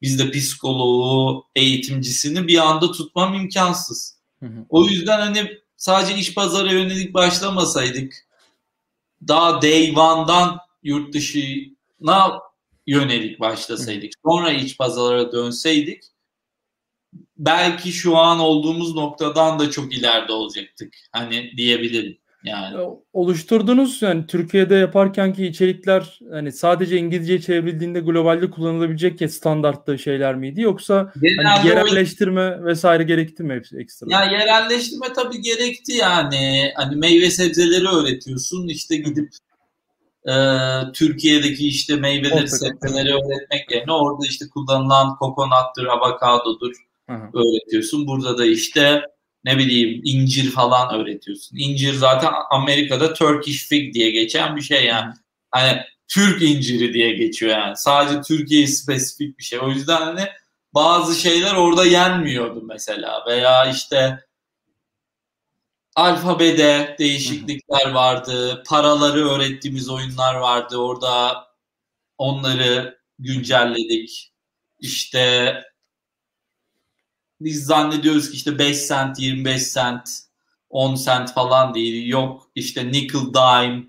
bizde 0.01 0.31
psikoloğu, 0.31 1.45
eğitimcisini 1.55 2.47
bir 2.47 2.57
anda 2.57 2.91
tutmam 2.91 3.33
imkansız. 3.33 4.17
O 4.69 4.85
yüzden 4.85 5.19
hani 5.19 5.57
sadece 5.77 6.15
iş 6.15 6.33
pazara 6.33 6.71
yönelik 6.71 7.13
başlamasaydık 7.13 8.13
daha 9.27 9.61
day 9.61 9.93
one'dan 9.97 10.59
yurt 10.83 11.13
dışına 11.13 12.41
yönelik 12.87 13.39
başlasaydık 13.39 14.11
sonra 14.25 14.51
iç 14.51 14.77
pazara 14.77 15.31
dönseydik 15.31 16.03
belki 17.37 17.91
şu 17.91 18.17
an 18.17 18.39
olduğumuz 18.39 18.95
noktadan 18.95 19.59
da 19.59 19.71
çok 19.71 19.93
ileride 19.93 20.31
olacaktık. 20.31 20.93
Hani 21.11 21.51
diyebilirim. 21.57 22.17
Yani 22.43 22.77
oluşturduğunuz 23.13 24.01
yani 24.01 24.27
Türkiye'de 24.27 24.75
yaparken 24.75 25.33
ki 25.33 25.45
içerikler 25.45 26.19
hani 26.31 26.51
sadece 26.51 26.97
İngilizce 26.97 27.41
çevrildiğinde 27.41 27.99
globalde 27.99 28.49
kullanılabilecek 28.49 29.31
standartta 29.31 29.97
şeyler 29.97 30.35
miydi 30.35 30.61
yoksa 30.61 31.13
hani 31.43 31.67
yerelleştirme 31.67 32.57
o... 32.61 32.65
vesaire 32.65 33.03
gerekti 33.03 33.43
mi 33.43 33.53
hepsi 33.53 33.77
ekstra? 33.77 34.07
Ya 34.09 34.23
yerelleştirme 34.23 35.13
tabii 35.15 35.41
gerekti 35.41 35.91
yani. 35.91 36.71
Hani 36.75 36.95
meyve 36.95 37.31
sebzeleri 37.31 37.87
öğretiyorsun 37.87 38.67
işte 38.67 38.95
gidip 38.95 39.29
e, 40.29 40.33
Türkiye'deki 40.93 41.67
işte 41.67 41.95
meyveleri 41.95 42.49
sebzeleri 42.49 43.13
öğretmek 43.13 43.71
yerine 43.71 43.91
orada 43.91 44.27
işte 44.27 44.45
kullanılan 44.53 45.15
kokonattır, 45.15 45.85
avokadodur 45.85 46.73
Hı-hı. 47.09 47.29
öğretiyorsun. 47.33 48.07
Burada 48.07 48.37
da 48.37 48.45
işte 48.45 49.01
ne 49.45 49.57
bileyim 49.57 50.01
incir 50.03 50.51
falan 50.51 50.99
öğretiyorsun. 51.01 51.57
İncir 51.57 51.93
zaten 51.93 52.31
Amerika'da 52.51 53.13
Turkish 53.13 53.67
fig 53.67 53.93
diye 53.93 54.11
geçen 54.11 54.55
bir 54.55 54.61
şey 54.61 54.85
yani. 54.85 55.13
Hani 55.51 55.81
Türk 56.07 56.41
inciri 56.41 56.93
diye 56.93 57.13
geçiyor 57.13 57.51
yani. 57.51 57.77
Sadece 57.77 58.21
Türkiye 58.21 58.67
spesifik 58.67 59.39
bir 59.39 59.43
şey. 59.43 59.59
O 59.59 59.69
yüzden 59.69 60.01
hani 60.01 60.27
bazı 60.73 61.15
şeyler 61.15 61.55
orada 61.55 61.85
yenmiyordu 61.85 62.61
mesela 62.65 63.25
veya 63.27 63.71
işte 63.71 64.19
alfabede 65.95 66.95
değişiklikler 66.99 67.91
vardı. 67.91 68.63
Paraları 68.67 69.29
öğrettiğimiz 69.29 69.89
oyunlar 69.89 70.35
vardı. 70.35 70.77
Orada 70.77 71.43
onları 72.17 72.99
güncelledik. 73.19 74.33
İşte 74.79 75.53
biz 77.41 77.65
zannediyoruz 77.65 78.31
ki 78.31 78.35
işte 78.35 78.59
5 78.59 78.87
cent, 78.87 79.19
25 79.19 79.73
cent, 79.73 80.09
10 80.69 80.95
cent 80.95 81.33
falan 81.33 81.73
değil. 81.73 82.07
Yok 82.07 82.51
işte 82.55 82.91
nickel 82.91 83.19
dime, 83.19 83.83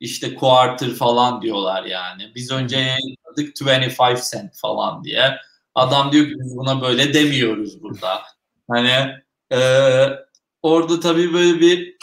işte 0.00 0.34
quarter 0.34 0.90
falan 0.90 1.42
diyorlar 1.42 1.84
yani. 1.84 2.32
Biz 2.34 2.50
önce 2.50 2.76
yayınladık 2.76 3.60
25 3.60 4.30
cent 4.30 4.56
falan 4.56 5.04
diye. 5.04 5.36
Adam 5.74 6.12
diyor 6.12 6.26
ki 6.26 6.34
biz 6.38 6.56
buna 6.56 6.82
böyle 6.82 7.14
demiyoruz 7.14 7.82
burada. 7.82 8.22
Hani 8.68 9.14
e, 9.52 9.60
orada 10.62 11.00
tabii 11.00 11.32
böyle 11.32 11.60
bir 11.60 11.96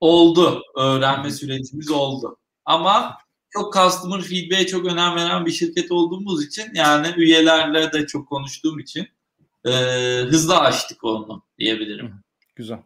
oldu. 0.00 0.62
Öğrenme 0.76 1.30
sürecimiz 1.30 1.90
oldu. 1.90 2.36
Ama 2.64 3.18
çok 3.50 3.74
customer 3.74 4.22
feedback'e 4.22 4.66
çok 4.66 4.86
önem 4.86 5.16
veren 5.16 5.46
bir 5.46 5.52
şirket 5.52 5.92
olduğumuz 5.92 6.44
için 6.44 6.74
yani 6.74 7.08
üyelerle 7.16 7.92
de 7.92 8.06
çok 8.06 8.28
konuştuğum 8.28 8.78
için 8.78 9.08
e, 9.64 9.70
hızlı 10.28 10.58
açtık 10.58 11.04
onu 11.04 11.42
diyebilirim. 11.58 12.14
Güzel. 12.56 12.78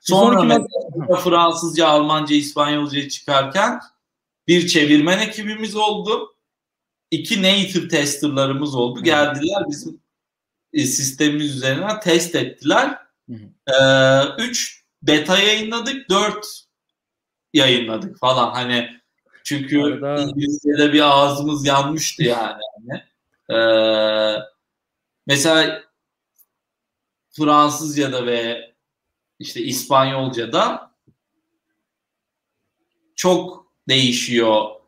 Sonra 0.00 0.42
mesela 0.42 1.16
Fransızca, 1.24 1.88
Almanca, 1.88 2.36
İspanyolca 2.36 3.08
çıkarken 3.08 3.80
bir 4.48 4.66
çevirmen 4.66 5.18
ekibimiz 5.18 5.76
oldu. 5.76 6.36
İki 7.10 7.42
native 7.42 7.88
testerlarımız 7.88 8.74
oldu. 8.74 9.02
Geldiler 9.02 9.64
bizim 9.68 10.00
e, 10.72 10.84
sistemimiz 10.84 11.56
üzerinden 11.56 12.00
test 12.00 12.34
ettiler. 12.34 12.98
Ee, 13.68 14.22
üç 14.38 14.84
beta 15.02 15.38
yayınladık, 15.38 16.10
dört 16.10 16.46
yayınladık 17.52 18.18
falan. 18.18 18.50
Hani 18.50 19.00
çünkü 19.44 19.82
Arada... 19.82 20.22
İngilizce'de 20.22 20.92
bir 20.92 21.00
ağzımız 21.00 21.66
yanmıştı 21.66 22.22
yani. 22.22 22.60
Ee, 23.50 24.36
mesela 25.26 25.82
Fransızca'da 27.32 28.26
ve 28.26 28.72
işte 29.38 29.60
İspanyolca'da 29.60 30.92
çok 33.16 33.66
değişiyor 33.88 34.82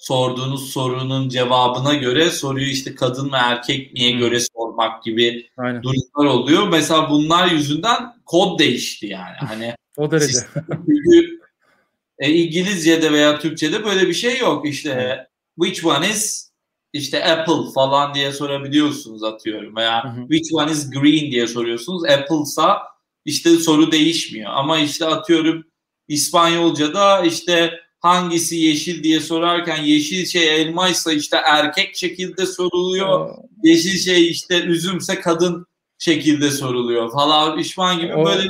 sorduğunuz 0.00 0.70
sorunun 0.70 1.28
cevabına 1.28 1.94
göre 1.94 2.30
soruyu 2.30 2.66
işte 2.66 2.94
kadın 2.94 3.30
mı 3.30 3.36
erkek 3.40 3.92
miye 3.92 4.10
göre 4.10 4.40
sormak 4.40 5.04
gibi 5.04 5.50
Aynen. 5.56 5.82
durumlar 5.82 6.34
oluyor. 6.34 6.68
Mesela 6.68 7.10
bunlar 7.10 7.50
yüzünden 7.50 8.22
kod 8.26 8.58
değişti 8.58 9.06
yani. 9.06 9.36
Hani 9.48 9.74
o 9.96 10.10
derece. 10.10 10.38
Çünkü 10.86 11.40
e, 12.18 12.30
İngilizce'de 12.32 13.12
veya 13.12 13.38
Türkçe'de 13.38 13.84
böyle 13.84 14.08
bir 14.08 14.14
şey 14.14 14.38
yok. 14.38 14.68
İşte 14.68 15.26
which 15.60 15.84
one 15.84 16.08
is 16.08 16.49
işte 16.92 17.24
Apple 17.24 17.72
falan 17.74 18.14
diye 18.14 18.32
sorabiliyorsunuz 18.32 19.22
atıyorum 19.22 19.76
veya 19.76 20.04
hı 20.04 20.08
hı. 20.08 20.20
which 20.28 20.54
one 20.54 20.72
is 20.72 20.90
green 20.90 21.30
diye 21.30 21.46
soruyorsunuz. 21.46 22.04
Apple'sa 22.04 22.82
işte 23.24 23.50
soru 23.56 23.92
değişmiyor 23.92 24.50
ama 24.54 24.78
işte 24.78 25.06
atıyorum 25.06 25.64
İspanyolca'da 26.08 27.20
işte 27.20 27.72
hangisi 28.00 28.56
yeşil 28.56 29.02
diye 29.02 29.20
sorarken 29.20 29.82
yeşil 29.82 30.26
şey 30.26 30.62
elmaysa 30.62 31.12
işte 31.12 31.36
erkek 31.36 31.96
şekilde 31.96 32.46
soruluyor. 32.46 33.34
Yeşil 33.62 33.98
şey 33.98 34.30
işte 34.30 34.62
üzümse 34.62 35.20
kadın 35.20 35.66
şekilde 35.98 36.50
soruluyor 36.50 37.12
falan 37.12 37.56
pişman 37.56 37.98
gibi 37.98 38.16
böyle 38.16 38.48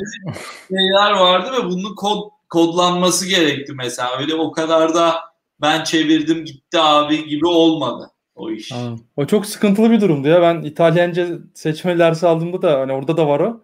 şeyler 0.69 1.11
vardı 1.11 1.51
ve 1.59 1.65
bunun 1.65 1.95
kod 1.95 2.29
kodlanması 2.49 3.27
gerekti 3.27 3.73
mesela. 3.73 4.19
Öyle 4.19 4.35
o 4.35 4.51
kadar 4.51 4.95
da 4.95 5.21
ben 5.61 5.83
çevirdim 5.83 6.45
gitti 6.45 6.79
abi 6.79 7.27
gibi 7.27 7.47
olmadı 7.47 8.11
o 8.35 8.51
iş. 8.51 8.71
Aa, 8.71 8.95
o 9.17 9.25
çok 9.25 9.45
sıkıntılı 9.45 9.91
bir 9.91 10.01
durumdu 10.01 10.27
ya. 10.27 10.41
Ben 10.41 10.61
İtalyanca 10.61 11.27
seçme 11.53 11.99
dersi 11.99 12.27
aldığımda 12.27 12.61
da 12.61 12.79
hani 12.79 12.93
orada 12.93 13.17
da 13.17 13.27
var 13.27 13.39
o. 13.39 13.63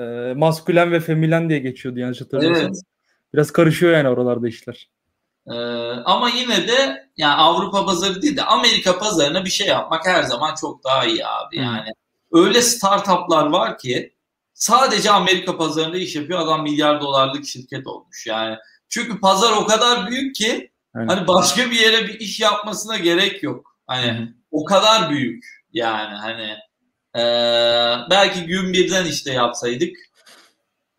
E, 0.00 0.34
maskülen 0.34 0.92
ve 0.92 1.00
feminen 1.00 1.48
diye 1.48 1.58
geçiyordu 1.58 1.98
yanlış 1.98 2.20
hatırlamıyorsam. 2.20 2.66
Evet. 2.66 2.82
Biraz 3.34 3.50
karışıyor 3.50 3.92
yani 3.92 4.08
oralarda 4.08 4.48
işler. 4.48 4.88
Ee, 5.46 5.54
ama 6.04 6.28
yine 6.28 6.68
de 6.68 7.08
yani 7.16 7.34
Avrupa 7.34 7.86
pazarı 7.86 8.22
değil 8.22 8.36
de 8.36 8.44
Amerika 8.44 8.98
pazarına 8.98 9.44
bir 9.44 9.50
şey 9.50 9.66
yapmak 9.66 10.06
her 10.06 10.22
zaman 10.22 10.54
çok 10.54 10.84
daha 10.84 11.04
iyi 11.04 11.26
abi. 11.26 11.56
Yani 11.56 11.90
hmm. 12.30 12.44
öyle 12.44 12.62
startuplar 12.62 13.46
var 13.46 13.78
ki 13.78 14.14
sadece 14.54 15.10
Amerika 15.10 15.56
pazarında 15.56 15.98
iş 15.98 16.16
yapıyor. 16.16 16.40
Adam 16.40 16.62
milyar 16.62 17.00
dolarlık 17.00 17.46
şirket 17.46 17.86
olmuş 17.86 18.26
yani. 18.26 18.56
Çünkü 18.88 19.20
pazar 19.20 19.52
o 19.52 19.66
kadar 19.66 20.06
büyük 20.06 20.34
ki 20.34 20.70
Aynen. 20.94 21.08
hani 21.08 21.28
başka 21.28 21.70
bir 21.70 21.80
yere 21.80 22.08
bir 22.08 22.20
iş 22.20 22.40
yapmasına 22.40 22.96
gerek 22.96 23.42
yok. 23.42 23.73
Hani 23.86 24.12
Hı-hı. 24.12 24.28
o 24.50 24.64
kadar 24.64 25.10
büyük 25.10 25.44
yani 25.72 26.14
hani 26.14 26.50
e, 27.16 27.22
belki 28.10 28.46
gün 28.46 28.72
birden 28.72 29.04
işte 29.04 29.32
yapsaydık 29.32 29.96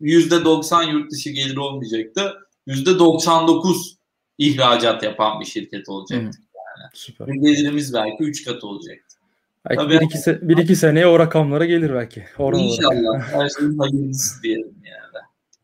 yüzde 0.00 0.44
90 0.44 0.82
yurt 0.82 1.12
dışı 1.12 1.30
gelir 1.30 1.56
olmayacaktı. 1.56 2.34
Yüzde 2.66 2.98
99 2.98 3.96
ihracat 4.38 5.02
yapan 5.02 5.40
bir 5.40 5.44
şirket 5.44 5.88
olacaktı. 5.88 6.38
Yani. 6.54 6.90
Süper. 6.94 7.26
Gelirimiz 7.26 7.94
belki 7.94 8.24
3 8.24 8.44
kat 8.44 8.64
olacaktı. 8.64 9.16
Belki 9.68 9.82
Tabii 9.82 9.94
bir, 9.94 10.00
iki, 10.00 10.18
se- 10.18 10.48
bir 10.48 10.56
iki 10.56 10.76
seneye 10.76 11.06
o 11.06 11.18
rakamlara 11.18 11.64
gelir 11.64 11.94
belki. 11.94 12.24
Oran 12.38 12.58
İnşallah. 12.58 13.20
Her 13.32 13.48
şeyin 13.48 13.78
hayırlısı 13.78 14.42
diyelim 14.42 14.74
yani. 14.84 15.05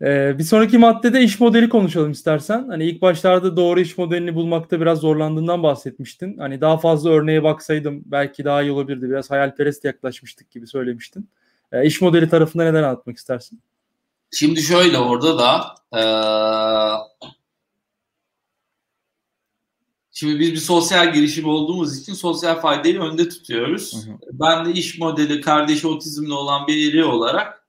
Ee, 0.03 0.39
bir 0.39 0.45
sonraki 0.45 0.79
maddede 0.79 1.23
iş 1.23 1.41
modeli 1.41 1.69
konuşalım 1.69 2.11
istersen. 2.11 2.69
Hani 2.69 2.85
ilk 2.85 3.03
başlarda 3.03 3.57
doğru 3.57 3.81
iş 3.81 3.99
modelini 3.99 4.35
bulmakta 4.35 4.81
biraz 4.81 4.99
zorlandığından 4.99 5.63
bahsetmiştin. 5.63 6.39
Hani 6.39 6.61
daha 6.61 6.79
fazla 6.79 7.11
örneğe 7.11 7.43
baksaydım 7.43 8.03
belki 8.07 8.45
daha 8.45 8.63
iyi 8.63 8.73
olabilirdi. 8.73 9.11
Biraz 9.11 9.31
hayalperest 9.31 9.85
yaklaşmıştık 9.85 10.51
gibi 10.51 10.67
söylemiştin. 10.67 11.29
Ee, 11.73 11.87
iş 11.87 12.01
modeli 12.01 12.29
tarafında 12.29 12.65
neden 12.65 12.83
anlatmak 12.83 13.17
istersin? 13.17 13.61
Şimdi 14.31 14.63
şöyle 14.63 14.99
orada 14.99 15.39
da 15.39 15.75
ee, 15.97 16.03
Şimdi 20.13 20.41
biz 20.41 20.53
bir 20.53 20.57
sosyal 20.57 21.15
girişim 21.15 21.49
olduğumuz 21.49 21.99
için 21.99 22.15
sosyal 22.15 22.61
faydayı 22.61 23.01
önde 23.01 23.29
tutuyoruz. 23.29 24.07
Hı 24.07 24.11
hı. 24.11 24.17
Ben 24.33 24.67
de 24.67 24.73
iş 24.73 24.99
modeli 24.99 25.41
kardeşi 25.41 25.87
otizmli 25.87 26.33
olan 26.33 26.67
biri 26.67 27.05
olarak. 27.05 27.62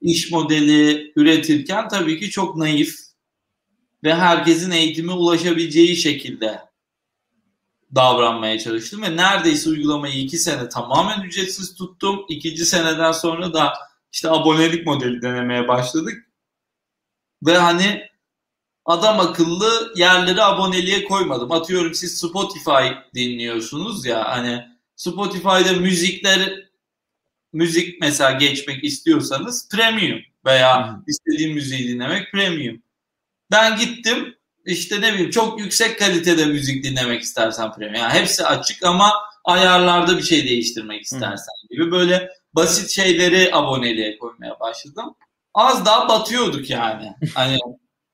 İş 0.00 0.30
modeli 0.30 1.12
üretirken 1.16 1.88
tabii 1.88 2.20
ki 2.20 2.30
çok 2.30 2.56
naif 2.56 2.96
ve 4.04 4.14
herkesin 4.14 4.70
eğitime 4.70 5.12
ulaşabileceği 5.12 5.96
şekilde 5.96 6.60
davranmaya 7.94 8.58
çalıştım 8.58 9.02
ve 9.02 9.16
neredeyse 9.16 9.70
uygulamayı 9.70 10.14
iki 10.14 10.38
sene 10.38 10.68
tamamen 10.68 11.22
ücretsiz 11.22 11.74
tuttum. 11.74 12.24
İkinci 12.28 12.66
seneden 12.66 13.12
sonra 13.12 13.54
da 13.54 13.72
işte 14.12 14.30
abonelik 14.30 14.86
modeli 14.86 15.22
denemeye 15.22 15.68
başladık. 15.68 16.30
Ve 17.46 17.58
hani 17.58 18.08
adam 18.84 19.20
akıllı 19.20 19.92
yerleri 19.96 20.42
aboneliğe 20.42 21.04
koymadım. 21.04 21.52
Atıyorum 21.52 21.94
siz 21.94 22.18
Spotify 22.18 22.88
dinliyorsunuz 23.14 24.06
ya 24.06 24.24
hani 24.28 24.64
Spotify'da 24.96 25.72
müzikler 25.72 26.68
müzik 27.54 28.00
mesela 28.00 28.32
geçmek 28.32 28.84
istiyorsanız 28.84 29.68
premium 29.68 30.20
veya 30.44 30.88
hmm. 30.88 31.02
istediğim 31.06 31.54
müziği 31.54 31.88
dinlemek 31.88 32.32
premium. 32.32 32.82
Ben 33.50 33.76
gittim 33.76 34.34
işte 34.64 35.00
ne 35.00 35.12
bileyim 35.12 35.30
çok 35.30 35.60
yüksek 35.60 35.98
kalitede 35.98 36.46
müzik 36.46 36.84
dinlemek 36.84 37.22
istersen 37.22 37.72
premium. 37.72 37.94
Yani 37.94 38.12
hepsi 38.12 38.46
açık 38.46 38.82
ama 38.82 39.12
ayarlarda 39.44 40.18
bir 40.18 40.22
şey 40.22 40.44
değiştirmek 40.44 41.02
istersen 41.02 41.54
hmm. 41.60 41.68
gibi 41.70 41.90
böyle 41.90 42.30
basit 42.52 42.90
şeyleri 42.90 43.54
aboneliğe 43.54 44.18
koymaya 44.18 44.60
başladım. 44.60 45.14
Az 45.54 45.86
daha 45.86 46.08
batıyorduk 46.08 46.70
yani. 46.70 47.12
Hani 47.34 47.58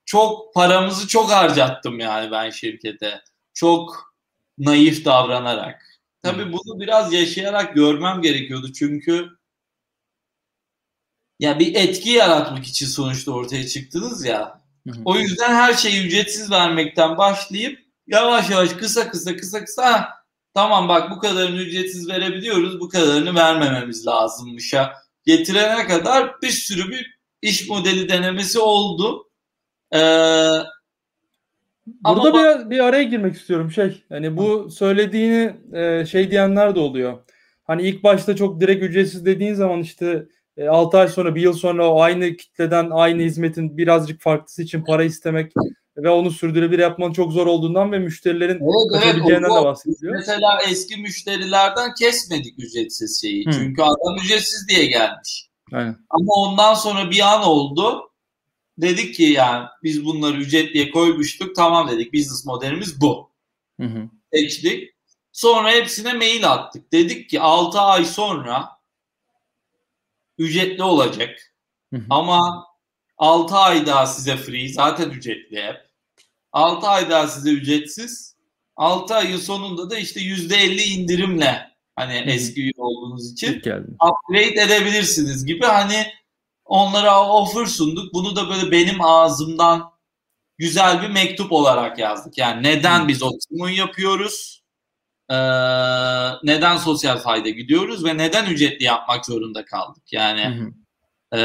çok 0.05 0.53
paramızı 0.53 1.07
çok 1.07 1.31
harcattım 1.31 1.99
yani 1.99 2.31
ben 2.31 2.49
şirkete. 2.49 3.21
Çok 3.53 4.13
naif 4.57 5.05
davranarak. 5.05 5.90
Tabii 6.23 6.53
bunu 6.53 6.79
biraz 6.79 7.13
yaşayarak 7.13 7.75
görmem 7.75 8.21
gerekiyordu 8.21 8.73
çünkü 8.73 9.29
ya 11.39 11.59
bir 11.59 11.75
etki 11.75 12.09
yaratmak 12.09 12.65
için 12.65 12.85
sonuçta 12.85 13.31
ortaya 13.31 13.67
çıktınız 13.67 14.25
ya. 14.25 14.61
O 15.05 15.15
yüzden 15.15 15.55
her 15.55 15.73
şeyi 15.73 16.05
ücretsiz 16.07 16.51
vermekten 16.51 17.17
başlayıp 17.17 17.79
yavaş 18.07 18.49
yavaş 18.49 18.73
kısa 18.73 19.11
kısa 19.11 19.35
kısa 19.35 19.65
kısa 19.65 20.09
tamam 20.53 20.89
bak 20.89 21.11
bu 21.11 21.19
kadarını 21.19 21.61
ücretsiz 21.61 22.09
verebiliyoruz 22.09 22.79
bu 22.79 22.89
kadarını 22.89 23.35
vermememiz 23.35 24.07
lazımmışa 24.07 24.93
getirene 25.25 25.87
kadar 25.87 26.41
bir 26.41 26.49
sürü 26.49 26.91
bir 26.91 27.19
iş 27.41 27.67
modeli 27.67 28.09
denemesi 28.09 28.59
oldu. 28.59 29.29
Ee, 29.93 29.99
Burada 32.03 32.33
bir, 32.33 32.69
bir 32.69 32.79
araya 32.79 33.03
girmek 33.03 33.35
istiyorum 33.35 33.71
şey. 33.71 34.03
Hani 34.09 34.37
bu 34.37 34.69
söylediğini 34.71 35.53
e, 35.73 36.05
şey 36.05 36.31
diyenler 36.31 36.75
de 36.75 36.79
oluyor. 36.79 37.17
Hani 37.63 37.81
ilk 37.81 38.03
başta 38.03 38.35
çok 38.35 38.61
direkt 38.61 38.83
ücretsiz 38.83 39.25
dediğin 39.25 39.53
zaman 39.53 39.79
işte 39.79 40.25
e, 40.57 40.67
6 40.67 40.97
ay 40.97 41.07
sonra 41.07 41.35
bir 41.35 41.41
yıl 41.41 41.53
sonra 41.53 41.91
o 41.91 42.01
aynı 42.01 42.35
kitleden 42.35 42.89
aynı 42.89 43.21
hizmetin 43.21 43.77
birazcık 43.77 44.21
farklısı 44.21 44.61
için 44.61 44.83
para 44.83 45.03
istemek 45.03 45.51
ve 45.97 46.09
onu 46.09 46.31
sürdürebilir 46.31 46.79
yapmanın 46.79 47.13
çok 47.13 47.31
zor 47.31 47.47
olduğundan 47.47 47.91
ve 47.91 47.99
müşterilerin 47.99 48.59
evet, 48.93 49.15
evet, 49.25 49.41
de 49.41 49.49
bahsediliyor. 49.49 50.15
Mesela 50.15 50.59
eski 50.69 50.97
müşterilerden 50.97 51.93
kesmedik 51.99 52.59
ücretsiz 52.59 53.21
şeyi. 53.21 53.45
Hı. 53.45 53.51
Çünkü 53.51 53.81
adam 53.81 54.15
ücretsiz 54.23 54.67
diye 54.67 54.85
gelmiş. 54.85 55.47
Aynen. 55.73 55.97
Ama 56.09 56.33
ondan 56.33 56.73
sonra 56.73 57.11
bir 57.11 57.33
an 57.33 57.43
oldu 57.43 58.10
dedik 58.81 59.15
ki 59.15 59.23
yani 59.23 59.67
biz 59.83 60.05
bunları 60.05 60.37
ücretliye 60.37 60.91
koymuştuk. 60.91 61.55
Tamam 61.55 61.89
dedik 61.89 62.13
business 62.13 62.45
modelimiz 62.45 63.01
bu. 63.01 63.31
Hı 63.79 63.87
hı. 63.87 64.09
Seçtik. 64.33 64.89
Sonra 65.31 65.71
hepsine 65.71 66.13
mail 66.13 66.51
attık. 66.51 66.93
Dedik 66.93 67.29
ki 67.29 67.41
6 67.41 67.79
ay 67.79 68.05
sonra 68.05 68.69
ücretli 70.37 70.83
olacak. 70.83 71.53
Hı 71.93 71.97
hı. 71.97 72.05
Ama 72.09 72.67
6 73.17 73.55
ay 73.55 73.85
daha 73.85 74.05
size 74.05 74.37
free. 74.37 74.67
Zaten 74.67 75.09
ücretli 75.09 75.63
hep. 75.63 75.75
6 76.51 76.87
ay 76.87 77.09
daha 77.09 77.27
size 77.27 77.49
ücretsiz. 77.49 78.35
6 78.75 79.15
ayın 79.15 79.37
sonunda 79.37 79.89
da 79.89 79.97
işte 79.97 80.19
%50 80.19 80.81
indirimle 80.81 81.71
hani 81.95 82.23
eski 82.25 82.61
üye 82.61 82.71
olduğunuz 82.77 83.31
için 83.31 83.57
upgrade 83.57 84.61
edebilirsiniz 84.61 85.45
gibi 85.45 85.65
hani 85.65 86.05
Onlara 86.71 87.29
offer 87.29 87.65
sunduk. 87.65 88.13
Bunu 88.13 88.35
da 88.35 88.49
böyle 88.49 88.71
benim 88.71 89.01
ağzımdan 89.01 89.91
güzel 90.57 91.01
bir 91.01 91.09
mektup 91.09 91.51
olarak 91.51 91.99
yazdık. 91.99 92.37
Yani 92.37 92.63
neden 92.63 93.07
biz 93.07 93.23
optimum 93.23 93.69
yapıyoruz? 93.69 94.63
Ee, 95.29 95.35
neden 96.43 96.77
sosyal 96.77 97.17
fayda 97.17 97.49
gidiyoruz 97.49 98.05
ve 98.05 98.17
neden 98.17 98.45
ücretli 98.45 98.83
yapmak 98.83 99.25
zorunda 99.25 99.65
kaldık? 99.65 100.03
Yani 100.11 100.71
e, 101.31 101.39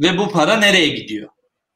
ve 0.00 0.18
bu 0.18 0.30
para 0.30 0.56
nereye 0.56 0.88
gidiyor? 0.88 1.28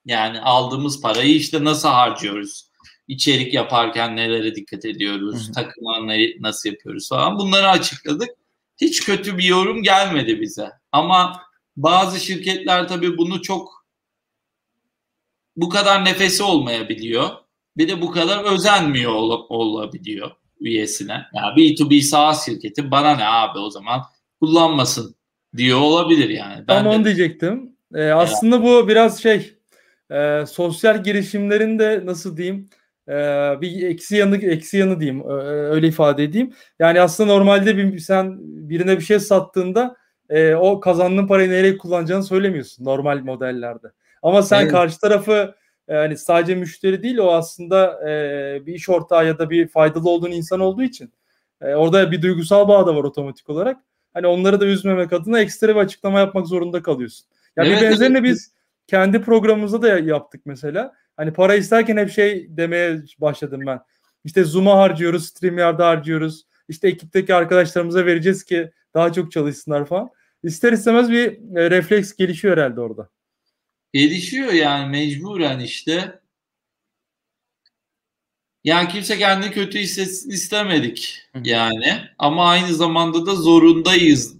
Yani 0.05 0.41
aldığımız 0.41 1.01
parayı 1.01 1.35
işte 1.35 1.65
nasıl 1.65 1.89
harcıyoruz? 1.89 2.71
İçerik 3.09 3.55
yaparken 3.55 4.17
nelere 4.17 4.55
dikkat 4.55 4.85
ediyoruz? 4.85 5.53
Takımları 5.53 6.33
nasıl 6.41 6.69
yapıyoruz 6.69 7.09
falan. 7.09 7.39
Bunları 7.39 7.69
açıkladık. 7.69 8.31
Hiç 8.81 9.05
kötü 9.05 9.39
bir 9.39 9.45
yorum 9.45 9.83
gelmedi 9.83 10.41
bize. 10.41 10.71
Ama 10.93 11.48
bazı 11.83 12.21
şirketler 12.21 12.89
tabii 12.89 13.19
bunu 13.19 13.43
çok 13.43 13.87
bu 15.57 15.69
kadar 15.69 16.05
nefesi 16.05 16.43
olmayabiliyor. 16.43 17.31
Bir 17.77 17.89
de 17.89 18.03
bu 18.03 18.11
kadar 18.11 18.45
özenmiyor 18.45 19.13
ol, 19.13 19.47
olabiliyor 19.49 20.31
üyesine. 20.61 21.13
Ya 21.13 21.27
yani 21.35 21.61
B2B 21.61 22.01
SaaS 22.01 22.45
şirketi 22.45 22.91
bana 22.91 23.17
ne 23.17 23.25
abi 23.25 23.59
o 23.59 23.71
zaman 23.71 24.03
kullanmasın 24.41 25.15
diyor 25.57 25.81
olabilir 25.81 26.29
yani. 26.29 26.65
Ben 26.69 26.85
Tam 26.85 26.87
onu 26.87 27.05
diyecektim. 27.05 27.73
Ee, 27.95 28.03
aslında 28.03 28.57
yani. 28.57 28.65
bu 28.65 28.89
biraz 28.89 29.23
şey 29.23 29.55
e, 30.11 30.45
sosyal 30.47 31.03
girişimlerin 31.05 31.79
de 31.79 32.03
nasıl 32.05 32.37
diyeyim 32.37 32.69
e, 33.09 33.13
bir 33.61 33.83
eksi 33.83 34.17
yanı 34.17 34.37
eksi 34.37 34.77
yanı 34.77 35.01
diyeyim 35.01 35.21
e, 35.21 35.33
öyle 35.45 35.89
ifade 35.89 36.25
edeyim. 36.25 36.53
Yani 36.79 37.01
aslında 37.01 37.33
normalde 37.33 37.77
bir, 37.77 37.99
sen 37.99 38.39
birine 38.41 38.97
bir 38.97 39.05
şey 39.05 39.21
sattığında 39.21 39.97
e, 40.29 40.55
o 40.55 40.81
kazandığın 40.81 41.27
parayı 41.27 41.51
nereye 41.51 41.79
kullanacağını 41.79 42.25
söylemiyorsun 42.25 42.85
normal 42.85 43.19
modellerde. 43.19 43.87
Ama 44.23 44.43
sen 44.43 44.63
evet. 44.63 44.73
karşı 44.73 45.01
tarafı 45.01 45.55
yani 45.89 46.17
sadece 46.17 46.55
müşteri 46.55 47.03
değil 47.03 47.19
o 47.19 47.33
aslında 47.33 48.09
e, 48.11 48.67
bir 48.67 48.75
iş 48.75 48.89
ortağı 48.89 49.27
ya 49.27 49.39
da 49.39 49.51
bir 49.51 49.69
faydalı 49.69 50.11
olduğun 50.11 50.31
insan 50.31 50.61
olduğu 50.61 50.83
için 50.83 51.13
e, 51.61 51.75
orada 51.75 52.13
bir 52.13 52.23
duygusal 52.23 52.69
bağ 52.69 52.87
da 52.87 52.97
var 52.97 53.05
otomatik 53.05 53.51
olarak. 53.51 53.77
Hani 54.15 54.27
onları 54.27 54.61
da 54.61 54.67
üzmemek 54.67 55.13
adına 55.13 55.41
ekstra 55.41 55.69
bir 55.69 55.81
açıklama 55.81 56.19
yapmak 56.19 56.47
zorunda 56.47 56.83
kalıyorsun. 56.83 57.27
Yani 57.57 57.69
evet, 57.69 57.83
bir 57.83 57.87
benzerini 57.87 58.19
evet. 58.19 58.31
biz 58.31 58.53
kendi 58.87 59.23
programımızda 59.23 59.83
da 59.83 59.99
yaptık 59.99 60.41
mesela. 60.45 60.95
Hani 61.17 61.33
para 61.33 61.55
isterken 61.55 61.97
hep 61.97 62.11
şey 62.11 62.47
demeye 62.57 63.03
başladım 63.19 63.61
ben. 63.67 63.81
İşte 64.25 64.45
Zoom'a 64.45 64.77
harcıyoruz, 64.77 65.27
StreamYard'a 65.27 65.87
harcıyoruz. 65.87 66.47
İşte 66.69 66.89
ekipteki 66.89 67.35
arkadaşlarımıza 67.35 68.07
vereceğiz 68.07 68.45
ki 68.45 68.71
daha 68.95 69.13
çok 69.13 69.33
çalışsınlar 69.33 69.85
falan 69.85 70.11
ister 70.43 70.73
istemez 70.73 71.11
bir 71.11 71.57
e, 71.57 71.71
refleks 71.71 72.17
gelişiyor 72.17 72.57
herhalde 72.57 72.81
orada. 72.81 73.11
Gelişiyor 73.93 74.53
yani 74.53 74.91
mecburen 74.91 75.61
işte. 75.61 76.21
Yani 78.65 78.89
kimse 78.89 79.19
kendini 79.19 79.51
kötü 79.51 79.79
hissetsin 79.79 80.31
istemedik 80.31 81.23
yani. 81.45 82.01
Ama 82.19 82.49
aynı 82.49 82.75
zamanda 82.75 83.27
da 83.27 83.35
zorundayızdı 83.35 84.39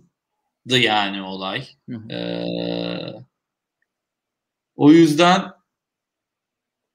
yani 0.79 1.23
olay. 1.23 1.69
Ee, 2.11 3.13
o 4.77 4.93
yüzden 4.93 5.45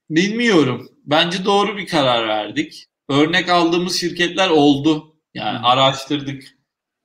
bilmiyorum. 0.10 0.90
Bence 1.06 1.46
doğru 1.46 1.78
bir 1.78 1.88
karar 1.88 2.28
verdik. 2.28 2.86
Örnek 3.10 3.50
aldığımız 3.50 4.00
şirketler 4.00 4.50
oldu. 4.50 5.16
Yani 5.34 5.58
araştırdık 5.58 6.58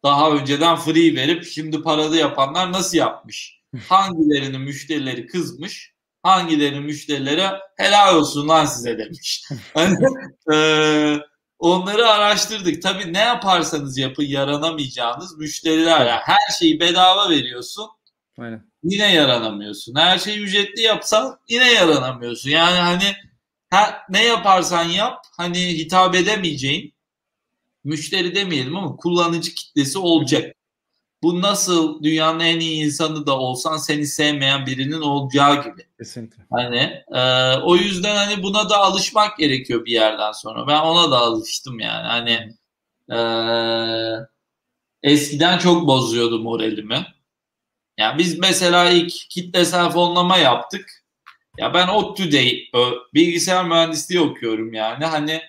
daha 0.03 0.31
önceden 0.31 0.77
free 0.77 1.15
verip 1.15 1.45
şimdi 1.45 1.83
paralı 1.83 2.17
yapanlar 2.17 2.73
nasıl 2.73 2.99
yapmış? 2.99 3.61
Hangilerinin 3.89 4.61
müşterileri 4.61 5.27
kızmış? 5.27 5.93
Hangilerinin 6.23 6.83
müşterilere 6.83 7.51
helal 7.77 8.17
olsun 8.17 8.49
lan 8.49 8.65
size 8.65 8.99
demiş. 8.99 9.45
Hani, 9.75 9.97
e, 10.53 10.57
onları 11.59 12.07
araştırdık. 12.09 12.83
Tabii 12.83 13.13
ne 13.13 13.19
yaparsanız 13.19 13.99
yapın 13.99 14.25
yaranamayacağınız 14.25 15.39
müşteriler. 15.39 16.07
Yani 16.07 16.21
her 16.25 16.55
şeyi 16.59 16.81
bedava 16.81 17.31
veriyorsun. 17.31 17.87
Aynen. 18.39 18.65
Yine 18.83 19.15
yaranamıyorsun. 19.15 19.95
Her 19.95 20.19
şeyi 20.19 20.39
ücretli 20.39 20.83
yapsan 20.83 21.39
yine 21.49 21.73
yaranamıyorsun. 21.73 22.51
Yani 22.51 22.77
hani 22.79 23.15
her, 23.71 23.95
ne 24.09 24.25
yaparsan 24.25 24.85
yap 24.85 25.25
hani 25.37 25.79
hitap 25.79 26.15
edemeyeceğin 26.15 26.95
müşteri 27.89 28.35
demeyelim 28.35 28.77
ama 28.77 28.97
kullanıcı 28.97 29.55
kitlesi 29.55 29.99
olacak. 29.99 30.55
Bu 31.23 31.43
nasıl 31.43 32.03
dünyanın 32.03 32.41
en 32.41 32.61
iyi 32.61 32.85
insanı 32.85 33.27
da 33.27 33.39
olsan 33.39 33.77
seni 33.77 34.07
sevmeyen 34.07 34.67
birinin 34.67 35.01
olacağı 35.01 35.65
gibi. 35.65 35.87
Kesinlikle. 35.99 36.43
Hani 36.51 37.03
e, 37.15 37.55
o 37.63 37.77
yüzden 37.77 38.17
hani 38.17 38.43
buna 38.43 38.71
da 38.71 38.79
alışmak 38.79 39.39
gerekiyor 39.39 39.85
bir 39.85 39.93
yerden 39.93 40.33
sonra. 40.33 40.67
Ben 40.67 40.81
ona 40.81 41.11
da 41.11 41.19
alıştım 41.19 41.81
yani. 41.81 42.07
Hani 42.07 42.57
e, 43.11 43.19
eskiden 45.03 45.59
çok 45.59 45.87
bozuyordu 45.87 46.39
moralimi. 46.39 47.07
Yani 47.99 48.19
biz 48.19 48.39
mesela 48.39 48.91
ilk 48.91 49.13
kitlesel 49.31 49.91
fonlama 49.91 50.37
yaptık. 50.37 51.05
Ya 51.59 51.75
ben 51.75 51.89
ODTÜ'de 51.89 52.53
bilgisayar 53.15 53.65
mühendisliği 53.65 54.21
okuyorum 54.21 54.73
yani. 54.75 55.05
Hani 55.05 55.43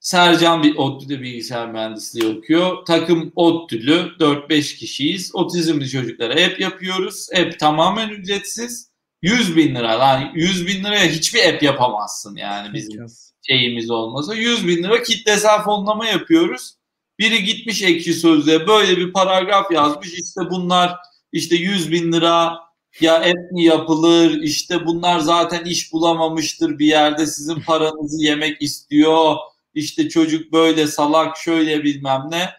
Sercan 0.00 0.62
bir 0.62 0.76
ODTÜ'de 0.76 1.22
bilgisayar 1.22 1.72
mühendisliği 1.72 2.38
okuyor. 2.38 2.84
Takım 2.84 3.32
ODTÜ'lü 3.36 4.12
4-5 4.20 4.76
kişiyiz. 4.76 5.34
Otizmli 5.34 5.88
çocuklara 5.88 6.32
app 6.32 6.60
yapıyoruz. 6.60 7.28
App 7.38 7.58
tamamen 7.58 8.08
ücretsiz. 8.08 8.90
100 9.22 9.56
bin 9.56 9.74
lira. 9.74 9.92
Yani 9.92 10.30
100 10.34 10.66
bin 10.66 10.84
liraya 10.84 11.06
hiçbir 11.08 11.48
app 11.48 11.62
yapamazsın 11.62 12.36
yani 12.36 12.74
bizim 12.74 13.06
şeyimiz 13.46 13.90
olmasa. 13.90 14.34
100 14.34 14.66
bin 14.66 14.82
lira 14.82 15.02
kitlesel 15.02 15.62
fonlama 15.62 16.06
yapıyoruz. 16.06 16.74
Biri 17.18 17.44
gitmiş 17.44 17.82
ekşi 17.82 18.14
sözlüğe 18.14 18.66
böyle 18.66 18.96
bir 18.96 19.12
paragraf 19.12 19.72
yazmış. 19.72 20.08
İşte 20.08 20.40
bunlar 20.50 20.96
işte 21.32 21.56
100 21.56 21.92
bin 21.92 22.12
lira 22.12 22.58
ya 23.00 23.14
app 23.14 23.52
mi 23.52 23.64
yapılır 23.64 24.42
işte 24.42 24.86
bunlar 24.86 25.18
zaten 25.18 25.64
iş 25.64 25.92
bulamamıştır 25.92 26.78
bir 26.78 26.86
yerde 26.86 27.26
sizin 27.26 27.60
paranızı 27.60 28.24
yemek 28.24 28.62
istiyor 28.62 29.36
işte 29.74 30.08
çocuk 30.08 30.52
böyle 30.52 30.86
salak 30.86 31.36
şöyle 31.36 31.84
bilmem 31.84 32.26
ne 32.30 32.50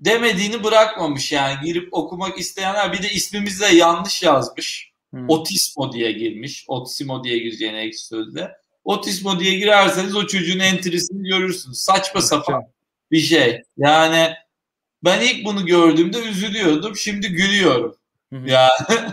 demediğini 0.00 0.64
bırakmamış 0.64 1.32
yani 1.32 1.64
girip 1.64 1.88
okumak 1.94 2.38
isteyenler 2.38 2.92
bir 2.92 3.02
de 3.02 3.10
ismimizi 3.10 3.60
de 3.60 3.66
yanlış 3.66 4.22
yazmış. 4.22 4.92
Hmm. 5.10 5.28
Otismo 5.28 5.92
diye 5.92 6.12
girmiş. 6.12 6.64
Otismo 6.68 7.24
diye 7.24 7.38
gireceğine 7.38 7.80
ekşi 7.80 8.06
sözde. 8.06 8.52
Otismo 8.84 9.40
diye 9.40 9.54
girerseniz 9.54 10.16
o 10.16 10.26
çocuğun 10.26 10.58
entrisini 10.58 11.28
görürsünüz. 11.28 11.78
Saçma 11.78 12.22
sapan 12.22 12.62
bir 13.10 13.20
şey. 13.20 13.62
Yani 13.76 14.34
ben 15.04 15.20
ilk 15.20 15.44
bunu 15.44 15.66
gördüğümde 15.66 16.18
üzülüyordum. 16.18 16.96
Şimdi 16.96 17.28
gülüyorum. 17.28 17.96
Yani 18.32 18.70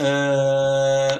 ee, 0.00 0.04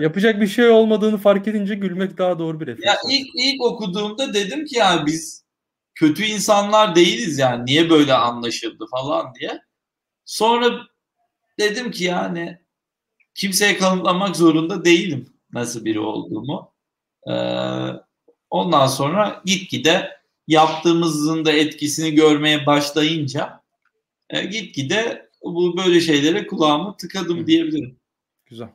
Yapacak 0.01 0.41
bir 0.41 0.47
şey 0.47 0.71
olmadığını 0.71 1.19
fark 1.19 1.49
edince 1.49 1.75
gülmek 1.75 2.19
daha 2.19 2.39
doğru 2.39 2.61
bir 2.61 2.67
refleks. 2.67 2.87
Ya 2.87 2.97
ilk, 3.11 3.27
ilk 3.35 3.63
okuduğumda 3.63 4.35
dedim 4.35 4.65
ki 4.65 4.77
yani 4.77 5.07
biz 5.07 5.45
kötü 5.95 6.25
insanlar 6.25 6.95
değiliz 6.95 7.39
yani 7.39 7.67
niye 7.67 7.91
böyle 7.91 8.15
anlaşıldı 8.15 8.87
falan 8.91 9.35
diye. 9.35 9.61
Sonra 10.25 10.81
dedim 11.59 11.91
ki 11.91 12.05
yani 12.05 12.59
kimseye 13.35 13.77
kanıtlamak 13.77 14.37
zorunda 14.37 14.85
değilim 14.85 15.35
nasıl 15.53 15.85
biri 15.85 16.01
olduğumu. 16.01 16.75
Ee, 17.31 17.33
ondan 18.51 18.87
sonra 18.87 19.43
gitgide 19.45 20.11
yaptığımızın 20.49 21.45
da 21.45 21.53
etkisini 21.53 22.15
görmeye 22.15 22.67
başlayınca 22.67 23.61
e, 24.31 24.45
gitgide 24.45 25.31
bu 25.43 25.77
böyle 25.77 26.01
şeylere 26.01 26.47
kulağımı 26.47 26.97
tıkadım 26.97 27.47
diyebilirim. 27.47 27.99
Güzel. 28.47 28.69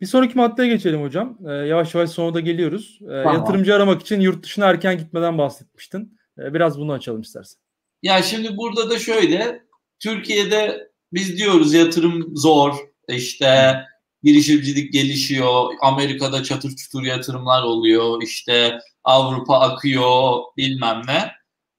Bir 0.00 0.06
sonraki 0.06 0.36
maddeye 0.36 0.68
geçelim 0.68 1.02
hocam. 1.02 1.38
Ee, 1.48 1.52
yavaş 1.52 1.94
yavaş 1.94 2.10
sonuna 2.10 2.34
da 2.34 2.40
geliyoruz. 2.40 2.98
Ee, 3.02 3.06
tamam. 3.06 3.34
Yatırımcı 3.34 3.74
aramak 3.74 4.02
için 4.02 4.20
yurt 4.20 4.44
dışına 4.44 4.66
erken 4.66 4.98
gitmeden 4.98 5.38
bahsetmiştin. 5.38 6.18
Ee, 6.38 6.54
biraz 6.54 6.78
bunu 6.80 6.92
açalım 6.92 7.20
istersen. 7.20 7.60
Ya 8.02 8.22
şimdi 8.22 8.56
burada 8.56 8.90
da 8.90 8.98
şöyle. 8.98 9.62
Türkiye'de 9.98 10.90
biz 11.12 11.38
diyoruz 11.38 11.74
yatırım 11.74 12.36
zor. 12.36 12.76
İşte 13.08 13.74
girişimcilik 14.22 14.92
gelişiyor. 14.92 15.74
Amerika'da 15.82 16.42
çatır 16.42 16.76
çutur 16.76 17.02
yatırımlar 17.02 17.62
oluyor. 17.62 18.22
İşte 18.22 18.78
Avrupa 19.04 19.60
akıyor 19.60 20.40
bilmem 20.56 21.02
ne. 21.06 21.32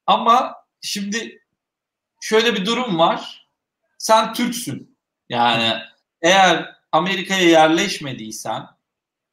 Ama 0.05 0.55
şimdi 0.81 1.41
şöyle 2.21 2.55
bir 2.55 2.65
durum 2.65 2.99
var. 2.99 3.47
Sen 3.97 4.33
Türksün. 4.33 4.97
Yani 5.29 5.73
eğer 6.21 6.76
Amerika'ya 6.91 7.49
yerleşmediysen, 7.49 8.67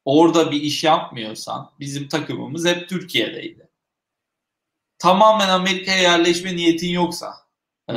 orada 0.04 0.50
bir 0.50 0.60
iş 0.60 0.84
yapmıyorsan, 0.84 1.70
bizim 1.80 2.08
takımımız 2.08 2.66
hep 2.66 2.88
Türkiye'deydi. 2.88 3.68
Tamamen 4.98 5.48
Amerika'ya 5.48 6.02
yerleşme 6.02 6.56
niyetin 6.56 6.88
yoksa, 6.88 7.34
e, 7.90 7.94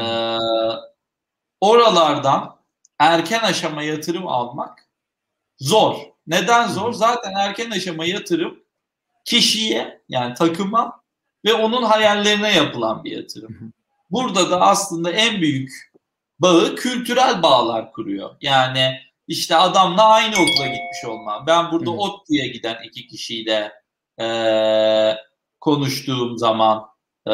oralardan 1.62 2.58
erken 2.99 3.39
aşama 3.39 3.84
yatırım 3.84 4.28
almak 4.28 4.89
zor. 5.60 5.97
Neden 6.28 6.68
zor? 6.68 6.93
Zaten 6.93 7.34
erken 7.34 7.72
aşama 7.72 8.05
yatırım 8.05 8.60
kişiye 9.26 10.01
yani 10.10 10.34
takıma 10.34 11.01
ve 11.45 11.53
onun 11.53 11.84
hayallerine 11.84 12.53
yapılan 12.53 13.03
bir 13.03 13.12
yatırım. 13.12 13.74
Burada 14.12 14.51
da 14.51 14.62
aslında 14.62 15.12
en 15.12 15.41
büyük 15.41 15.91
bağı 16.39 16.76
kültürel 16.76 17.43
bağlar 17.43 17.91
kuruyor. 17.91 18.36
Yani 18.41 18.99
işte 19.28 19.55
adamla 19.55 20.03
aynı 20.03 20.36
okula 20.36 20.67
gitmiş 20.67 21.05
olmam. 21.05 21.43
Ben 21.47 21.71
burada 21.71 21.91
Hı. 21.91 21.95
ODTÜ'ye 21.95 22.47
giden 22.47 22.78
iki 22.84 23.07
kişiyle 23.07 23.71
e, 24.19 24.28
konuştuğum 25.59 26.38
zaman 26.38 26.86
e, 27.28 27.34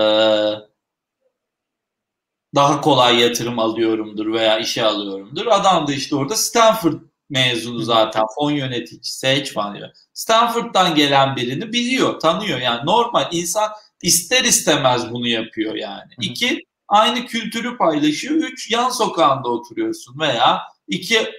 daha 2.56 2.82
kolay 2.82 3.20
yatırım 3.20 3.60
alıyorumdur 3.60 4.34
veya 4.34 4.60
işe 4.60 4.84
alıyorumdur. 4.84 5.48
Adam 5.48 5.88
da 5.88 5.94
işte 5.94 6.16
orada 6.16 6.36
Stanford 6.36 7.02
mezunu 7.30 7.80
zaten 7.80 8.24
fon 8.36 8.52
yöneticisi 8.52 9.28
hedge 9.28 9.52
fund 9.52 9.76
diyor. 9.76 9.90
Stanford'dan 10.14 10.96
gelen 10.96 11.36
birini 11.36 11.74
biliyor, 11.74 12.20
tanıyor. 12.20 12.60
Yani 12.60 12.86
normal 12.86 13.28
insan 13.32 13.72
ister 14.02 14.44
istemez 14.44 15.12
bunu 15.12 15.28
yapıyor 15.28 15.76
yani. 15.76 16.12
Hı. 16.18 16.22
İki, 16.22 16.66
aynı 16.88 17.26
kültürü 17.26 17.78
paylaşıyor. 17.78 18.36
Üç, 18.36 18.72
yan 18.72 18.90
sokağında 18.90 19.50
oturuyorsun 19.50 20.20
veya 20.20 20.62
iki 20.88 21.32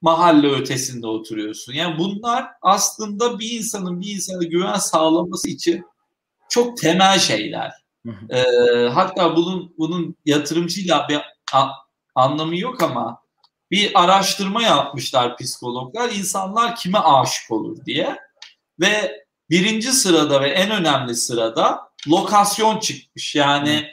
mahalle 0.00 0.48
ötesinde 0.50 1.06
oturuyorsun. 1.06 1.72
Yani 1.72 1.98
bunlar 1.98 2.46
aslında 2.62 3.38
bir 3.38 3.50
insanın 3.50 4.00
bir 4.00 4.14
insana 4.14 4.42
güven 4.42 4.78
sağlaması 4.78 5.48
için 5.48 5.84
çok 6.48 6.76
temel 6.76 7.18
şeyler. 7.18 7.72
Ee, 8.30 8.88
hatta 8.94 9.36
bunun 9.36 9.74
bunun 9.78 10.16
yatırımcıyla 10.24 11.06
bir 11.08 11.20
a, 11.52 11.68
anlamı 12.14 12.56
yok 12.56 12.82
ama 12.82 13.22
bir 13.70 14.02
araştırma 14.02 14.62
yapmışlar 14.62 15.36
psikologlar. 15.36 16.10
İnsanlar 16.10 16.76
kime 16.76 16.98
aşık 16.98 17.50
olur 17.50 17.84
diye 17.84 18.16
ve 18.80 19.24
birinci 19.50 19.92
sırada 19.92 20.40
ve 20.40 20.48
en 20.48 20.70
önemli 20.70 21.14
sırada 21.14 21.90
lokasyon 22.08 22.78
çıkmış. 22.78 23.34
Yani 23.34 23.86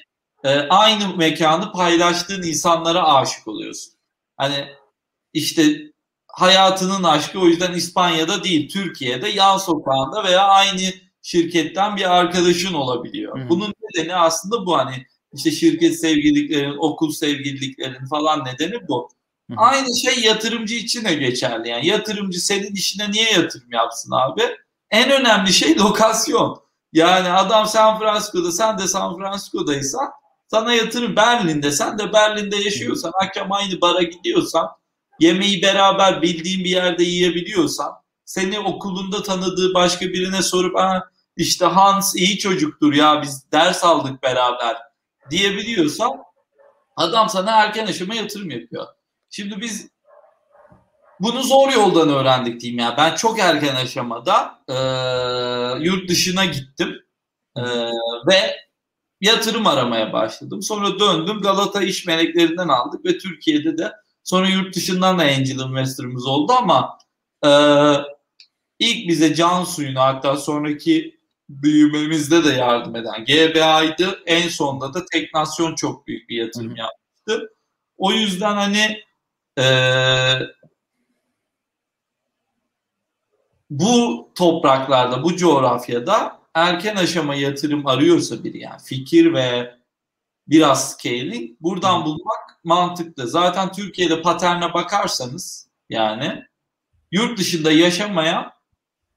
e, 0.43 0.49
aynı 0.59 1.15
mekanı 1.15 1.71
paylaştığın 1.71 2.43
insanlara 2.43 3.13
aşık 3.15 3.47
oluyorsun. 3.47 3.93
Hani 4.37 4.67
işte 5.33 5.91
hayatının 6.37 7.03
aşkı 7.03 7.39
o 7.39 7.47
yüzden 7.47 7.73
İspanya'da 7.73 8.43
değil 8.43 8.69
Türkiye'de 8.69 9.29
yan 9.29 9.57
sokağında 9.57 10.23
veya 10.23 10.43
aynı 10.43 10.81
şirketten 11.21 11.97
bir 11.97 12.15
arkadaşın 12.17 12.73
olabiliyor. 12.73 13.39
Hı. 13.39 13.49
Bunun 13.49 13.73
nedeni 13.81 14.15
aslında 14.15 14.65
bu 14.65 14.77
hani 14.77 15.05
işte 15.33 15.51
şirket 15.51 15.99
sevgililiklerin, 15.99 16.77
okul 16.77 17.11
sevgililiklerin 17.11 18.05
falan 18.05 18.45
nedeni 18.45 18.87
bu. 18.87 19.09
Hı. 19.49 19.55
Aynı 19.57 19.95
şey 19.95 20.23
yatırımcı 20.23 20.75
için 20.75 21.05
de 21.05 21.13
geçerli. 21.13 21.69
Yani 21.69 21.87
yatırımcı 21.87 22.45
senin 22.45 22.73
işine 22.73 23.11
niye 23.11 23.31
yatırım 23.31 23.71
yapsın 23.71 24.11
abi? 24.11 24.41
En 24.91 25.11
önemli 25.11 25.53
şey 25.53 25.75
lokasyon. 25.79 26.61
Yani 26.93 27.29
adam 27.29 27.67
San 27.67 27.99
Francisco'da 27.99 28.51
sen 28.51 28.77
de 28.77 28.87
San 28.87 29.17
Francisco'daysan 29.17 30.09
sana 30.47 30.73
yatırım 30.73 31.15
Berlin'de 31.15 31.71
sen 31.71 31.99
de 31.99 32.13
Berlin'de 32.13 32.55
yaşıyorsan 32.55 33.11
akşam 33.23 33.51
aynı 33.51 33.81
bara 33.81 34.03
gidiyorsan 34.03 34.67
yemeği 35.19 35.61
beraber 35.61 36.21
bildiğin 36.21 36.63
bir 36.63 36.69
yerde 36.69 37.03
yiyebiliyorsan 37.03 37.91
seni 38.25 38.59
okulunda 38.59 39.23
tanıdığı 39.23 39.73
başka 39.73 40.05
birine 40.05 40.41
sorup 40.41 40.77
ha 40.77 41.03
işte 41.35 41.65
Hans 41.65 42.15
iyi 42.15 42.37
çocuktur 42.37 42.93
ya 42.93 43.21
biz 43.21 43.51
ders 43.51 43.83
aldık 43.83 44.23
beraber 44.23 44.77
diyebiliyorsan 45.29 46.11
adam 46.95 47.29
sana 47.29 47.51
erken 47.51 47.85
aşama 47.85 48.15
yatırım 48.15 48.49
yapıyor. 48.49 48.85
Şimdi 49.29 49.61
biz 49.61 49.87
bunu 51.19 51.43
zor 51.43 51.71
yoldan 51.71 52.09
öğrendik 52.09 52.61
diyeyim 52.61 52.79
ya. 52.79 52.95
Ben 52.97 53.15
çok 53.15 53.39
erken 53.39 53.75
aşamada 53.75 54.59
e, 54.69 54.75
yurt 55.85 56.09
dışına 56.09 56.45
gittim. 56.45 57.07
Ee, 57.57 57.61
ve 58.27 58.55
yatırım 59.21 59.67
aramaya 59.67 60.13
başladım. 60.13 60.61
Sonra 60.61 60.99
döndüm 60.99 61.41
Galata 61.41 61.81
iş 61.81 62.05
meleklerinden 62.05 62.67
aldık 62.67 63.05
ve 63.05 63.17
Türkiye'de 63.17 63.77
de 63.77 63.93
sonra 64.27 64.49
yurt 64.49 64.75
dışından 64.75 65.19
da 65.19 65.23
angel 65.23 65.59
investor'ımız 65.59 66.27
oldu 66.27 66.53
ama 66.53 66.97
e, 67.45 67.49
ilk 68.79 69.07
bize 69.07 69.35
can 69.35 69.63
suyunu 69.63 69.99
hatta 69.99 70.37
sonraki 70.37 71.17
büyümemizde 71.49 72.43
de 72.43 72.49
yardım 72.49 72.95
eden 72.95 73.25
GBA'ydı. 73.25 74.19
En 74.25 74.49
sonunda 74.49 74.93
da 74.93 75.05
Teknasyon 75.05 75.75
çok 75.75 76.07
büyük 76.07 76.29
bir 76.29 76.37
yatırım 76.37 76.73
Hı. 76.73 76.79
yaptı. 76.79 77.53
O 77.97 78.11
yüzden 78.11 78.55
hani 78.55 79.03
e, 79.59 79.65
bu 83.69 84.29
topraklarda, 84.35 85.23
bu 85.23 85.35
coğrafyada 85.37 86.39
erken 86.53 86.95
aşama 86.95 87.35
yatırım 87.35 87.87
arıyorsa 87.87 88.43
biri 88.43 88.59
yani 88.59 88.81
fikir 88.83 89.33
ve 89.33 89.76
biraz 90.47 90.91
scaling 90.91 91.51
buradan 91.61 92.05
bulmak 92.05 92.59
mantıklı. 92.63 93.27
Zaten 93.27 93.71
Türkiye'de 93.71 94.21
paterne 94.21 94.73
bakarsanız 94.73 95.67
yani 95.89 96.43
yurt 97.11 97.39
dışında 97.39 97.71
yaşamaya 97.71 98.53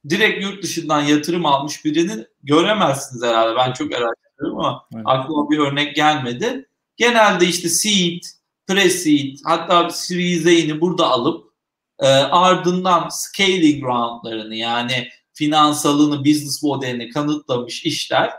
direkt 0.09 0.43
yurt 0.43 0.63
dışından 0.63 1.01
yatırım 1.01 1.47
almış 1.47 1.85
birini 1.85 2.27
göremezsiniz 2.43 3.23
herhalde. 3.23 3.57
Ben 3.57 3.73
çok 3.73 3.93
araştırıyorum 3.93 4.59
ama 4.59 4.87
evet. 4.95 5.03
aklıma 5.07 5.51
bir 5.51 5.59
örnek 5.59 5.97
gelmedi. 5.97 6.69
Genelde 6.97 7.47
işte 7.47 7.69
seed, 7.69 8.23
pre-seed 8.69 9.39
hatta 9.45 9.91
Series 9.91 10.47
A'ini 10.47 10.81
burada 10.81 11.07
alıp 11.07 11.51
e, 11.99 12.07
ardından 12.09 13.09
scaling 13.09 13.85
roundlarını 13.85 14.55
yani 14.55 15.09
finansalını, 15.33 16.25
business 16.25 16.63
modelini 16.63 17.09
kanıtlamış 17.09 17.85
işler 17.85 18.33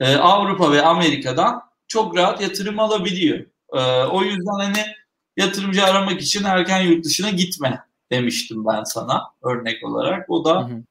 e, 0.00 0.16
Avrupa 0.16 0.72
ve 0.72 0.82
Amerika'dan 0.82 1.69
çok 1.90 2.16
rahat 2.16 2.40
yatırım 2.40 2.78
alabiliyor. 2.78 3.38
E, 3.72 4.04
o 4.04 4.22
yüzden 4.22 4.58
hani 4.60 4.86
yatırımcı 5.36 5.84
aramak 5.84 6.20
için 6.22 6.44
erken 6.44 6.80
yurt 6.80 7.04
dışına 7.04 7.30
gitme 7.30 7.80
demiştim 8.12 8.66
ben 8.66 8.84
sana 8.84 9.22
örnek 9.42 9.84
olarak. 9.84 10.30
O 10.30 10.44
da 10.44 10.68
hı 10.68 10.74
hı. 10.74 10.82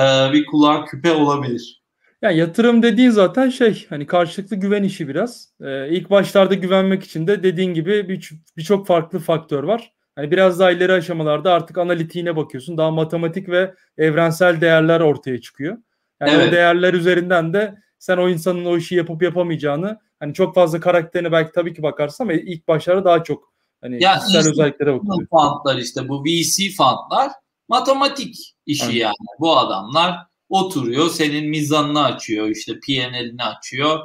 E, 0.00 0.32
bir 0.32 0.46
kulağa 0.46 0.84
küpe 0.84 1.12
olabilir. 1.12 1.82
Yani 2.22 2.36
yatırım 2.36 2.82
dediğin 2.82 3.10
zaten 3.10 3.48
şey 3.48 3.86
hani 3.88 4.06
karşılıklı 4.06 4.56
güven 4.56 4.82
işi 4.82 5.08
biraz. 5.08 5.48
Ee, 5.60 5.88
ilk 5.88 6.10
başlarda 6.10 6.54
güvenmek 6.54 7.04
için 7.04 7.26
de 7.26 7.42
dediğin 7.42 7.74
gibi 7.74 8.08
birçok 8.56 8.80
bir 8.80 8.86
farklı 8.86 9.18
faktör 9.18 9.64
var. 9.64 9.92
Hani 10.16 10.30
biraz 10.30 10.60
daha 10.60 10.70
ileri 10.70 10.92
aşamalarda 10.92 11.52
artık 11.52 11.78
analitiğine 11.78 12.36
bakıyorsun. 12.36 12.78
Daha 12.78 12.90
matematik 12.90 13.48
ve 13.48 13.74
evrensel 13.98 14.60
değerler 14.60 15.00
ortaya 15.00 15.40
çıkıyor. 15.40 15.76
Yani 16.20 16.32
evet. 16.32 16.48
o 16.48 16.52
değerler 16.52 16.94
üzerinden 16.94 17.52
de 17.52 17.81
sen 18.02 18.18
o 18.18 18.28
insanın 18.28 18.64
o 18.64 18.76
işi 18.76 18.94
yapıp 18.94 19.22
yapamayacağını 19.22 20.00
hani 20.20 20.34
çok 20.34 20.54
fazla 20.54 20.80
karakterine 20.80 21.32
belki 21.32 21.52
tabii 21.52 21.74
ki 21.74 21.82
bakarsın 21.82 22.24
ama 22.24 22.32
ilk 22.32 22.68
başlarda 22.68 23.04
daha 23.04 23.24
çok 23.24 23.52
hani 23.80 24.02
ya 24.02 24.18
kişisel 24.18 24.50
özelliklere 24.50 24.94
bakıyor. 24.94 25.26
Fondlar 25.30 25.76
işte 25.76 26.08
bu 26.08 26.24
VC 26.24 26.70
fondlar 26.76 27.32
matematik 27.68 28.54
işi 28.66 28.84
Aynen. 28.84 28.96
yani. 28.96 29.14
Bu 29.40 29.58
adamlar 29.58 30.18
oturuyor 30.48 31.08
senin 31.10 31.50
mizanını 31.50 32.04
açıyor 32.04 32.48
işte 32.48 32.80
PNL'ini 32.80 33.44
açıyor. 33.44 34.00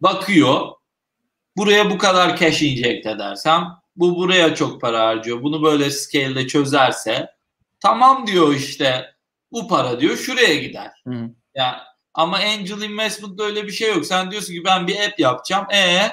bakıyor 0.00 0.68
buraya 1.56 1.90
bu 1.90 1.98
kadar 1.98 2.36
cash 2.36 2.62
inject 2.62 3.06
edersem 3.06 3.64
bu 3.96 4.16
buraya 4.16 4.54
çok 4.54 4.80
para 4.80 5.06
harcıyor. 5.06 5.42
Bunu 5.42 5.62
böyle 5.62 5.90
scale'de 5.90 6.46
çözerse 6.46 7.30
tamam 7.80 8.26
diyor 8.26 8.54
işte 8.54 9.14
bu 9.52 9.68
para 9.68 10.00
diyor 10.00 10.16
şuraya 10.16 10.54
gider. 10.54 10.90
Hı. 11.06 11.30
Yani 11.54 11.76
ama 12.14 12.36
angel 12.36 12.82
investment'da 12.82 13.44
öyle 13.44 13.64
bir 13.66 13.72
şey 13.72 13.94
yok. 13.94 14.06
Sen 14.06 14.30
diyorsun 14.30 14.54
ki 14.54 14.64
ben 14.64 14.86
bir 14.86 15.00
app 15.00 15.20
yapacağım. 15.20 15.66
E 15.72 16.10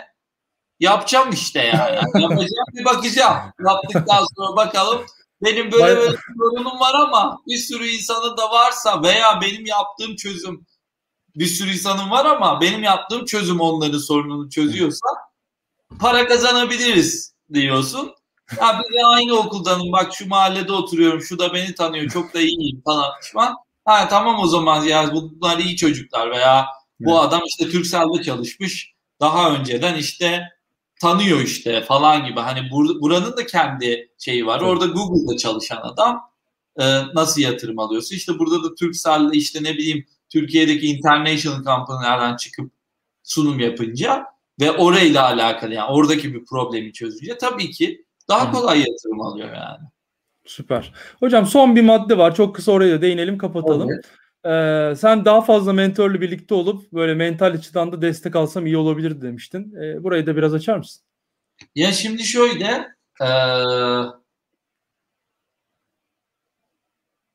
yapacağım 0.79 1.29
işte 1.31 1.59
yani. 1.59 1.95
Yapacağım 2.21 2.67
bir 2.73 2.85
bakacağım. 2.85 3.37
Yaptıktan 3.67 4.25
sonra 4.37 4.55
bakalım 4.55 5.05
benim 5.41 5.71
böyle 5.71 5.95
böyle 5.97 6.17
sorunum 6.37 6.79
var 6.79 6.93
ama 6.93 7.41
bir 7.47 7.57
sürü 7.57 7.87
insanın 7.87 8.37
da 8.37 8.51
varsa 8.51 9.03
veya 9.03 9.41
benim 9.41 9.65
yaptığım 9.65 10.15
çözüm 10.15 10.65
bir 11.35 11.45
sürü 11.45 11.71
insanın 11.71 12.11
var 12.11 12.25
ama 12.25 12.61
benim 12.61 12.83
yaptığım 12.83 13.25
çözüm 13.25 13.59
onların 13.61 13.97
sorununu 13.97 14.49
çözüyorsa 14.49 15.07
para 15.99 16.27
kazanabiliriz 16.27 17.33
diyorsun. 17.53 18.15
Ya 18.61 18.79
biz 18.79 19.03
aynı 19.05 19.33
okuldanım 19.33 19.91
bak 19.91 20.13
şu 20.13 20.27
mahallede 20.27 20.71
oturuyorum 20.71 21.21
şu 21.21 21.39
da 21.39 21.53
beni 21.53 21.75
tanıyor 21.75 22.09
çok 22.09 22.33
da 22.33 22.39
iyiyim 22.41 22.81
falan 22.85 23.19
pişman. 23.21 23.55
Ha 23.91 24.07
tamam 24.07 24.39
o 24.39 24.47
zaman 24.47 24.83
ya 24.83 25.11
bunlar 25.13 25.59
iyi 25.59 25.75
çocuklar 25.75 26.31
veya 26.31 26.65
bu 26.99 27.11
evet. 27.11 27.21
adam 27.21 27.41
işte 27.47 27.69
Türkcell'de 27.69 28.23
çalışmış 28.23 28.93
daha 29.19 29.55
önceden 29.55 29.95
işte 29.95 30.43
tanıyor 31.01 31.39
işte 31.39 31.81
falan 31.81 32.25
gibi. 32.25 32.39
Hani 32.39 32.59
bur- 32.59 33.01
buranın 33.01 33.37
da 33.37 33.45
kendi 33.45 34.11
şeyi 34.19 34.45
var. 34.45 34.59
Evet. 34.59 34.69
Orada 34.69 34.85
Google'da 34.85 35.37
çalışan 35.37 35.81
adam 35.83 36.21
e, 36.79 36.83
nasıl 37.15 37.41
yatırım 37.41 37.79
alıyorsa 37.79 38.15
işte 38.15 38.39
burada 38.39 38.63
da 38.63 38.75
Turkcell'de 38.75 39.37
işte 39.37 39.63
ne 39.63 39.73
bileyim 39.73 40.05
Türkiye'deki 40.29 40.87
international 40.87 41.63
company'lerden 41.63 42.35
çıkıp 42.35 42.71
sunum 43.23 43.59
yapınca 43.59 44.25
ve 44.59 44.71
orayla 44.71 45.25
alakalı 45.25 45.73
yani 45.73 45.91
oradaki 45.91 46.33
bir 46.33 46.45
problemi 46.45 46.93
çözünce 46.93 47.37
tabii 47.37 47.71
ki 47.71 48.05
daha 48.27 48.51
kolay 48.51 48.79
yatırım 48.79 49.21
alıyor 49.21 49.53
yani. 49.53 49.87
Süper. 50.45 50.93
Hocam 51.19 51.45
son 51.45 51.75
bir 51.75 51.81
madde 51.81 52.17
var. 52.17 52.35
Çok 52.35 52.55
kısa 52.55 52.71
oraya 52.71 52.97
da 52.97 53.01
değinelim 53.01 53.37
kapatalım. 53.37 53.89
Ee, 54.45 54.93
sen 54.97 55.25
daha 55.25 55.41
fazla 55.41 55.73
mentorla 55.73 56.21
birlikte 56.21 56.53
olup 56.53 56.91
böyle 56.91 57.13
mental 57.13 57.53
açıdan 57.53 57.91
da 57.91 58.01
destek 58.01 58.35
alsam 58.35 58.65
iyi 58.65 58.77
olabilir 58.77 59.21
demiştin. 59.21 59.75
Ee, 59.75 60.03
burayı 60.03 60.25
da 60.25 60.35
biraz 60.35 60.53
açar 60.53 60.77
mısın? 60.77 61.03
Ya 61.75 61.91
şimdi 61.91 62.23
şöyle 62.23 62.87
ee, 63.21 63.27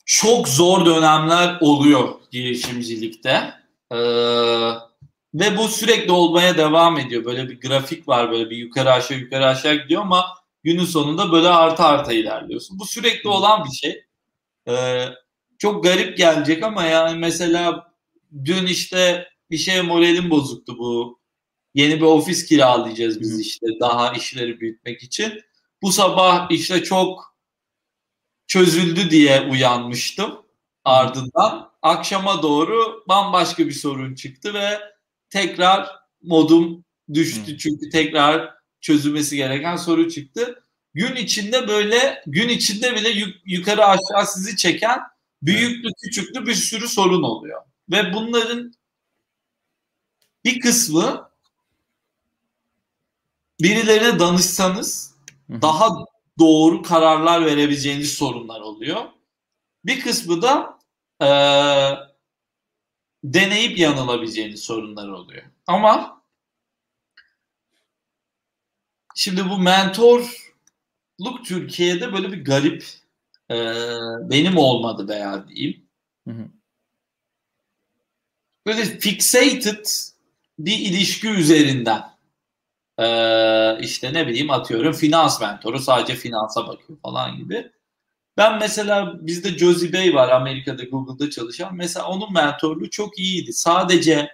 çok 0.04 0.48
zor 0.48 0.86
dönemler 0.86 1.58
oluyor 1.60 2.08
girişimcilikte. 2.30 3.52
Ee, 3.92 3.96
ve 5.34 5.56
bu 5.56 5.68
sürekli 5.68 6.12
olmaya 6.12 6.56
devam 6.56 6.98
ediyor. 6.98 7.24
Böyle 7.24 7.48
bir 7.48 7.60
grafik 7.60 8.08
var 8.08 8.30
böyle 8.30 8.50
bir 8.50 8.56
yukarı 8.56 8.92
aşağı 8.92 9.18
yukarı 9.18 9.46
aşağı 9.46 9.74
gidiyor 9.74 10.02
ama 10.02 10.26
günün 10.66 10.84
sonunda 10.84 11.32
böyle 11.32 11.48
arta 11.48 11.84
arta 11.84 12.12
ilerliyorsun. 12.12 12.78
Bu 12.78 12.86
sürekli 12.86 13.28
olan 13.28 13.64
bir 13.64 13.70
şey. 13.70 14.04
Ee, 14.68 15.04
çok 15.58 15.84
garip 15.84 16.16
gelecek 16.18 16.62
ama 16.62 16.84
yani 16.84 17.18
mesela 17.18 17.92
dün 18.44 18.66
işte 18.66 19.28
bir 19.50 19.58
şeye 19.58 19.82
moralim 19.82 20.30
bozuktu 20.30 20.78
bu. 20.78 21.20
Yeni 21.74 21.96
bir 21.96 22.06
ofis 22.06 22.46
kiralayacağız 22.46 23.20
biz 23.20 23.40
işte 23.40 23.66
daha 23.80 24.12
işleri 24.12 24.60
büyütmek 24.60 25.02
için. 25.02 25.40
Bu 25.82 25.92
sabah 25.92 26.50
işte 26.50 26.82
çok 26.82 27.36
çözüldü 28.46 29.10
diye 29.10 29.40
uyanmıştım 29.50 30.42
ardından. 30.84 31.70
Akşama 31.82 32.42
doğru 32.42 33.04
bambaşka 33.08 33.66
bir 33.66 33.72
sorun 33.72 34.14
çıktı 34.14 34.54
ve 34.54 34.80
tekrar 35.30 35.90
modum 36.22 36.84
düştü 37.14 37.58
çünkü 37.58 37.90
tekrar 37.90 38.55
çözülmesi 38.86 39.36
gereken 39.36 39.76
soru 39.76 40.10
çıktı. 40.10 40.62
Gün 40.94 41.16
içinde 41.16 41.68
böyle 41.68 42.22
gün 42.26 42.48
içinde 42.48 42.96
bile 42.96 43.08
yuk- 43.08 43.36
yukarı 43.44 43.84
aşağı 43.84 44.26
sizi 44.26 44.56
çeken 44.56 45.00
büyüklü 45.42 45.88
küçüklü 46.02 46.46
bir 46.46 46.54
sürü 46.54 46.88
sorun 46.88 47.22
oluyor. 47.22 47.62
Ve 47.90 48.14
bunların 48.14 48.72
bir 50.44 50.60
kısmı 50.60 51.30
birilerine 53.60 54.18
danışsanız 54.18 55.14
daha 55.50 55.90
doğru 56.38 56.82
kararlar 56.82 57.46
verebileceğiniz 57.46 58.12
sorunlar 58.12 58.60
oluyor. 58.60 59.04
Bir 59.84 60.00
kısmı 60.00 60.42
da 60.42 60.78
e, 61.22 61.28
deneyip 63.24 63.78
yanılabileceğiniz 63.78 64.62
sorunlar 64.62 65.08
oluyor. 65.08 65.42
Ama 65.66 66.15
şimdi 69.16 69.50
bu 69.50 69.58
mentorluk 69.58 71.44
Türkiye'de 71.44 72.12
böyle 72.12 72.32
bir 72.32 72.44
garip 72.44 72.84
e, 73.50 73.56
benim 74.30 74.56
olmadı 74.56 75.08
veya 75.08 75.48
diyeyim. 75.48 75.86
Hı 76.28 76.30
hı. 76.30 76.48
Böyle 78.66 78.84
fixated 78.84 79.86
bir 80.58 80.78
ilişki 80.78 81.28
üzerinden 81.28 82.16
ee, 82.98 83.78
işte 83.80 84.12
ne 84.12 84.26
bileyim 84.26 84.50
atıyorum 84.50 84.92
finans 84.92 85.40
mentoru 85.40 85.78
sadece 85.78 86.14
finansa 86.14 86.68
bakıyor 86.68 86.98
falan 87.02 87.36
gibi. 87.36 87.72
Ben 88.36 88.58
mesela 88.58 89.26
bizde 89.26 89.58
Josie 89.58 89.92
Bey 89.92 90.14
var 90.14 90.28
Amerika'da 90.28 90.84
Google'da 90.84 91.30
çalışan. 91.30 91.76
Mesela 91.76 92.06
onun 92.06 92.32
mentorluğu 92.32 92.90
çok 92.90 93.18
iyiydi. 93.18 93.52
Sadece 93.52 94.28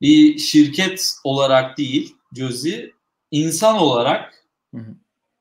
bir 0.00 0.38
şirket 0.38 1.12
olarak 1.24 1.78
değil 1.78 2.16
Josie 2.36 2.92
insan 3.32 3.78
olarak 3.78 4.46
hı 4.74 4.80
hı. 4.80 4.94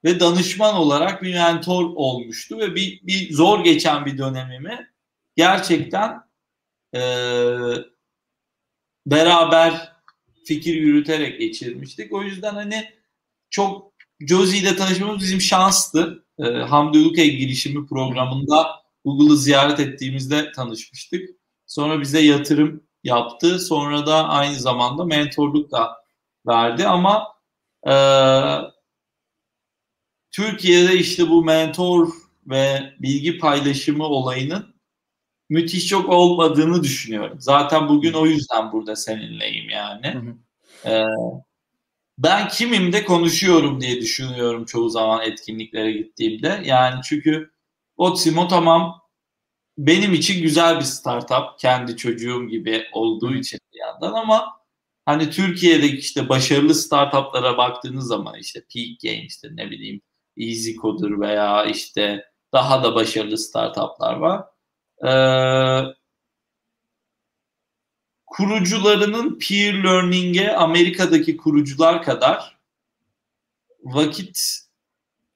ve 0.03 0.19
danışman 0.19 0.75
olarak 0.75 1.23
bir 1.23 1.33
mentor 1.33 1.83
olmuştu 1.95 2.59
ve 2.59 2.75
bir, 2.75 3.01
bir 3.03 3.33
zor 3.33 3.63
geçen 3.63 4.05
bir 4.05 4.17
dönemimi 4.17 4.89
gerçekten 5.35 6.21
e, 6.95 7.01
beraber 9.05 9.93
fikir 10.45 10.75
yürüterek 10.75 11.39
geçirmiştik. 11.39 12.13
O 12.13 12.23
yüzden 12.23 12.53
hani 12.53 12.89
çok 13.49 13.91
Josie 14.19 14.59
ile 14.59 14.75
tanışmamız 14.75 15.21
bizim 15.23 15.41
şanstı. 15.41 16.25
E, 16.39 16.43
Hamdi 16.43 16.97
Ulukay 16.97 17.29
girişimi 17.29 17.87
programında 17.87 18.67
Google'ı 19.05 19.37
ziyaret 19.37 19.79
ettiğimizde 19.79 20.51
tanışmıştık. 20.51 21.29
Sonra 21.67 22.01
bize 22.01 22.19
yatırım 22.21 22.83
yaptı. 23.03 23.59
Sonra 23.59 24.05
da 24.05 24.29
aynı 24.29 24.55
zamanda 24.55 25.05
mentorluk 25.05 25.71
da 25.71 25.97
verdi 26.47 26.87
ama 26.87 27.27
e, 27.87 27.93
Türkiye'de 30.31 30.93
işte 30.97 31.29
bu 31.29 31.43
mentor 31.43 32.09
ve 32.47 32.93
bilgi 32.99 33.37
paylaşımı 33.37 34.03
olayının 34.03 34.75
müthiş 35.49 35.87
çok 35.87 36.09
olmadığını 36.09 36.83
düşünüyorum. 36.83 37.37
Zaten 37.41 37.89
bugün 37.89 38.13
o 38.13 38.25
yüzden 38.25 38.71
burada 38.71 38.95
seninleyim 38.95 39.69
yani. 39.69 40.07
Hı 40.07 40.19
hı. 40.19 40.35
Ee, 40.89 41.05
ben 42.17 42.47
kimim 42.47 42.93
de 42.93 43.05
konuşuyorum 43.05 43.81
diye 43.81 44.01
düşünüyorum 44.01 44.65
çoğu 44.65 44.89
zaman 44.89 45.21
etkinliklere 45.21 45.91
gittiğimde. 45.91 46.61
Yani 46.65 47.01
çünkü 47.03 47.51
Otsimo 47.97 48.47
tamam 48.47 49.01
benim 49.77 50.13
için 50.13 50.41
güzel 50.43 50.79
bir 50.79 50.85
startup. 50.85 51.59
Kendi 51.59 51.97
çocuğum 51.97 52.47
gibi 52.47 52.85
olduğu 52.93 53.33
için 53.35 53.59
bir 53.73 53.79
yandan 53.79 54.13
ama 54.13 54.60
hani 55.11 55.29
Türkiye'deki 55.29 55.97
işte 55.97 56.29
başarılı 56.29 56.75
startuplara 56.75 57.57
baktığınız 57.57 58.07
zaman 58.07 58.35
işte 58.39 58.63
Peak 58.73 58.99
Games'tir 59.03 59.57
ne 59.57 59.71
bileyim 59.71 60.01
Easy 60.37 60.75
Coder 60.75 61.19
veya 61.21 61.65
işte 61.65 62.25
daha 62.53 62.83
da 62.83 62.95
başarılı 62.95 63.37
startuplar 63.37 64.15
var. 64.15 64.45
Ee, 65.05 65.93
kurucularının 68.25 69.39
peer 69.39 69.83
learning'e 69.83 70.55
Amerika'daki 70.55 71.37
kurucular 71.37 72.03
kadar 72.03 72.57
vakit 73.83 74.59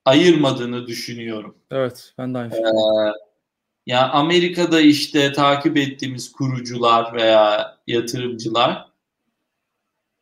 ayırmadığını 0.06 0.88
düşünüyorum. 0.88 1.58
Evet, 1.72 2.14
ben 2.18 2.34
de 2.34 2.38
aynı 2.38 2.56
ee, 2.56 3.12
yani 3.86 4.12
Amerika'da 4.12 4.82
işte 4.82 5.32
takip 5.32 5.78
ettiğimiz 5.78 6.32
kurucular 6.32 7.14
veya 7.14 7.78
yatırımcılar 7.88 8.95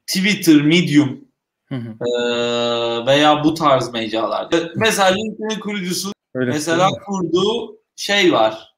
Twitter, 0.07 0.61
Medium 0.61 1.25
hı 1.69 1.75
hı. 1.75 2.09
E, 2.09 3.05
veya 3.05 3.43
bu 3.43 3.53
tarz 3.53 3.93
mecralar. 3.93 4.49
Mesela 4.75 5.07
LinkedIn'in 5.07 5.59
kurucusu 5.59 6.13
Öyle 6.35 6.51
mesela 6.51 6.89
kurduğu 7.05 7.77
şey 7.95 8.33
var. 8.33 8.75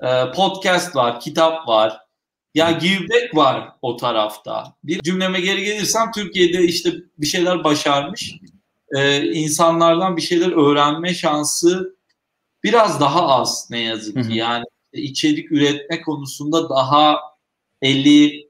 E, 0.00 0.30
podcast 0.30 0.96
var, 0.96 1.20
kitap 1.20 1.68
var. 1.68 2.00
Ya 2.54 2.70
give 2.70 3.08
back 3.08 3.36
var 3.36 3.72
o 3.82 3.96
tarafta. 3.96 4.76
Bir 4.84 5.00
cümleme 5.00 5.40
geri 5.40 5.64
gelirsem 5.64 6.10
Türkiye'de 6.14 6.62
işte 6.64 6.92
bir 7.18 7.26
şeyler 7.26 7.64
başarmış. 7.64 8.34
E, 8.96 9.22
insanlardan 9.22 10.16
bir 10.16 10.22
şeyler 10.22 10.70
öğrenme 10.70 11.14
şansı 11.14 11.96
biraz 12.64 13.00
daha 13.00 13.28
az 13.28 13.68
ne 13.70 13.80
yazık 13.80 14.24
ki. 14.24 14.36
Yani 14.36 14.64
içerik 14.92 15.52
üretme 15.52 16.02
konusunda 16.02 16.68
daha 16.68 17.18
eli 17.82 18.43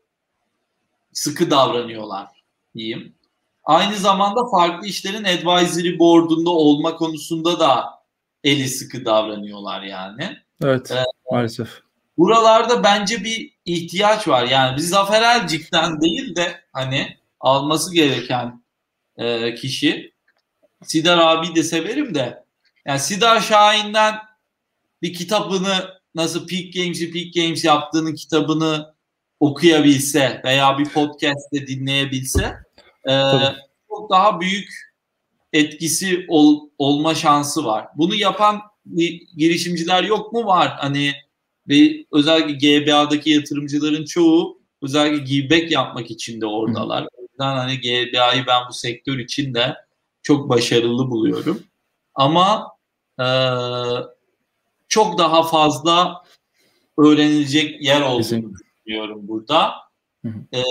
sıkı 1.14 1.50
davranıyorlar 1.50 2.28
diyeyim. 2.74 3.14
Aynı 3.64 3.96
zamanda 3.96 4.50
farklı 4.50 4.86
işlerin 4.86 5.24
advisory 5.24 5.98
board'unda 5.98 6.50
olma 6.50 6.96
konusunda 6.96 7.60
da 7.60 7.84
eli 8.44 8.68
sıkı 8.68 9.04
davranıyorlar 9.04 9.82
yani. 9.82 10.36
Evet 10.62 10.90
ee, 10.90 11.04
maalesef. 11.30 11.68
Buralarda 12.18 12.82
bence 12.82 13.24
bir 13.24 13.50
ihtiyaç 13.64 14.28
var. 14.28 14.44
Yani 14.44 14.76
biz 14.76 14.88
Zafer 14.88 15.22
Elcik'ten 15.22 16.00
değil 16.00 16.36
de 16.36 16.60
hani 16.72 17.18
alması 17.40 17.94
gereken 17.94 18.64
e, 19.16 19.54
kişi 19.54 20.14
Sidar 20.82 21.18
abi 21.18 21.54
de 21.54 21.62
severim 21.62 22.14
de 22.14 22.44
yani 22.86 23.00
Sidar 23.00 23.40
Şahin'den 23.40 24.14
bir 25.02 25.14
kitabını 25.14 25.90
nasıl 26.14 26.46
Peak 26.46 26.74
Games'i 26.74 27.10
Peak 27.12 27.34
Games 27.34 27.64
yaptığını 27.64 28.14
kitabını 28.14 28.93
okuyabilse 29.44 30.40
veya 30.44 30.78
bir 30.78 30.88
podcast'te 30.88 31.66
dinleyebilse 31.66 32.54
e, 33.08 33.12
çok 33.88 34.10
daha 34.10 34.40
büyük 34.40 34.68
etkisi 35.52 36.26
ol, 36.28 36.60
olma 36.78 37.14
şansı 37.14 37.64
var. 37.64 37.86
Bunu 37.96 38.14
yapan 38.14 38.60
girişimciler 39.36 40.04
yok 40.04 40.32
mu? 40.32 40.46
Var. 40.46 40.72
Hani 40.78 41.12
ve 41.68 42.04
özellikle 42.12 42.52
GBA'daki 42.52 43.30
yatırımcıların 43.30 44.04
çoğu 44.04 44.58
özellikle 44.82 45.24
giveback 45.24 45.72
yapmak 45.72 46.10
için 46.10 46.40
de 46.40 46.46
oradalar. 46.46 47.02
O 47.02 47.22
yüzden 47.22 47.56
hani 47.56 47.80
GBA'yı 47.80 48.46
ben 48.46 48.62
bu 48.68 48.72
sektör 48.72 49.18
için 49.18 49.54
de 49.54 49.76
çok 50.22 50.48
başarılı 50.48 51.10
buluyorum. 51.10 51.62
Ama 52.14 52.68
e, 53.20 53.26
çok 54.88 55.18
daha 55.18 55.42
fazla 55.42 56.22
öğrenilecek 56.98 57.82
yer 57.82 58.00
olduğunu 58.00 58.63
düşünüyorum 58.86 59.28
burada. 59.28 59.72
Hı 60.24 60.28
hı. 60.28 60.58
E, 60.58 60.62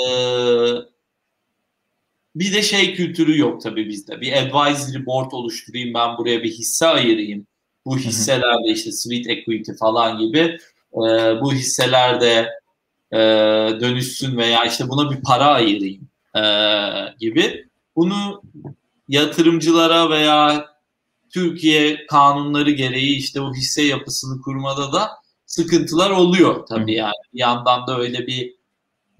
bir 2.36 2.54
de 2.54 2.62
şey 2.62 2.96
kültürü 2.96 3.40
yok 3.40 3.62
tabii 3.62 3.90
bizde. 3.90 4.22
Bir 4.22 4.34
advisory 4.34 5.06
board 5.06 5.32
oluşturayım 5.32 5.94
ben 5.94 6.18
buraya 6.18 6.44
bir 6.44 6.52
hisse 6.52 6.88
ayırayım. 6.88 7.48
Bu 7.86 7.98
hisselerde 7.98 8.72
işte 8.72 8.92
sweet 8.92 9.28
equity 9.28 9.72
falan 9.80 10.18
gibi 10.18 10.58
e, 10.94 11.02
bu 11.42 11.54
hisselerde 11.54 12.50
e, 13.12 13.18
dönüşsün 13.82 14.38
veya 14.38 14.66
işte 14.66 14.90
buna 14.90 15.12
bir 15.12 15.22
para 15.22 15.46
ayırayım 15.46 16.10
e, 16.36 16.44
gibi. 17.20 17.66
Bunu 17.96 18.42
yatırımcılara 19.08 20.10
veya 20.10 20.66
Türkiye 21.30 22.06
kanunları 22.08 22.72
gereği 22.72 23.18
işte 23.18 23.42
o 23.42 23.54
hisse 23.54 23.82
yapısını 23.82 24.42
kurmada 24.42 24.94
da 24.94 25.10
sıkıntılar 25.54 26.10
oluyor 26.10 26.66
tabii 26.66 26.94
yani. 26.94 27.14
Bir 27.34 27.40
yandan 27.40 27.88
da 27.88 28.00
öyle 28.00 28.28
bir 28.28 28.56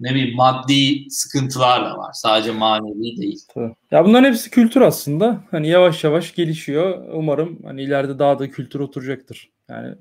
ne 0.00 0.14
bileyim 0.14 0.36
maddi 0.36 1.10
sıkıntılar 1.10 1.84
da 1.84 1.98
var. 1.98 2.12
Sadece 2.12 2.52
manevi 2.52 3.16
değil. 3.16 3.40
Tabii. 3.54 3.74
Ya 3.90 4.04
bunların 4.04 4.28
hepsi 4.28 4.50
kültür 4.50 4.80
aslında. 4.80 5.44
Hani 5.50 5.68
yavaş 5.68 6.04
yavaş 6.04 6.34
gelişiyor. 6.34 7.08
Umarım 7.12 7.58
hani 7.64 7.82
ileride 7.82 8.18
daha 8.18 8.38
da 8.38 8.50
kültür 8.50 8.80
oturacaktır. 8.80 9.50
Yani 9.68 9.94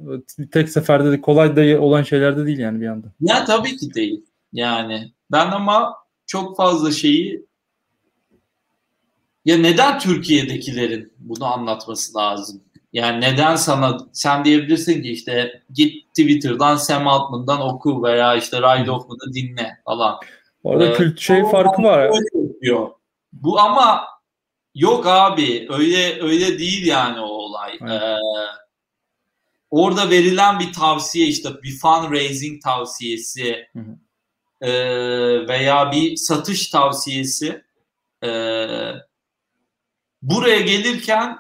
tek 0.51 0.69
seferde 0.69 1.11
de 1.11 1.21
kolay 1.21 1.55
da 1.55 1.81
olan 1.81 2.03
şeyler 2.03 2.37
de 2.37 2.45
değil 2.45 2.59
yani 2.59 2.81
bir 2.81 2.87
anda. 2.87 3.07
Ya 3.21 3.45
tabii 3.45 3.77
ki 3.77 3.93
değil. 3.93 4.25
Yani 4.53 5.11
ben 5.31 5.51
ama 5.51 5.95
çok 6.25 6.57
fazla 6.57 6.91
şeyi 6.91 7.45
ya 9.45 9.57
neden 9.57 9.99
Türkiye'dekilerin 9.99 11.13
bunu 11.17 11.45
anlatması 11.45 12.17
lazım? 12.17 12.63
Yani 12.93 13.21
neden 13.21 13.55
sana 13.55 13.97
sen 14.13 14.45
diyebilirsin 14.45 15.01
ki 15.01 15.11
işte 15.11 15.61
git 15.73 16.09
Twitter'dan 16.09 16.75
Sam 16.75 17.07
Altman'dan 17.07 17.61
oku 17.61 18.03
veya 18.03 18.35
işte 18.35 18.57
Ride 18.57 18.91
Hoffman'ı 18.91 19.33
dinle 19.33 19.77
falan. 19.85 20.19
Orada 20.63 20.85
ee, 20.85 20.93
kült 20.93 21.19
şey 21.19 21.45
farkı 21.45 21.83
var. 21.83 22.11
Diyor. 22.61 22.89
Bu 23.33 23.59
ama 23.59 24.03
yok 24.75 25.07
abi 25.07 25.67
öyle 25.69 26.21
öyle 26.21 26.59
değil 26.59 26.87
yani 26.87 27.19
o 27.19 27.25
olay. 27.25 27.73
Ee, 27.75 28.17
orada 29.71 30.09
verilen 30.09 30.59
bir 30.59 30.73
tavsiye 30.73 31.27
işte 31.27 31.49
bir 31.63 31.79
fundraising 31.79 32.63
tavsiyesi 32.63 33.67
E, 34.61 34.71
veya 35.47 35.91
bir 35.91 36.15
satış 36.15 36.69
tavsiyesi 36.69 37.63
e, 38.23 38.29
buraya 40.21 40.59
gelirken 40.59 41.37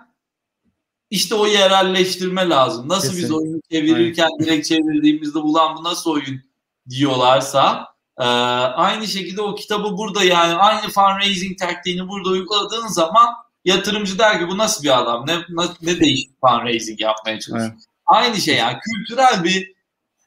işte 1.13 1.35
o 1.35 1.47
yerelleştirme 1.47 2.49
lazım. 2.49 2.89
Nasıl 2.89 3.07
Kesinlikle. 3.07 3.23
biz 3.23 3.31
oyunu 3.31 3.59
çevirirken 3.71 4.23
Aynen. 4.23 4.39
direkt 4.39 4.67
çevirdiğimizde 4.67 5.39
ulan 5.39 5.77
bu 5.77 5.83
nasıl 5.83 6.11
oyun 6.11 6.41
diyorlarsa 6.89 7.87
e, 8.17 8.23
aynı 8.23 9.07
şekilde 9.07 9.41
o 9.41 9.55
kitabı 9.55 9.97
burada 9.97 10.23
yani 10.23 10.53
aynı 10.53 10.89
fundraising 10.89 11.59
taktiğini 11.59 12.07
burada 12.07 12.29
uyguladığın 12.29 12.87
zaman 12.87 13.33
yatırımcı 13.65 14.19
der 14.19 14.39
ki 14.39 14.47
bu 14.47 14.57
nasıl 14.57 14.83
bir 14.83 15.01
adam 15.01 15.25
ne 15.27 15.37
ne 15.81 15.99
değişik 15.99 16.31
fundraising 16.41 17.01
yapmaya 17.01 17.39
çalışıyor. 17.39 17.71
Evet. 17.73 17.83
Aynı 18.05 18.37
şey 18.37 18.55
yani 18.55 18.77
kültürel 18.79 19.43
bir 19.43 19.73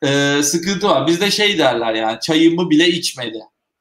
e, 0.02 0.42
sıkıntı 0.42 0.88
var. 0.88 1.06
Bizde 1.06 1.30
şey 1.30 1.58
derler 1.58 1.94
yani 1.94 2.20
çayımı 2.20 2.70
bile 2.70 2.88
içmedi. 2.88 3.38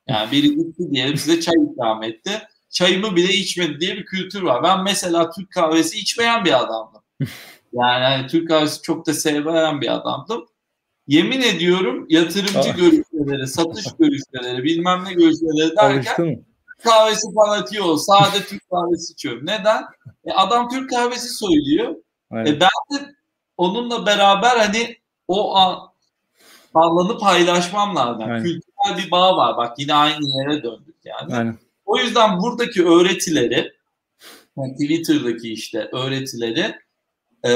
Yani 0.10 0.32
biri 0.32 0.49
gitti 0.49 0.84
diyelim 0.91 1.18
size 1.18 1.41
çay 1.41 1.56
ikram 1.72 2.03
etti 2.03 2.41
çayımı 2.76 3.15
bile 3.15 3.34
içmedi 3.34 3.80
diye 3.80 3.95
bir 3.95 4.05
kültür 4.05 4.41
var. 4.41 4.63
Ben 4.63 4.84
mesela 4.84 5.32
Türk 5.32 5.51
kahvesi 5.51 5.99
içmeyen 5.99 6.45
bir 6.45 6.59
adamdım. 6.59 7.01
Yani 7.73 8.03
hani 8.03 8.28
Türk 8.28 8.47
kahvesi 8.47 8.82
çok 8.82 9.07
da 9.07 9.13
sevmeyen 9.13 9.82
bir 9.82 9.93
adamdım. 9.93 10.45
Yemin 11.07 11.41
ediyorum 11.41 12.05
yatırımcı 12.09 12.69
görüşmeleri, 12.69 13.47
satış 13.47 13.86
görüşmeleri, 13.99 14.63
bilmem 14.63 15.03
ne 15.05 15.13
görüşmeleri 15.13 15.76
derken 15.76 16.45
kahvesi 16.84 17.28
fanatiği 17.36 17.82
ol. 17.82 17.97
Sade 17.97 18.45
Türk 18.49 18.69
kahvesi 18.69 19.13
içiyorum. 19.13 19.45
Neden? 19.45 19.84
E 20.26 20.32
adam 20.32 20.69
Türk 20.69 20.89
kahvesi 20.89 21.30
söylüyor. 21.30 21.95
E 22.34 22.59
ben 22.59 22.97
de 22.99 23.15
onunla 23.57 24.05
beraber 24.05 24.57
hani 24.57 24.97
o 25.28 25.55
an, 25.55 25.80
alanı 26.73 27.19
paylaşmam 27.19 27.95
lazım. 27.95 28.21
Yani 28.21 28.43
kültürel 28.43 29.05
bir 29.05 29.11
bağ 29.11 29.38
var. 29.38 29.57
Bak 29.57 29.80
yine 29.80 29.93
aynı 29.93 30.26
yere 30.38 30.63
döndük 30.63 30.95
yani. 31.05 31.36
Aynen. 31.36 31.57
O 31.86 31.97
yüzden 31.97 32.39
buradaki 32.39 32.86
öğretileri 32.86 33.73
Twitter'daki 34.79 35.53
işte 35.53 35.89
öğretileri 35.93 36.75
e, 37.45 37.51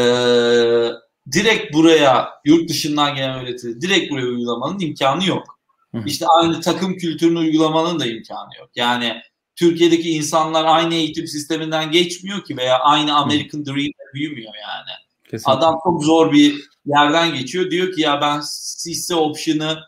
direkt 1.32 1.74
buraya 1.74 2.30
yurt 2.46 2.70
dışından 2.70 3.16
gelen 3.16 3.40
öğretileri 3.44 3.82
direkt 3.82 4.12
buraya 4.12 4.26
uygulamanın 4.26 4.80
imkanı 4.80 5.26
yok. 5.26 5.60
İşte 6.06 6.26
aynı 6.28 6.62
takım 6.62 6.98
kültürünü 6.98 7.40
uygulamanın 7.40 8.00
da 8.00 8.06
imkanı 8.06 8.50
yok. 8.60 8.70
Yani 8.76 9.22
Türkiye'deki 9.56 10.10
insanlar 10.10 10.66
aynı 10.66 10.94
eğitim 10.94 11.28
sisteminden 11.28 11.92
geçmiyor 11.92 12.44
ki 12.44 12.58
veya 12.58 12.80
aynı 12.80 13.16
American 13.16 13.66
Dream'le 13.66 14.14
büyümüyor 14.14 14.54
yani. 14.56 14.92
Kesinlikle. 15.24 15.52
Adam 15.52 15.80
çok 15.84 16.04
zor 16.04 16.32
bir 16.32 16.70
yerden 16.86 17.34
geçiyor. 17.34 17.72
Diyor 17.72 17.94
ki 17.94 18.02
ya 18.02 18.22
ben 18.22 18.42
hisse 18.88 19.16
option'ı 19.16 19.80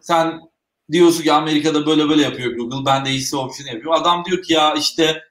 sen 0.00 0.40
diyorsun 0.92 1.22
ki 1.22 1.32
Amerika'da 1.32 1.86
böyle 1.86 2.08
böyle 2.08 2.22
yapıyor 2.22 2.56
Google. 2.56 2.86
Ben 2.86 3.04
de 3.04 3.10
hisse 3.10 3.36
option 3.36 3.66
yapıyorum. 3.66 4.00
Adam 4.00 4.24
diyor 4.24 4.42
ki 4.42 4.52
ya 4.52 4.74
işte 4.74 5.22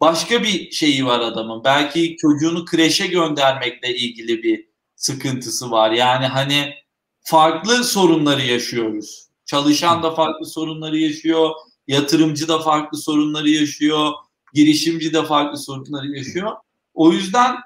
başka 0.00 0.42
bir 0.42 0.70
şeyi 0.70 1.06
var 1.06 1.20
adamın. 1.20 1.64
Belki 1.64 2.16
çocuğunu 2.20 2.64
kreşe 2.64 3.06
göndermekle 3.06 3.96
ilgili 3.96 4.42
bir 4.42 4.68
sıkıntısı 4.96 5.70
var. 5.70 5.90
Yani 5.90 6.26
hani 6.26 6.74
farklı 7.20 7.84
sorunları 7.84 8.42
yaşıyoruz. 8.42 9.28
Çalışan 9.46 10.02
da 10.02 10.14
farklı 10.14 10.46
sorunları 10.46 10.98
yaşıyor. 10.98 11.50
Yatırımcı 11.86 12.48
da 12.48 12.58
farklı 12.58 12.98
sorunları 12.98 13.50
yaşıyor. 13.50 14.12
Girişimci 14.54 15.14
de 15.14 15.24
farklı 15.24 15.58
sorunları 15.58 16.08
yaşıyor. 16.16 16.52
O 16.94 17.12
yüzden 17.12 17.56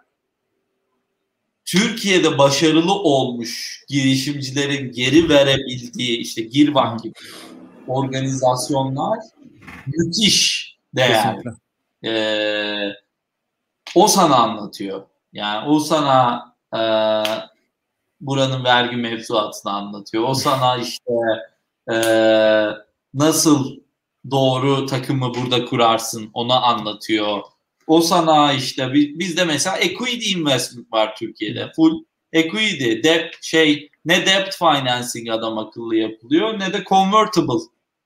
Türkiye'de 1.69 2.39
başarılı 2.39 2.93
olmuş 2.93 3.85
girişimcilerin 3.89 4.93
geri 4.93 5.29
verebildiği 5.29 6.19
işte 6.19 6.43
Girvak 6.43 7.03
gibi 7.03 7.15
organizasyonlar 7.87 9.19
müthiş 9.87 10.69
değerli. 10.95 11.51
Ee, 12.05 12.93
o 13.95 14.09
sana 14.09 14.37
anlatıyor. 14.37 15.03
Yani 15.33 15.69
o 15.69 15.81
sana 15.81 16.53
e, 16.75 16.81
buranın 18.21 18.65
vergi 18.65 18.97
mevzuatını 18.97 19.73
anlatıyor. 19.73 20.25
O 20.29 20.35
sana 20.35 20.77
işte 20.77 21.13
e, 21.93 21.97
nasıl 23.15 23.77
doğru 24.31 24.87
takımı 24.87 25.35
burada 25.35 25.65
kurarsın 25.65 26.31
onu 26.35 26.67
anlatıyor 26.67 27.43
o 27.89 28.01
sana 28.01 28.53
işte 28.53 28.93
bizde 28.95 29.45
mesela 29.45 29.77
equity 29.77 30.33
investment 30.33 30.93
var 30.93 31.17
Türkiye'de. 31.17 31.73
Full 31.77 32.05
equity, 32.33 33.03
debt 33.03 33.37
şey 33.43 33.91
ne 34.05 34.27
debt 34.27 34.57
financing 34.59 35.31
adam 35.31 35.59
akıllı 35.59 35.97
yapılıyor 35.97 36.61
ne 36.61 36.73
de 36.73 36.85
convertible 36.89 37.65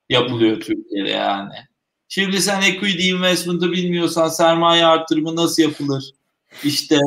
yapılıyor 0.09 0.61
Türkiye'de 0.61 1.09
yani. 1.09 1.55
Şimdi 2.09 2.43
sen 2.43 2.63
equity 2.63 3.11
investment'ı 3.11 3.73
bilmiyorsan 3.73 4.29
sermaye 4.29 4.87
artırımı 4.87 5.37
nasıl 5.37 5.63
yapılır? 5.63 6.05
İşte 6.65 6.99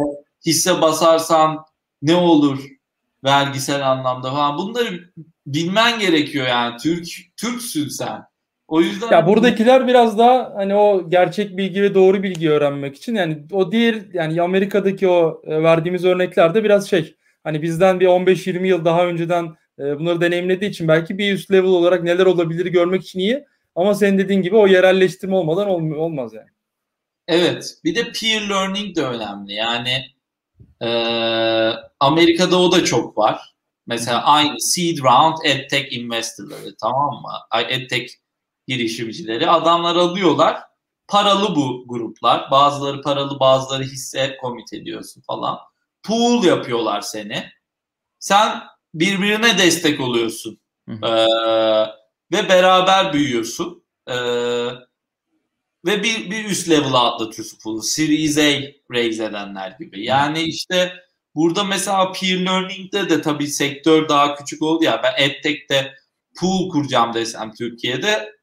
hisse 0.45 0.82
basarsan 0.82 1.65
ne 2.01 2.15
olur 2.15 2.59
vergisel 3.23 3.91
anlamda 3.91 4.32
falan 4.32 4.57
bunları 4.57 5.09
bilmen 5.47 5.99
gerekiyor 5.99 6.47
yani. 6.47 6.78
Türk 6.78 7.07
Türksün 7.38 7.89
sen. 7.89 8.26
O 8.68 8.82
yüzden 8.82 9.11
ya 9.11 9.28
buradakiler 9.28 9.88
biraz 9.88 10.18
daha 10.18 10.53
hani 10.55 10.76
o 10.76 11.09
gerçek 11.09 11.57
bilgi 11.57 11.82
ve 11.82 11.95
doğru 11.95 12.24
bilgi 12.24 12.51
öğrenmek 12.51 12.95
için 12.95 13.16
yani 13.16 13.43
o 13.51 13.72
diğer 13.72 13.95
yani 14.13 14.41
Amerika'daki 14.41 15.07
o 15.07 15.41
e, 15.47 15.63
verdiğimiz 15.63 16.05
örneklerde 16.05 16.63
biraz 16.63 16.89
şey 16.89 17.16
hani 17.43 17.61
bizden 17.61 17.99
bir 17.99 18.05
15-20 18.05 18.68
yıl 18.68 18.86
daha 18.86 19.05
önceden 19.05 19.55
e, 19.80 19.99
bunları 19.99 20.22
deneyimlediği 20.22 20.72
için 20.72 20.88
belki 20.88 21.18
bir 21.18 21.34
üst 21.34 21.51
level 21.51 21.70
olarak 21.70 22.03
neler 22.03 22.26
olabilir 22.26 22.66
görmek 22.66 23.03
için 23.03 23.20
iyi 23.20 23.45
ama 23.76 23.95
senin 23.95 24.18
dediğin 24.18 24.41
gibi 24.41 24.55
o 24.55 24.68
yerelleştirme 24.68 25.36
olmadan 25.36 25.70
olmaz 25.70 26.34
yani. 26.34 26.49
Evet 27.28 27.74
bir 27.84 27.95
de 27.95 28.03
peer 28.03 28.49
learning 28.49 28.95
de 28.95 29.01
önemli 29.01 29.53
yani 29.53 30.05
e, 30.82 30.89
Amerika'da 31.99 32.59
o 32.59 32.72
da 32.72 32.84
çok 32.84 33.18
var. 33.18 33.55
Mesela 33.88 34.24
aynı 34.24 34.55
seed 34.59 34.97
round 34.97 35.38
edtech 35.45 35.93
investorları 35.93 36.76
tamam 36.82 37.13
mı? 37.13 37.61
Edtech 37.70 38.11
girişimcileri. 38.68 39.49
Adamlar 39.49 39.95
alıyorlar. 39.95 40.63
Paralı 41.07 41.55
bu 41.55 41.84
gruplar. 41.88 42.51
Bazıları 42.51 43.01
paralı 43.01 43.39
bazıları 43.39 43.84
hisse 43.84 44.38
komite 44.41 44.86
diyorsun 44.86 45.22
falan. 45.22 45.57
Pool 46.03 46.43
yapıyorlar 46.43 47.01
seni. 47.01 47.45
Sen 48.20 48.63
birbirine 48.93 49.57
destek 49.57 49.99
oluyorsun. 49.99 50.59
Ee, 50.89 51.26
ve 52.32 52.49
beraber 52.49 53.13
büyüyorsun. 53.13 53.84
Ee, 54.07 54.16
ve 55.86 56.03
bir, 56.03 56.32
bir 56.32 56.45
üst 56.45 56.70
level'a 56.70 57.13
atlatıyorsun 57.13 57.59
pool'u. 57.63 57.82
Series 57.82 58.38
A 58.38 58.61
raise 58.93 59.26
edenler 59.26 59.76
gibi. 59.80 60.05
Yani 60.05 60.41
işte 60.41 60.93
burada 61.36 61.63
mesela 61.63 62.11
peer 62.11 62.45
learning'de 62.45 63.09
de 63.09 63.22
tabii 63.22 63.47
sektör 63.47 64.09
daha 64.09 64.36
küçük 64.36 64.61
oldu 64.61 64.84
ya. 64.84 65.01
Ben 65.03 65.24
EdTech'te 65.24 65.93
pool 66.39 66.70
kuracağım 66.70 67.13
desem 67.13 67.53
Türkiye'de 67.53 68.34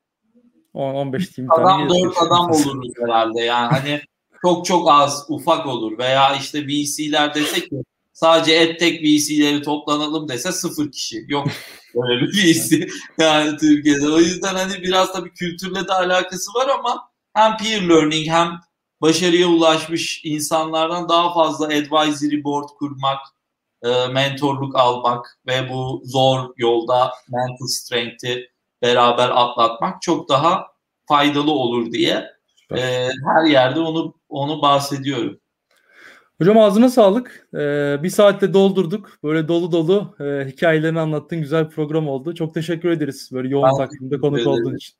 15 0.74 1.28
team 1.28 1.48
adam 1.50 1.88
4 1.88 2.18
adam 2.18 2.50
oluruz 2.50 2.92
herhalde. 3.00 3.40
Yani 3.40 3.70
hani 3.70 4.00
çok 4.42 4.66
çok 4.66 4.90
az 4.90 5.26
ufak 5.28 5.66
olur 5.66 5.98
veya 5.98 6.36
işte 6.36 6.66
VC'ler 6.66 7.34
dese 7.34 7.60
ki 7.60 7.76
sadece 8.12 8.54
EdTech 8.54 9.02
VC'leri 9.02 9.62
toplanalım 9.62 10.28
dese 10.28 10.52
sıfır 10.52 10.92
kişi. 10.92 11.24
Yok 11.28 11.48
böyle 11.94 12.20
bir 12.20 12.32
VC 12.32 12.88
yani 13.18 13.56
Türkiye'de. 13.56 14.08
O 14.08 14.18
yüzden 14.18 14.54
hani 14.54 14.82
biraz 14.82 15.12
tabii 15.12 15.32
kültürle 15.32 15.88
de 15.88 15.92
alakası 15.92 16.50
var 16.54 16.68
ama 16.78 17.08
hem 17.34 17.56
peer 17.56 17.88
learning 17.88 18.28
hem 18.28 18.60
başarıya 19.00 19.48
ulaşmış 19.48 20.20
insanlardan 20.24 21.08
daha 21.08 21.34
fazla 21.34 21.66
advisory 21.66 22.44
board 22.44 22.68
kurmak, 22.78 23.18
e, 23.84 24.06
mentorluk 24.06 24.76
almak 24.76 25.38
ve 25.46 25.70
bu 25.70 26.02
zor 26.04 26.50
yolda 26.56 27.12
mental 27.28 27.66
strength'i 27.66 28.51
beraber 28.82 29.30
atlatmak 29.34 30.02
çok 30.02 30.28
daha 30.28 30.66
faydalı 31.08 31.50
olur 31.50 31.92
diye 31.92 32.30
e, 32.76 33.08
her 33.08 33.44
yerde 33.44 33.80
onu 33.80 34.14
onu 34.28 34.62
bahsediyorum. 34.62 35.38
Hocam 36.38 36.58
ağzına 36.58 36.88
sağlık. 36.88 37.48
Ee, 37.54 37.96
bir 38.02 38.10
saatte 38.10 38.54
doldurduk. 38.54 39.18
Böyle 39.24 39.48
dolu 39.48 39.72
dolu 39.72 40.14
e, 40.20 40.46
hikayelerini 40.50 41.00
anlattığın 41.00 41.40
güzel 41.40 41.64
bir 41.64 41.70
program 41.70 42.08
oldu. 42.08 42.34
Çok 42.34 42.54
teşekkür 42.54 42.90
ederiz 42.90 43.30
böyle 43.32 43.48
yoğun 43.48 43.76
takvimde 43.76 44.20
konuk 44.20 44.46
olduğun 44.46 44.76
için. 44.76 44.94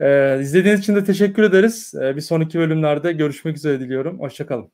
Ee, 0.00 0.38
izlediğiniz 0.40 0.80
için 0.80 0.96
de 0.96 1.04
teşekkür 1.04 1.42
ederiz. 1.42 1.94
Ee, 2.02 2.16
bir 2.16 2.20
sonraki 2.20 2.58
bölümlerde 2.58 3.12
görüşmek 3.12 3.56
üzere 3.56 3.80
diliyorum. 3.80 4.20
Hoşçakalın. 4.20 4.72